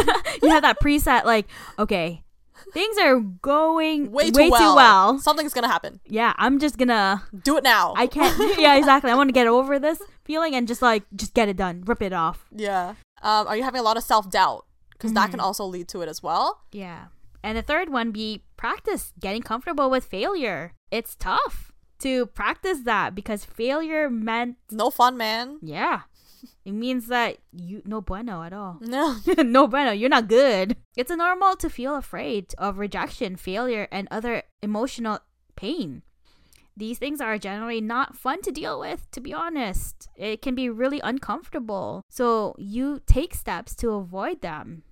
you 0.42 0.48
have 0.50 0.62
that 0.64 0.80
preset, 0.80 1.26
like, 1.26 1.46
okay, 1.78 2.24
things 2.72 2.98
are 2.98 3.20
going 3.20 4.12
way, 4.14 4.32
way, 4.32 4.48
too, 4.48 4.50
well. 4.52 4.72
too 4.72 4.76
well. 4.78 5.20
Something's 5.20 5.54
gonna 5.54 5.68
happen. 5.68 6.00
Yeah, 6.08 6.34
I'm 6.38 6.58
just 6.60 6.78
gonna. 6.78 7.24
Do 7.44 7.58
it 7.58 7.66
now. 7.66 7.94
I 7.98 8.08
can't. 8.08 8.58
yeah, 8.60 8.76
exactly. 8.78 9.12
I 9.12 9.16
want 9.16 9.28
to 9.28 9.34
get 9.34 9.46
over 9.48 9.78
this 9.78 10.02
feeling 10.24 10.56
and 10.56 10.70
just 10.70 10.82
like 10.82 11.04
just 11.16 11.34
get 11.34 11.50
it 11.50 11.58
done, 11.58 11.84
rip 11.86 12.02
it 12.02 12.14
off. 12.14 12.46
yeah. 12.56 12.96
Um, 13.22 13.48
are 13.48 13.58
you 13.58 13.64
having 13.64 13.82
a 13.82 13.84
lot 13.84 13.98
of 13.98 14.04
self 14.04 14.30
doubt? 14.32 14.66
Because 14.94 15.12
that 15.14 15.32
can 15.32 15.40
Mhm. 15.40 15.44
also 15.44 15.66
lead 15.66 15.88
to 15.90 16.02
it 16.02 16.08
as 16.08 16.24
well. 16.24 16.62
Yeah. 16.72 17.08
And 17.44 17.58
the 17.58 17.62
third 17.62 17.90
one 17.90 18.12
be 18.12 18.44
practice 18.56 19.12
getting 19.20 19.42
comfortable 19.42 19.90
with 19.90 20.06
failure. 20.06 20.74
It's 20.92 21.16
tough 21.16 21.71
to 22.02 22.26
practice 22.28 22.82
that 22.82 23.16
because 23.16 23.46
failure 23.46 24.10
meant 24.10 24.58
No 24.72 24.90
fun, 24.90 25.18
man. 25.18 25.60
yeah. 25.62 26.02
It 26.66 26.72
means 26.74 27.08
that 27.08 27.38
you 27.52 27.82
no 27.86 28.02
bueno 28.02 28.42
at 28.44 28.54
all. 28.54 28.78
No. 28.82 29.18
no 29.38 29.68
bueno, 29.68 29.92
you're 29.92 30.10
not 30.10 30.28
good. 30.28 30.76
It's 30.98 31.12
normal 31.12 31.56
to 31.58 31.70
feel 31.70 31.96
afraid 31.96 32.54
of 32.58 32.78
rejection, 32.80 33.36
failure, 33.36 33.88
and 33.92 34.08
other 34.10 34.44
emotional 34.62 35.20
pain. 35.56 36.02
These 36.76 36.98
things 36.98 37.22
are 37.22 37.38
generally 37.38 37.82
not 37.82 38.16
fun 38.16 38.42
to 38.42 38.52
deal 38.52 38.80
with, 38.80 39.10
to 39.12 39.20
be 39.22 39.34
honest. 39.34 40.10
It 40.16 40.42
can 40.42 40.56
be 40.56 40.70
really 40.70 41.00
uncomfortable. 41.04 42.02
So 42.10 42.56
you 42.58 43.02
take 43.06 43.36
steps 43.36 43.76
to 43.78 43.92
avoid 43.92 44.42
them. 44.42 44.84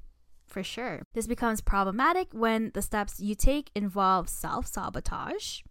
For 0.45 0.61
sure. 0.63 1.01
This 1.13 1.27
becomes 1.27 1.61
problematic 1.61 2.27
when 2.33 2.71
the 2.73 2.81
steps 2.81 3.19
you 3.19 3.33
take 3.35 3.69
involve 3.75 4.27
self 4.29 4.67
sabotage. 4.67 5.61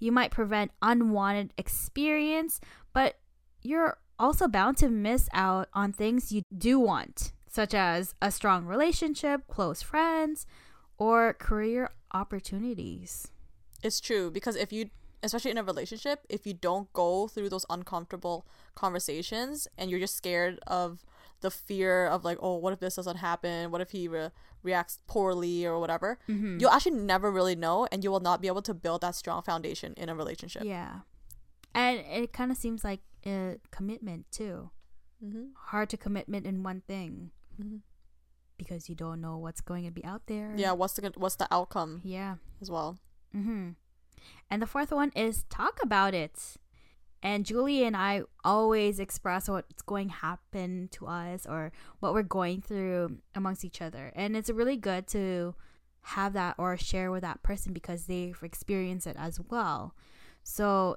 You 0.00 0.10
might 0.10 0.32
prevent 0.32 0.72
unwanted 0.82 1.52
experience, 1.56 2.60
but 2.92 3.20
you're 3.62 3.98
also 4.18 4.48
bound 4.48 4.76
to 4.78 4.88
miss 4.88 5.28
out 5.32 5.68
on 5.72 5.92
things 5.92 6.32
you 6.32 6.42
do 6.56 6.80
want, 6.80 7.32
such 7.48 7.74
as 7.74 8.14
a 8.20 8.30
strong 8.30 8.66
relationship, 8.66 9.46
close 9.46 9.82
friends, 9.82 10.46
or 10.98 11.34
career 11.34 11.90
opportunities. 12.12 13.28
It's 13.82 14.00
true 14.00 14.30
because 14.30 14.56
if 14.56 14.72
you, 14.72 14.90
especially 15.22 15.50
in 15.50 15.58
a 15.58 15.62
relationship, 15.62 16.26
if 16.28 16.46
you 16.46 16.54
don't 16.54 16.92
go 16.92 17.28
through 17.28 17.50
those 17.50 17.66
uncomfortable 17.70 18.46
conversations 18.74 19.68
and 19.78 19.90
you're 19.90 20.00
just 20.00 20.16
scared 20.16 20.58
of 20.66 21.04
the 21.40 21.50
fear 21.50 22.06
of 22.06 22.24
like, 22.24 22.38
oh, 22.40 22.56
what 22.56 22.72
if 22.72 22.80
this 22.80 22.96
doesn't 22.96 23.16
happen? 23.18 23.70
What 23.70 23.80
if 23.80 23.90
he 23.90 24.08
re- 24.08 24.30
reacts 24.62 24.98
poorly 25.06 25.64
or 25.66 25.78
whatever? 25.78 26.18
Mm-hmm. 26.28 26.58
You'll 26.60 26.70
actually 26.70 26.92
never 27.00 27.30
really 27.30 27.56
know, 27.56 27.86
and 27.90 28.02
you 28.04 28.10
will 28.10 28.20
not 28.20 28.40
be 28.40 28.48
able 28.48 28.62
to 28.62 28.74
build 28.74 29.00
that 29.02 29.14
strong 29.14 29.42
foundation 29.42 29.94
in 29.96 30.08
a 30.08 30.14
relationship. 30.14 30.64
Yeah. 30.64 31.00
And 31.74 32.00
it 32.00 32.32
kind 32.32 32.50
of 32.50 32.56
seems 32.56 32.82
like 32.84 33.00
a 33.26 33.56
commitment 33.70 34.30
too. 34.30 34.70
Mm-hmm. 35.24 35.44
Hard 35.70 35.90
to 35.90 35.96
commitment 35.96 36.46
in 36.46 36.62
one 36.62 36.82
thing 36.86 37.30
Mm-hmm. 37.60 37.76
because 38.56 38.88
you 38.88 38.94
don't 38.94 39.20
know 39.20 39.36
what's 39.36 39.60
going 39.60 39.84
to 39.84 39.90
be 39.90 40.02
out 40.04 40.22
there. 40.26 40.54
Yeah. 40.56 40.72
What's 40.72 40.94
the 40.94 41.12
what's 41.16 41.36
the 41.36 41.46
outcome 41.50 42.00
Yeah. 42.04 42.36
as 42.62 42.70
well? 42.70 42.98
Mm-hmm. 43.36 43.70
And 44.50 44.62
the 44.62 44.66
fourth 44.66 44.90
one 44.92 45.12
is 45.14 45.44
talk 45.50 45.78
about 45.82 46.14
it. 46.14 46.56
And 47.22 47.44
Julie 47.44 47.84
and 47.84 47.96
I 47.96 48.22
always 48.44 48.98
express 48.98 49.48
what's 49.48 49.82
going 49.82 50.08
to 50.08 50.14
happen 50.14 50.88
to 50.92 51.06
us 51.06 51.46
or 51.46 51.70
what 51.98 52.14
we're 52.14 52.22
going 52.22 52.62
through 52.62 53.18
amongst 53.34 53.64
each 53.64 53.82
other. 53.82 54.10
And 54.14 54.36
it's 54.36 54.48
really 54.50 54.76
good 54.76 55.06
to 55.08 55.54
have 56.02 56.32
that 56.32 56.54
or 56.56 56.76
share 56.78 57.10
with 57.10 57.20
that 57.22 57.42
person 57.42 57.72
because 57.74 58.06
they've 58.06 58.38
experienced 58.42 59.06
it 59.06 59.16
as 59.18 59.38
well. 59.50 59.94
So 60.42 60.96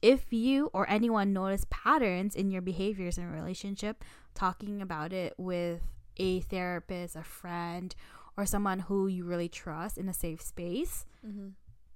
if 0.00 0.32
you 0.32 0.70
or 0.72 0.88
anyone 0.88 1.32
notice 1.32 1.66
patterns 1.70 2.36
in 2.36 2.50
your 2.52 2.62
behaviors 2.62 3.18
in 3.18 3.24
a 3.24 3.30
relationship, 3.30 4.04
talking 4.34 4.80
about 4.80 5.12
it 5.12 5.34
with 5.38 5.80
a 6.16 6.38
therapist, 6.40 7.16
a 7.16 7.24
friend, 7.24 7.94
or 8.36 8.46
someone 8.46 8.80
who 8.80 9.08
you 9.08 9.24
really 9.24 9.48
trust 9.48 9.98
in 9.98 10.08
a 10.08 10.14
safe 10.14 10.40
space, 10.40 11.04
Mm-hmm. 11.26 11.48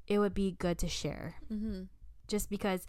it 0.06 0.18
would 0.18 0.34
be 0.34 0.52
good 0.58 0.78
to 0.78 0.88
share. 0.88 1.34
Mm-hmm. 1.52 1.82
Just 2.26 2.48
because 2.50 2.86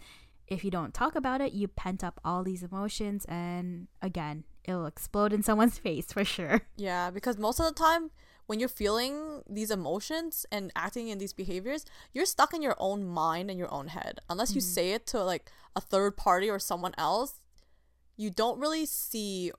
if 0.50 0.64
you 0.64 0.70
don't 0.70 0.92
talk 0.92 1.14
about 1.14 1.40
it, 1.40 1.52
you 1.52 1.68
pent 1.68 2.02
up 2.02 2.20
all 2.24 2.42
these 2.42 2.62
emotions, 2.64 3.24
and 3.26 3.86
again, 4.02 4.44
it'll 4.64 4.86
explode 4.86 5.32
in 5.32 5.42
someone's 5.42 5.78
face 5.86 6.12
for 6.12 6.24
sure. 6.24 6.62
Yeah, 6.76 7.10
because 7.10 7.38
most 7.38 7.60
of 7.60 7.66
the 7.66 7.72
time 7.72 8.10
when 8.46 8.58
you're 8.58 8.68
feeling 8.68 9.42
these 9.48 9.70
emotions 9.70 10.44
and 10.50 10.72
acting 10.74 11.06
in 11.06 11.18
these 11.18 11.32
behaviors, 11.32 11.86
you're 12.12 12.26
stuck 12.26 12.52
in 12.52 12.62
your 12.62 12.74
own 12.78 13.04
mind 13.04 13.48
and 13.48 13.60
your 13.60 13.72
own 13.72 13.86
head. 13.86 14.18
Unless 14.28 14.56
you 14.56 14.60
mm-hmm. 14.60 14.74
say 14.74 14.90
it 14.90 15.06
to 15.06 15.22
like 15.22 15.52
a 15.76 15.80
third 15.80 16.16
party 16.16 16.50
or 16.50 16.58
someone 16.58 16.92
else, 16.98 17.38
you 18.16 18.28
don't 18.28 18.58
really 18.58 18.86
see 18.86 19.52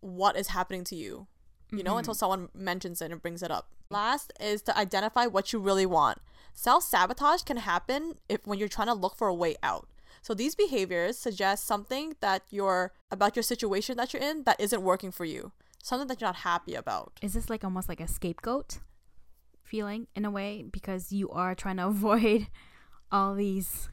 what 0.00 0.36
is 0.36 0.48
happening 0.48 0.82
to 0.84 0.96
you. 0.96 1.28
You 1.70 1.84
know, 1.84 1.96
until 1.96 2.14
mm-hmm. 2.14 2.18
someone 2.18 2.48
mentions 2.54 3.00
it 3.00 3.12
and 3.12 3.22
brings 3.22 3.42
it 3.42 3.52
up. 3.52 3.68
Last 3.88 4.32
is 4.40 4.62
to 4.62 4.76
identify 4.76 5.26
what 5.26 5.52
you 5.52 5.60
really 5.60 5.86
want. 5.86 6.18
Self 6.54 6.82
sabotage 6.82 7.42
can 7.42 7.58
happen 7.58 8.14
if 8.28 8.44
when 8.46 8.58
you're 8.58 8.68
trying 8.68 8.88
to 8.88 8.94
look 8.94 9.16
for 9.16 9.28
a 9.28 9.34
way 9.34 9.54
out. 9.62 9.86
So 10.28 10.34
these 10.34 10.54
behaviors 10.54 11.16
suggest 11.16 11.66
something 11.66 12.14
that 12.20 12.42
you're 12.50 12.92
about 13.10 13.34
your 13.34 13.42
situation 13.42 13.96
that 13.96 14.12
you're 14.12 14.20
in 14.20 14.42
that 14.42 14.60
isn't 14.60 14.82
working 14.82 15.10
for 15.10 15.24
you. 15.24 15.52
Something 15.82 16.06
that 16.08 16.20
you're 16.20 16.28
not 16.28 16.36
happy 16.40 16.74
about. 16.74 17.18
Is 17.22 17.32
this 17.32 17.48
like 17.48 17.64
almost 17.64 17.88
like 17.88 17.98
a 17.98 18.06
scapegoat 18.06 18.80
feeling 19.64 20.06
in 20.14 20.26
a 20.26 20.30
way 20.30 20.66
because 20.70 21.12
you 21.12 21.30
are 21.30 21.54
trying 21.54 21.78
to 21.78 21.86
avoid 21.94 22.48
all 23.10 23.34
these 23.34 23.88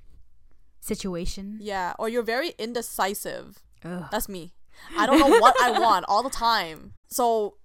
situations? 0.81 1.61
Yeah, 1.61 1.93
or 1.97 2.09
you're 2.09 2.21
very 2.21 2.49
indecisive. 2.59 3.63
Ugh. 3.85 4.03
That's 4.11 4.27
me. 4.27 4.55
I 4.97 5.05
don't 5.05 5.19
know 5.21 5.39
what 5.39 5.55
I 5.63 5.79
want 5.79 6.03
all 6.09 6.21
the 6.21 6.29
time. 6.29 6.95
So, 7.07 7.55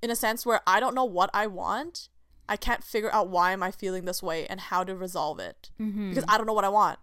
in 0.00 0.12
a 0.12 0.14
sense 0.14 0.46
where 0.46 0.60
I 0.64 0.78
don't 0.78 0.94
know 0.94 1.04
what 1.04 1.28
I 1.34 1.48
want, 1.48 2.08
I 2.48 2.56
can't 2.56 2.84
figure 2.84 3.12
out 3.12 3.30
why 3.30 3.50
am 3.50 3.64
I 3.64 3.72
feeling 3.72 4.04
this 4.04 4.22
way 4.22 4.46
and 4.46 4.60
how 4.60 4.84
to 4.84 4.94
resolve 4.94 5.40
it 5.40 5.70
Mm-hmm. 5.80 6.10
because 6.10 6.24
I 6.28 6.36
don't 6.36 6.46
know 6.46 6.52
what 6.52 6.64
I 6.64 6.68
want. 6.68 7.00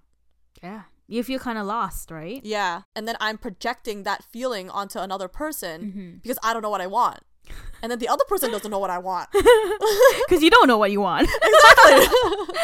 Yeah. 0.63 0.83
You 1.09 1.23
feel 1.23 1.39
kind 1.39 1.57
of 1.57 1.65
lost, 1.65 2.11
right? 2.11 2.39
Yeah. 2.43 2.81
And 2.95 3.07
then 3.07 3.15
I'm 3.19 3.37
projecting 3.37 4.03
that 4.03 4.23
feeling 4.23 4.69
onto 4.69 4.99
another 4.99 5.27
person 5.27 5.81
Mm-hmm. 5.81 6.09
because 6.21 6.37
I 6.43 6.53
don't 6.53 6.61
know 6.61 6.69
what 6.69 6.81
I 6.81 6.87
want. 6.87 7.19
And 7.81 7.91
then 7.91 7.97
the 7.97 8.07
other 8.07 8.23
person 8.29 8.51
doesn't 8.51 8.69
know 8.69 8.77
what 8.77 8.91
I 8.91 8.99
want. 8.99 9.27
Because 9.33 10.43
you 10.43 10.51
don't 10.51 10.67
know 10.67 10.77
what 10.77 10.91
you 10.91 11.01
want. 11.01 11.27
exactly. 11.43 12.55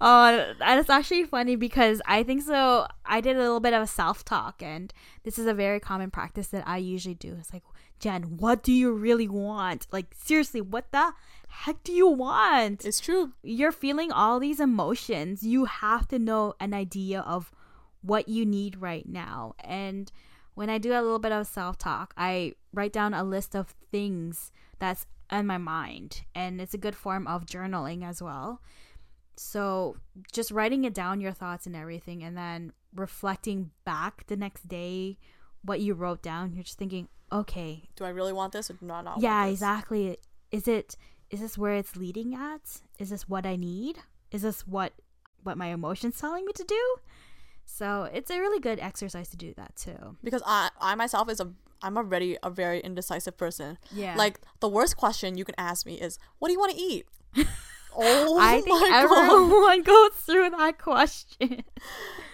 Uh, 0.00 0.54
that's 0.60 0.88
actually 0.88 1.24
funny 1.24 1.56
because 1.56 2.00
I 2.06 2.22
think 2.22 2.42
so. 2.42 2.86
I 3.04 3.20
did 3.20 3.34
a 3.36 3.40
little 3.40 3.58
bit 3.58 3.72
of 3.74 3.82
a 3.82 3.86
self 3.86 4.24
talk, 4.24 4.62
and 4.62 4.92
this 5.24 5.38
is 5.40 5.46
a 5.46 5.54
very 5.54 5.80
common 5.80 6.10
practice 6.12 6.48
that 6.48 6.62
I 6.68 6.76
usually 6.76 7.16
do. 7.16 7.34
It's 7.40 7.52
like, 7.52 7.64
Jen, 7.98 8.36
what 8.38 8.62
do 8.62 8.72
you 8.72 8.92
really 8.92 9.26
want? 9.26 9.88
Like, 9.90 10.14
seriously, 10.16 10.60
what 10.60 10.92
the 10.92 11.14
heck 11.48 11.82
do 11.82 11.90
you 11.92 12.06
want? 12.06 12.84
it's 12.84 13.00
true. 13.00 13.32
You're 13.42 13.72
feeling 13.72 14.12
all 14.12 14.38
these 14.38 14.60
emotions. 14.60 15.42
You 15.42 15.64
have 15.64 16.06
to 16.08 16.18
know 16.20 16.54
an 16.60 16.74
idea 16.74 17.20
of 17.22 17.50
what 18.08 18.28
you 18.28 18.44
need 18.46 18.80
right 18.80 19.06
now. 19.08 19.54
And 19.60 20.10
when 20.54 20.70
I 20.70 20.78
do 20.78 20.92
a 20.92 21.02
little 21.02 21.18
bit 21.18 21.32
of 21.32 21.46
self 21.46 21.78
talk, 21.78 22.14
I 22.16 22.54
write 22.72 22.92
down 22.92 23.14
a 23.14 23.22
list 23.22 23.54
of 23.54 23.74
things 23.90 24.50
that's 24.78 25.06
in 25.30 25.46
my 25.46 25.58
mind, 25.58 26.22
and 26.34 26.60
it's 26.60 26.74
a 26.74 26.78
good 26.78 26.96
form 26.96 27.26
of 27.26 27.44
journaling 27.44 28.02
as 28.02 28.22
well. 28.22 28.62
So, 29.36 29.96
just 30.32 30.50
writing 30.50 30.84
it 30.84 30.94
down, 30.94 31.20
your 31.20 31.32
thoughts 31.32 31.66
and 31.66 31.76
everything, 31.76 32.24
and 32.24 32.36
then 32.36 32.72
reflecting 32.94 33.70
back 33.84 34.26
the 34.26 34.36
next 34.36 34.66
day 34.68 35.18
what 35.62 35.80
you 35.80 35.94
wrote 35.94 36.22
down, 36.22 36.54
you're 36.54 36.64
just 36.64 36.78
thinking, 36.78 37.08
okay, 37.30 37.84
Do 37.94 38.04
I 38.04 38.08
really 38.08 38.32
want 38.32 38.52
this 38.52 38.70
or 38.70 38.74
do 38.74 38.90
I 38.90 39.02
not 39.02 39.20
yeah, 39.20 39.44
exactly. 39.44 40.16
Is 40.50 40.66
it 40.66 40.96
is 41.30 41.40
this 41.40 41.58
where 41.58 41.74
it's 41.74 41.94
leading 41.94 42.34
at? 42.34 42.80
Is 42.98 43.10
this 43.10 43.28
what 43.28 43.44
I 43.44 43.56
need? 43.56 43.98
Is 44.30 44.42
this 44.42 44.66
what 44.66 44.94
what 45.42 45.58
my 45.58 45.66
emotions 45.66 46.18
telling 46.18 46.46
me 46.46 46.52
to 46.54 46.64
do? 46.64 46.96
So 47.68 48.08
it's 48.12 48.30
a 48.30 48.40
really 48.40 48.60
good 48.60 48.80
exercise 48.80 49.28
to 49.28 49.36
do 49.36 49.52
that 49.56 49.76
too. 49.76 50.16
Because 50.24 50.42
I, 50.46 50.70
I 50.80 50.94
myself 50.94 51.30
is 51.30 51.38
a, 51.38 51.52
I'm 51.82 51.96
already 51.96 52.38
a 52.42 52.50
very 52.50 52.80
indecisive 52.80 53.36
person. 53.36 53.78
Yeah. 53.92 54.16
Like 54.16 54.40
the 54.60 54.68
worst 54.68 54.96
question 54.96 55.36
you 55.36 55.44
can 55.44 55.54
ask 55.58 55.86
me 55.86 56.00
is, 56.00 56.18
"What 56.38 56.48
do 56.48 56.52
you 56.52 56.58
want 56.58 56.72
to 56.72 56.78
eat?" 56.78 57.06
oh 57.96 58.38
I 58.40 58.62
think 58.62 58.80
my 58.80 58.88
god! 58.88 59.04
everyone 59.04 59.82
goes 59.84 60.10
through 60.12 60.50
that 60.50 60.78
question. 60.78 61.62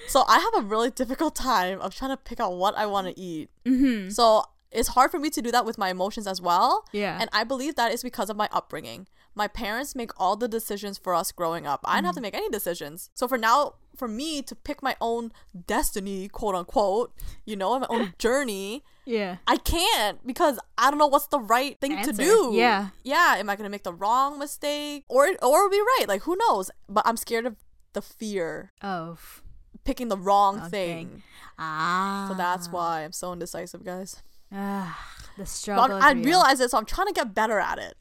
So 0.06 0.22
I 0.28 0.38
have 0.38 0.64
a 0.64 0.66
really 0.66 0.90
difficult 0.90 1.34
time 1.34 1.80
of 1.80 1.94
trying 1.94 2.10
to 2.10 2.16
pick 2.16 2.38
out 2.38 2.54
what 2.54 2.76
I 2.76 2.86
want 2.86 3.08
to 3.08 3.20
eat. 3.20 3.50
mm-hmm. 3.66 4.10
So 4.10 4.44
it's 4.70 4.88
hard 4.88 5.10
for 5.10 5.18
me 5.18 5.30
to 5.30 5.40
do 5.40 5.50
that 5.50 5.64
with 5.64 5.78
my 5.78 5.88
emotions 5.88 6.26
as 6.26 6.40
well. 6.40 6.84
Yeah. 6.92 7.16
And 7.20 7.30
I 7.32 7.44
believe 7.44 7.76
that 7.76 7.92
is 7.92 8.02
because 8.02 8.28
of 8.28 8.36
my 8.36 8.48
upbringing. 8.52 9.06
My 9.34 9.48
parents 9.48 9.94
make 9.94 10.10
all 10.20 10.36
the 10.36 10.48
decisions 10.48 10.98
for 10.98 11.14
us 11.14 11.32
growing 11.32 11.66
up. 11.66 11.80
I 11.84 11.96
didn't 11.96 12.06
have 12.06 12.14
to 12.16 12.20
make 12.20 12.34
any 12.34 12.48
decisions. 12.48 13.10
So 13.14 13.26
for 13.26 13.38
now, 13.38 13.74
for 13.96 14.08
me 14.08 14.42
to 14.42 14.54
pick 14.54 14.82
my 14.82 14.96
own 15.00 15.32
destiny, 15.66 16.28
quote 16.28 16.54
unquote, 16.54 17.12
you 17.44 17.56
know, 17.56 17.78
my 17.78 17.86
own 17.90 18.14
journey, 18.18 18.82
yeah. 19.06 19.36
I 19.46 19.56
can't 19.58 20.24
because 20.26 20.58
I 20.78 20.90
don't 20.90 20.98
know 20.98 21.06
what's 21.06 21.26
the 21.28 21.40
right 21.40 21.78
thing 21.80 21.92
Answer. 21.92 22.12
to 22.12 22.16
do. 22.18 22.50
Yeah. 22.54 22.88
Yeah. 23.02 23.34
Am 23.38 23.48
I 23.50 23.56
gonna 23.56 23.68
make 23.70 23.82
the 23.84 23.92
wrong 23.92 24.38
mistake? 24.38 25.04
Or 25.08 25.28
or 25.42 25.68
be 25.70 25.78
right? 25.80 26.06
Like 26.08 26.22
who 26.22 26.36
knows? 26.48 26.70
But 26.88 27.06
I'm 27.06 27.16
scared 27.16 27.46
of 27.46 27.56
the 27.92 28.02
fear. 28.02 28.72
Of 28.80 29.42
Picking 29.84 30.08
the 30.08 30.16
wrong 30.16 30.58
Wrong 30.60 30.70
thing. 30.70 31.22
ah. 31.58 32.26
So 32.30 32.34
that's 32.36 32.70
why 32.70 33.04
I'm 33.04 33.12
so 33.12 33.32
indecisive, 33.34 33.84
guys. 33.84 34.22
Ah, 34.50 34.98
the 35.36 35.44
struggle. 35.44 35.98
I 36.00 36.12
real. 36.12 36.24
realize 36.24 36.60
it, 36.60 36.70
so 36.70 36.78
I'm 36.78 36.86
trying 36.86 37.08
to 37.08 37.12
get 37.12 37.34
better 37.34 37.58
at 37.58 37.78
it. 37.78 37.94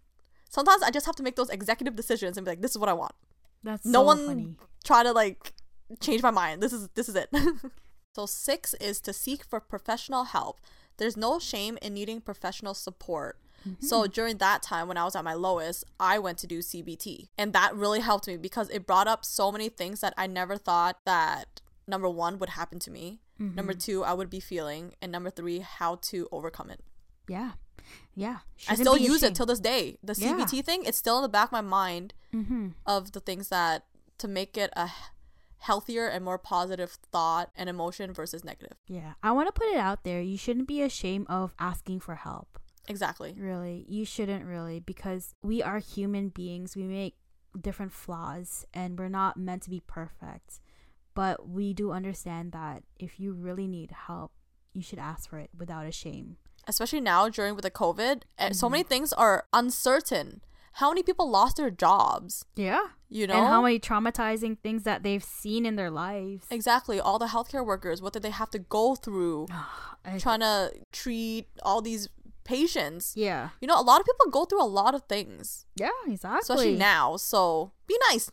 Sometimes 0.49 0.81
I 0.83 0.91
just 0.91 1.05
have 1.07 1.15
to 1.15 1.23
make 1.23 1.35
those 1.35 1.49
executive 1.49 1.95
decisions 1.95 2.37
and 2.37 2.45
be 2.45 2.51
like, 2.51 2.61
"This 2.61 2.71
is 2.71 2.77
what 2.77 2.89
I 2.89 2.93
want." 2.93 3.13
that's 3.65 3.85
no 3.85 3.99
so 3.99 4.03
one 4.05 4.25
funny. 4.27 4.55
try 4.83 5.03
to 5.03 5.11
like 5.13 5.53
change 5.99 6.21
my 6.21 6.31
mind. 6.31 6.61
This 6.61 6.73
is 6.73 6.89
this 6.95 7.09
is 7.09 7.15
it. 7.15 7.29
so 8.15 8.25
six 8.25 8.73
is 8.75 8.99
to 9.01 9.13
seek 9.13 9.43
for 9.43 9.59
professional 9.59 10.25
help. 10.25 10.59
There's 10.97 11.17
no 11.17 11.39
shame 11.39 11.77
in 11.81 11.93
needing 11.93 12.21
professional 12.21 12.73
support. 12.73 13.39
Mm-hmm. 13.67 13.85
So 13.85 14.07
during 14.07 14.37
that 14.37 14.61
time 14.61 14.87
when 14.87 14.97
I 14.97 15.05
was 15.05 15.15
at 15.15 15.23
my 15.23 15.33
lowest, 15.33 15.85
I 15.99 16.19
went 16.19 16.37
to 16.39 16.47
do 16.47 16.59
CBT. 16.59 17.29
And 17.37 17.53
that 17.53 17.73
really 17.75 18.01
helped 18.01 18.27
me 18.27 18.37
because 18.37 18.69
it 18.69 18.85
brought 18.85 19.07
up 19.07 19.23
so 19.25 19.51
many 19.51 19.69
things 19.69 20.01
that 20.01 20.13
I 20.17 20.27
never 20.27 20.57
thought 20.57 20.97
that 21.05 21.61
number 21.87 22.09
1 22.09 22.39
would 22.39 22.49
happen 22.49 22.77
to 22.79 22.91
me. 22.91 23.21
Mm-hmm. 23.39 23.55
Number 23.55 23.73
2 23.73 24.03
I 24.03 24.13
would 24.13 24.29
be 24.29 24.39
feeling 24.41 24.93
and 25.01 25.11
number 25.11 25.29
3 25.29 25.59
how 25.59 25.95
to 25.95 26.27
overcome 26.31 26.69
it. 26.69 26.81
Yeah. 27.27 27.51
Yeah. 28.15 28.39
I 28.67 28.75
Shouldn't 28.75 28.79
still 28.79 28.95
be 28.97 29.03
use 29.03 29.23
it 29.23 29.33
till 29.33 29.45
this 29.45 29.59
day. 29.61 29.97
The 30.03 30.13
Yeah. 30.17 30.33
CBT 30.37 30.63
thing, 30.65 30.83
it's 30.85 30.97
still 30.97 31.17
in 31.17 31.23
the 31.23 31.29
back 31.29 31.47
of 31.47 31.51
my 31.53 31.61
mind 31.61 32.13
Mm-hmm. 32.33 32.69
of 32.85 33.11
the 33.13 33.19
things 33.19 33.47
that 33.49 33.85
to 34.17 34.27
make 34.27 34.57
it 34.57 34.71
a 34.75 34.89
healthier 35.63 36.07
and 36.07 36.23
more 36.25 36.37
positive 36.37 36.91
thought 37.11 37.49
and 37.55 37.69
emotion 37.69 38.13
versus 38.13 38.43
negative. 38.43 38.77
Yeah. 38.87 39.13
I 39.23 39.31
want 39.31 39.47
to 39.47 39.53
put 39.59 39.69
it 39.69 39.77
out 39.77 40.03
there. 40.03 40.21
You 40.21 40.37
shouldn't 40.37 40.67
be 40.67 40.81
ashamed 40.81 41.25
of 41.29 41.53
asking 41.57 42.01
for 42.01 42.15
help. 42.15 42.59
Exactly. 42.87 43.33
Really. 43.37 43.85
You 43.87 44.03
shouldn't 44.05 44.45
really 44.45 44.79
because 44.81 45.33
we 45.41 45.63
are 45.63 45.79
human 45.79 46.29
beings. 46.29 46.75
We 46.75 46.83
make 46.83 47.15
different 47.59 47.93
flaws 47.93 48.65
and 48.73 48.99
we're 48.99 49.07
not 49.09 49.37
meant 49.37 49.63
to 49.63 49.69
be 49.69 49.81
perfect. 49.87 50.59
But 51.15 51.47
we 51.47 51.73
do 51.73 51.91
understand 51.91 52.51
that 52.51 52.83
if 52.99 53.19
you 53.19 53.33
really 53.33 53.67
need 53.67 53.91
help, 54.07 54.31
you 54.73 54.81
should 54.81 54.99
ask 54.99 55.29
for 55.29 55.37
it 55.39 55.51
without 55.57 55.85
a 55.85 55.91
shame. 55.91 56.37
Especially 56.67 56.99
now 57.01 57.29
during 57.29 57.55
with 57.55 57.63
the 57.63 57.71
COVID, 57.71 58.23
eh, 58.37 58.51
so 58.51 58.65
Mm-hmm. 58.65 58.71
many 58.71 58.83
things 58.83 59.13
are 59.13 59.45
uncertain. 59.53 60.41
How 60.73 60.89
many 60.89 61.03
people 61.03 61.29
lost 61.29 61.57
their 61.57 61.69
jobs? 61.71 62.45
Yeah. 62.55 62.81
You 63.09 63.27
know? 63.27 63.35
And 63.35 63.47
how 63.47 63.61
many 63.61 63.79
traumatizing 63.79 64.57
things 64.59 64.83
that 64.83 65.03
they've 65.03 65.23
seen 65.23 65.65
in 65.65 65.75
their 65.75 65.91
lives. 65.91 66.45
Exactly. 66.49 66.99
All 66.99 67.19
the 67.19 67.27
healthcare 67.27 67.65
workers, 67.65 68.01
what 68.01 68.11
did 68.13 68.23
they 68.23 68.31
have 68.31 68.49
to 68.51 68.59
go 68.59 68.95
through 68.95 69.47
I- 70.05 70.17
trying 70.17 70.39
to 70.41 70.71
treat 70.91 71.47
all 71.61 71.81
these 71.81 72.09
patients? 72.43 73.13
yeah. 73.15 73.49
You 73.61 73.67
know, 73.67 73.79
a 73.79 73.83
lot 73.83 74.01
of 74.01 74.05
people 74.07 74.31
go 74.31 74.45
through 74.45 74.61
a 74.63 74.65
lot 74.81 74.95
of 74.95 75.03
things, 75.07 75.65
Yeah, 75.75 75.89
exactly. 76.07 76.39
especially 76.41 76.75
now. 76.77 77.17
So 77.17 77.71
be 77.87 77.95
nice. 78.09 78.31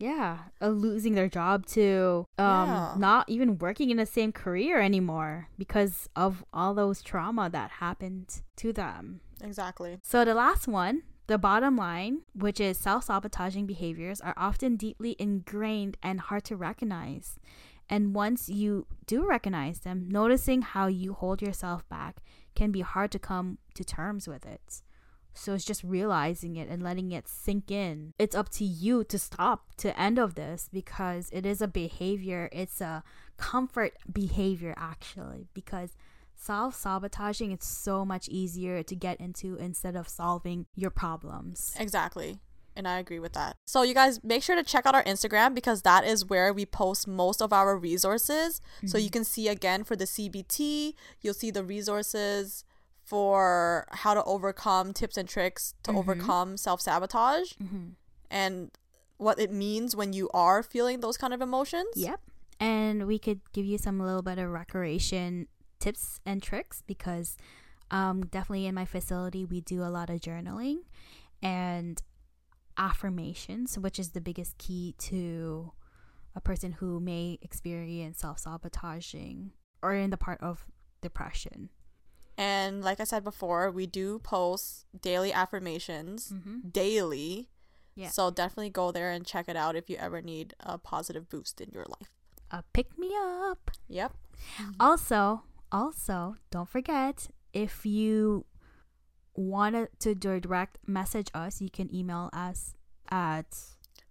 Yeah, 0.00 0.38
uh, 0.60 0.68
losing 0.68 1.14
their 1.14 1.28
job 1.28 1.66
to 1.66 2.26
um 2.36 2.68
Yeah. 2.68 2.94
not 2.98 3.28
even 3.28 3.58
working 3.58 3.90
in 3.90 3.96
the 3.96 4.06
same 4.06 4.32
career 4.32 4.80
anymore 4.80 5.48
because 5.56 6.08
of 6.16 6.44
all 6.52 6.74
those 6.74 7.00
trauma 7.00 7.48
that 7.50 7.70
happened 7.78 8.42
to 8.56 8.72
them. 8.72 9.20
Exactly. 9.40 10.00
So 10.02 10.24
the 10.24 10.34
last 10.34 10.66
one, 10.66 11.02
the 11.26 11.38
bottom 11.38 11.76
line, 11.76 12.22
which 12.34 12.60
is 12.60 12.76
self-sabotaging 12.78 13.66
behaviors 13.66 14.20
are 14.20 14.34
often 14.36 14.76
deeply 14.76 15.16
ingrained 15.18 15.96
and 16.02 16.20
hard 16.20 16.44
to 16.44 16.56
recognize. 16.56 17.38
And 17.88 18.14
once 18.14 18.48
you 18.48 18.86
do 19.06 19.26
recognize 19.26 19.80
them, 19.80 20.08
noticing 20.08 20.62
how 20.62 20.86
you 20.86 21.12
hold 21.14 21.42
yourself 21.42 21.88
back 21.88 22.22
can 22.54 22.70
be 22.70 22.80
hard 22.80 23.10
to 23.12 23.18
come 23.18 23.58
to 23.74 23.84
terms 23.84 24.26
with 24.28 24.46
it. 24.46 24.82
So 25.34 25.52
it's 25.52 25.64
just 25.64 25.82
realizing 25.82 26.56
it 26.56 26.68
and 26.68 26.82
letting 26.82 27.10
it 27.10 27.28
sink 27.28 27.70
in. 27.70 28.12
It's 28.18 28.36
up 28.36 28.50
to 28.50 28.64
you 28.64 29.02
to 29.04 29.18
stop 29.18 29.74
to 29.78 29.98
end 29.98 30.18
of 30.18 30.36
this 30.36 30.68
because 30.72 31.28
it 31.32 31.44
is 31.44 31.60
a 31.60 31.66
behavior. 31.66 32.48
It's 32.52 32.80
a 32.80 33.02
comfort 33.36 33.94
behavior 34.10 34.74
actually 34.76 35.48
because 35.52 35.96
self-sabotaging 36.36 37.52
it's 37.52 37.66
so 37.66 38.04
much 38.04 38.28
easier 38.28 38.82
to 38.82 38.94
get 38.94 39.20
into 39.20 39.56
instead 39.56 39.96
of 39.96 40.08
solving 40.08 40.66
your 40.74 40.90
problems. 40.90 41.74
Exactly. 41.78 42.38
And 42.76 42.88
I 42.88 42.98
agree 42.98 43.20
with 43.20 43.34
that. 43.34 43.56
So, 43.64 43.82
you 43.82 43.94
guys 43.94 44.22
make 44.24 44.42
sure 44.42 44.56
to 44.56 44.62
check 44.62 44.84
out 44.84 44.96
our 44.96 45.04
Instagram 45.04 45.54
because 45.54 45.82
that 45.82 46.04
is 46.04 46.24
where 46.24 46.52
we 46.52 46.66
post 46.66 47.06
most 47.06 47.40
of 47.40 47.52
our 47.52 47.78
resources. 47.78 48.60
So, 48.84 48.98
you 48.98 49.04
mm-hmm. 49.04 49.12
can 49.12 49.24
see 49.24 49.48
again 49.48 49.84
for 49.84 49.94
the 49.94 50.06
CBT, 50.06 50.94
you'll 51.20 51.34
see 51.34 51.52
the 51.52 51.62
resources 51.62 52.64
for 53.04 53.86
how 53.92 54.14
to 54.14 54.24
overcome 54.24 54.92
tips 54.92 55.16
and 55.16 55.28
tricks 55.28 55.74
to 55.84 55.90
mm-hmm. 55.90 55.98
overcome 55.98 56.56
self 56.56 56.80
sabotage 56.80 57.52
mm-hmm. 57.52 57.90
and 58.30 58.70
what 59.18 59.38
it 59.38 59.52
means 59.52 59.94
when 59.94 60.12
you 60.12 60.28
are 60.34 60.62
feeling 60.62 61.00
those 61.00 61.16
kind 61.16 61.32
of 61.32 61.40
emotions. 61.40 61.94
Yep. 61.94 62.20
And 62.58 63.06
we 63.06 63.18
could 63.18 63.40
give 63.52 63.66
you 63.66 63.78
some 63.78 64.00
little 64.00 64.22
bit 64.22 64.38
of 64.38 64.50
recreation 64.50 65.48
tips 65.78 66.20
and 66.24 66.42
tricks 66.42 66.82
because 66.86 67.36
um, 67.90 68.26
definitely 68.26 68.66
in 68.66 68.74
my 68.74 68.84
facility 68.84 69.44
we 69.44 69.60
do 69.60 69.82
a 69.82 69.90
lot 69.90 70.10
of 70.10 70.20
journaling 70.20 70.78
and 71.42 72.02
affirmations, 72.76 73.78
which 73.78 73.98
is 73.98 74.10
the 74.10 74.20
biggest 74.20 74.58
key 74.58 74.94
to 74.98 75.72
a 76.34 76.40
person 76.40 76.72
who 76.72 77.00
may 77.00 77.38
experience 77.42 78.18
self 78.18 78.40
sabotaging 78.40 79.52
or 79.82 79.94
in 79.94 80.10
the 80.10 80.16
part 80.16 80.40
of 80.40 80.66
depression. 81.00 81.68
And 82.36 82.82
like 82.82 82.98
I 82.98 83.04
said 83.04 83.22
before, 83.22 83.70
we 83.70 83.86
do 83.86 84.18
post 84.18 84.86
daily 85.00 85.32
affirmations 85.32 86.32
daily. 86.72 87.50
Yeah. 87.94 88.08
So, 88.08 88.32
definitely 88.32 88.70
go 88.70 88.90
there 88.90 89.12
and 89.12 89.24
check 89.24 89.48
it 89.48 89.54
out 89.54 89.76
if 89.76 89.88
you 89.88 89.96
ever 89.96 90.20
need 90.20 90.54
a 90.58 90.78
positive 90.78 91.28
boost 91.28 91.60
in 91.60 91.70
your 91.72 91.84
life. 91.84 92.10
Uh, 92.50 92.62
pick 92.72 92.98
me 92.98 93.12
up. 93.16 93.70
Yep. 93.88 94.12
Also, 94.80 95.44
also, 95.74 96.36
don't 96.50 96.68
forget 96.68 97.28
if 97.52 97.84
you 97.84 98.44
want 99.34 99.88
to 99.98 100.14
direct 100.14 100.78
message 100.86 101.28
us, 101.34 101.60
you 101.60 101.68
can 101.70 101.92
email 101.94 102.30
us 102.32 102.74
at 103.10 103.46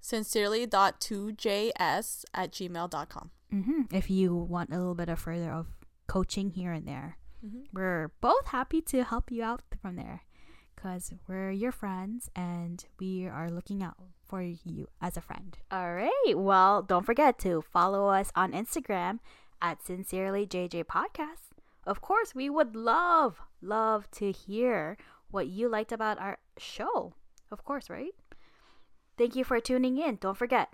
Sincerely.2js 0.01 2.25
at 2.33 2.51
gmail.com. 2.51 3.31
hmm 3.49 3.81
If 3.91 4.09
you 4.09 4.35
want 4.35 4.71
a 4.73 4.77
little 4.77 4.95
bit 4.95 5.09
of 5.09 5.19
further 5.19 5.51
of 5.51 5.67
coaching 6.07 6.51
here 6.51 6.71
and 6.71 6.87
there, 6.87 7.17
Mhm. 7.45 7.65
we're 7.73 8.09
both 8.21 8.47
happy 8.47 8.81
to 8.81 9.03
help 9.03 9.31
you 9.31 9.43
out 9.43 9.61
from 9.81 9.95
there 9.95 10.21
because 10.75 11.13
we're 11.27 11.51
your 11.51 11.71
friends 11.71 12.29
and 12.35 12.85
we 12.99 13.27
are 13.27 13.49
looking 13.49 13.81
out 13.83 13.97
for 14.25 14.41
you 14.41 14.87
as 15.01 15.17
a 15.17 15.21
friend. 15.21 15.57
All 15.71 15.93
right. 15.93 16.33
Well, 16.35 16.81
don't 16.81 17.05
forget 17.05 17.37
to 17.39 17.61
follow 17.61 18.07
us 18.09 18.31
on 18.35 18.51
Instagram 18.51 19.19
at 19.61 19.81
Sincerely 19.81 20.45
JJ 20.45 20.83
Podcast. 20.83 21.52
Of 21.85 22.01
course, 22.01 22.33
we 22.33 22.49
would 22.49 22.75
love, 22.75 23.41
love 23.61 24.09
to 24.11 24.31
hear 24.31 24.97
what 25.29 25.47
you 25.47 25.67
liked 25.67 25.91
about 25.91 26.19
our 26.19 26.37
show. 26.57 27.13
Of 27.51 27.63
course, 27.63 27.89
right? 27.89 28.13
Thank 29.17 29.35
you 29.35 29.43
for 29.43 29.59
tuning 29.59 29.97
in. 29.97 30.17
Don't 30.17 30.37
forget, 30.37 30.69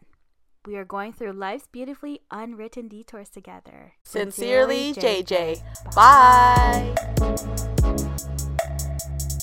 we 0.66 0.76
are 0.78 0.86
going 0.86 1.14
through 1.14 1.34
life's 1.34 1.68
beautifully 1.68 2.22
unwritten 2.30 2.88
detours 2.88 3.30
together. 3.30 3.94
Sincerely, 4.04 4.94
Sincerely 4.94 5.24
JJ. 5.24 5.62
JJ. 5.62 5.96
Bye. 5.96 6.96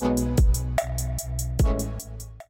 Bye. 0.01 0.33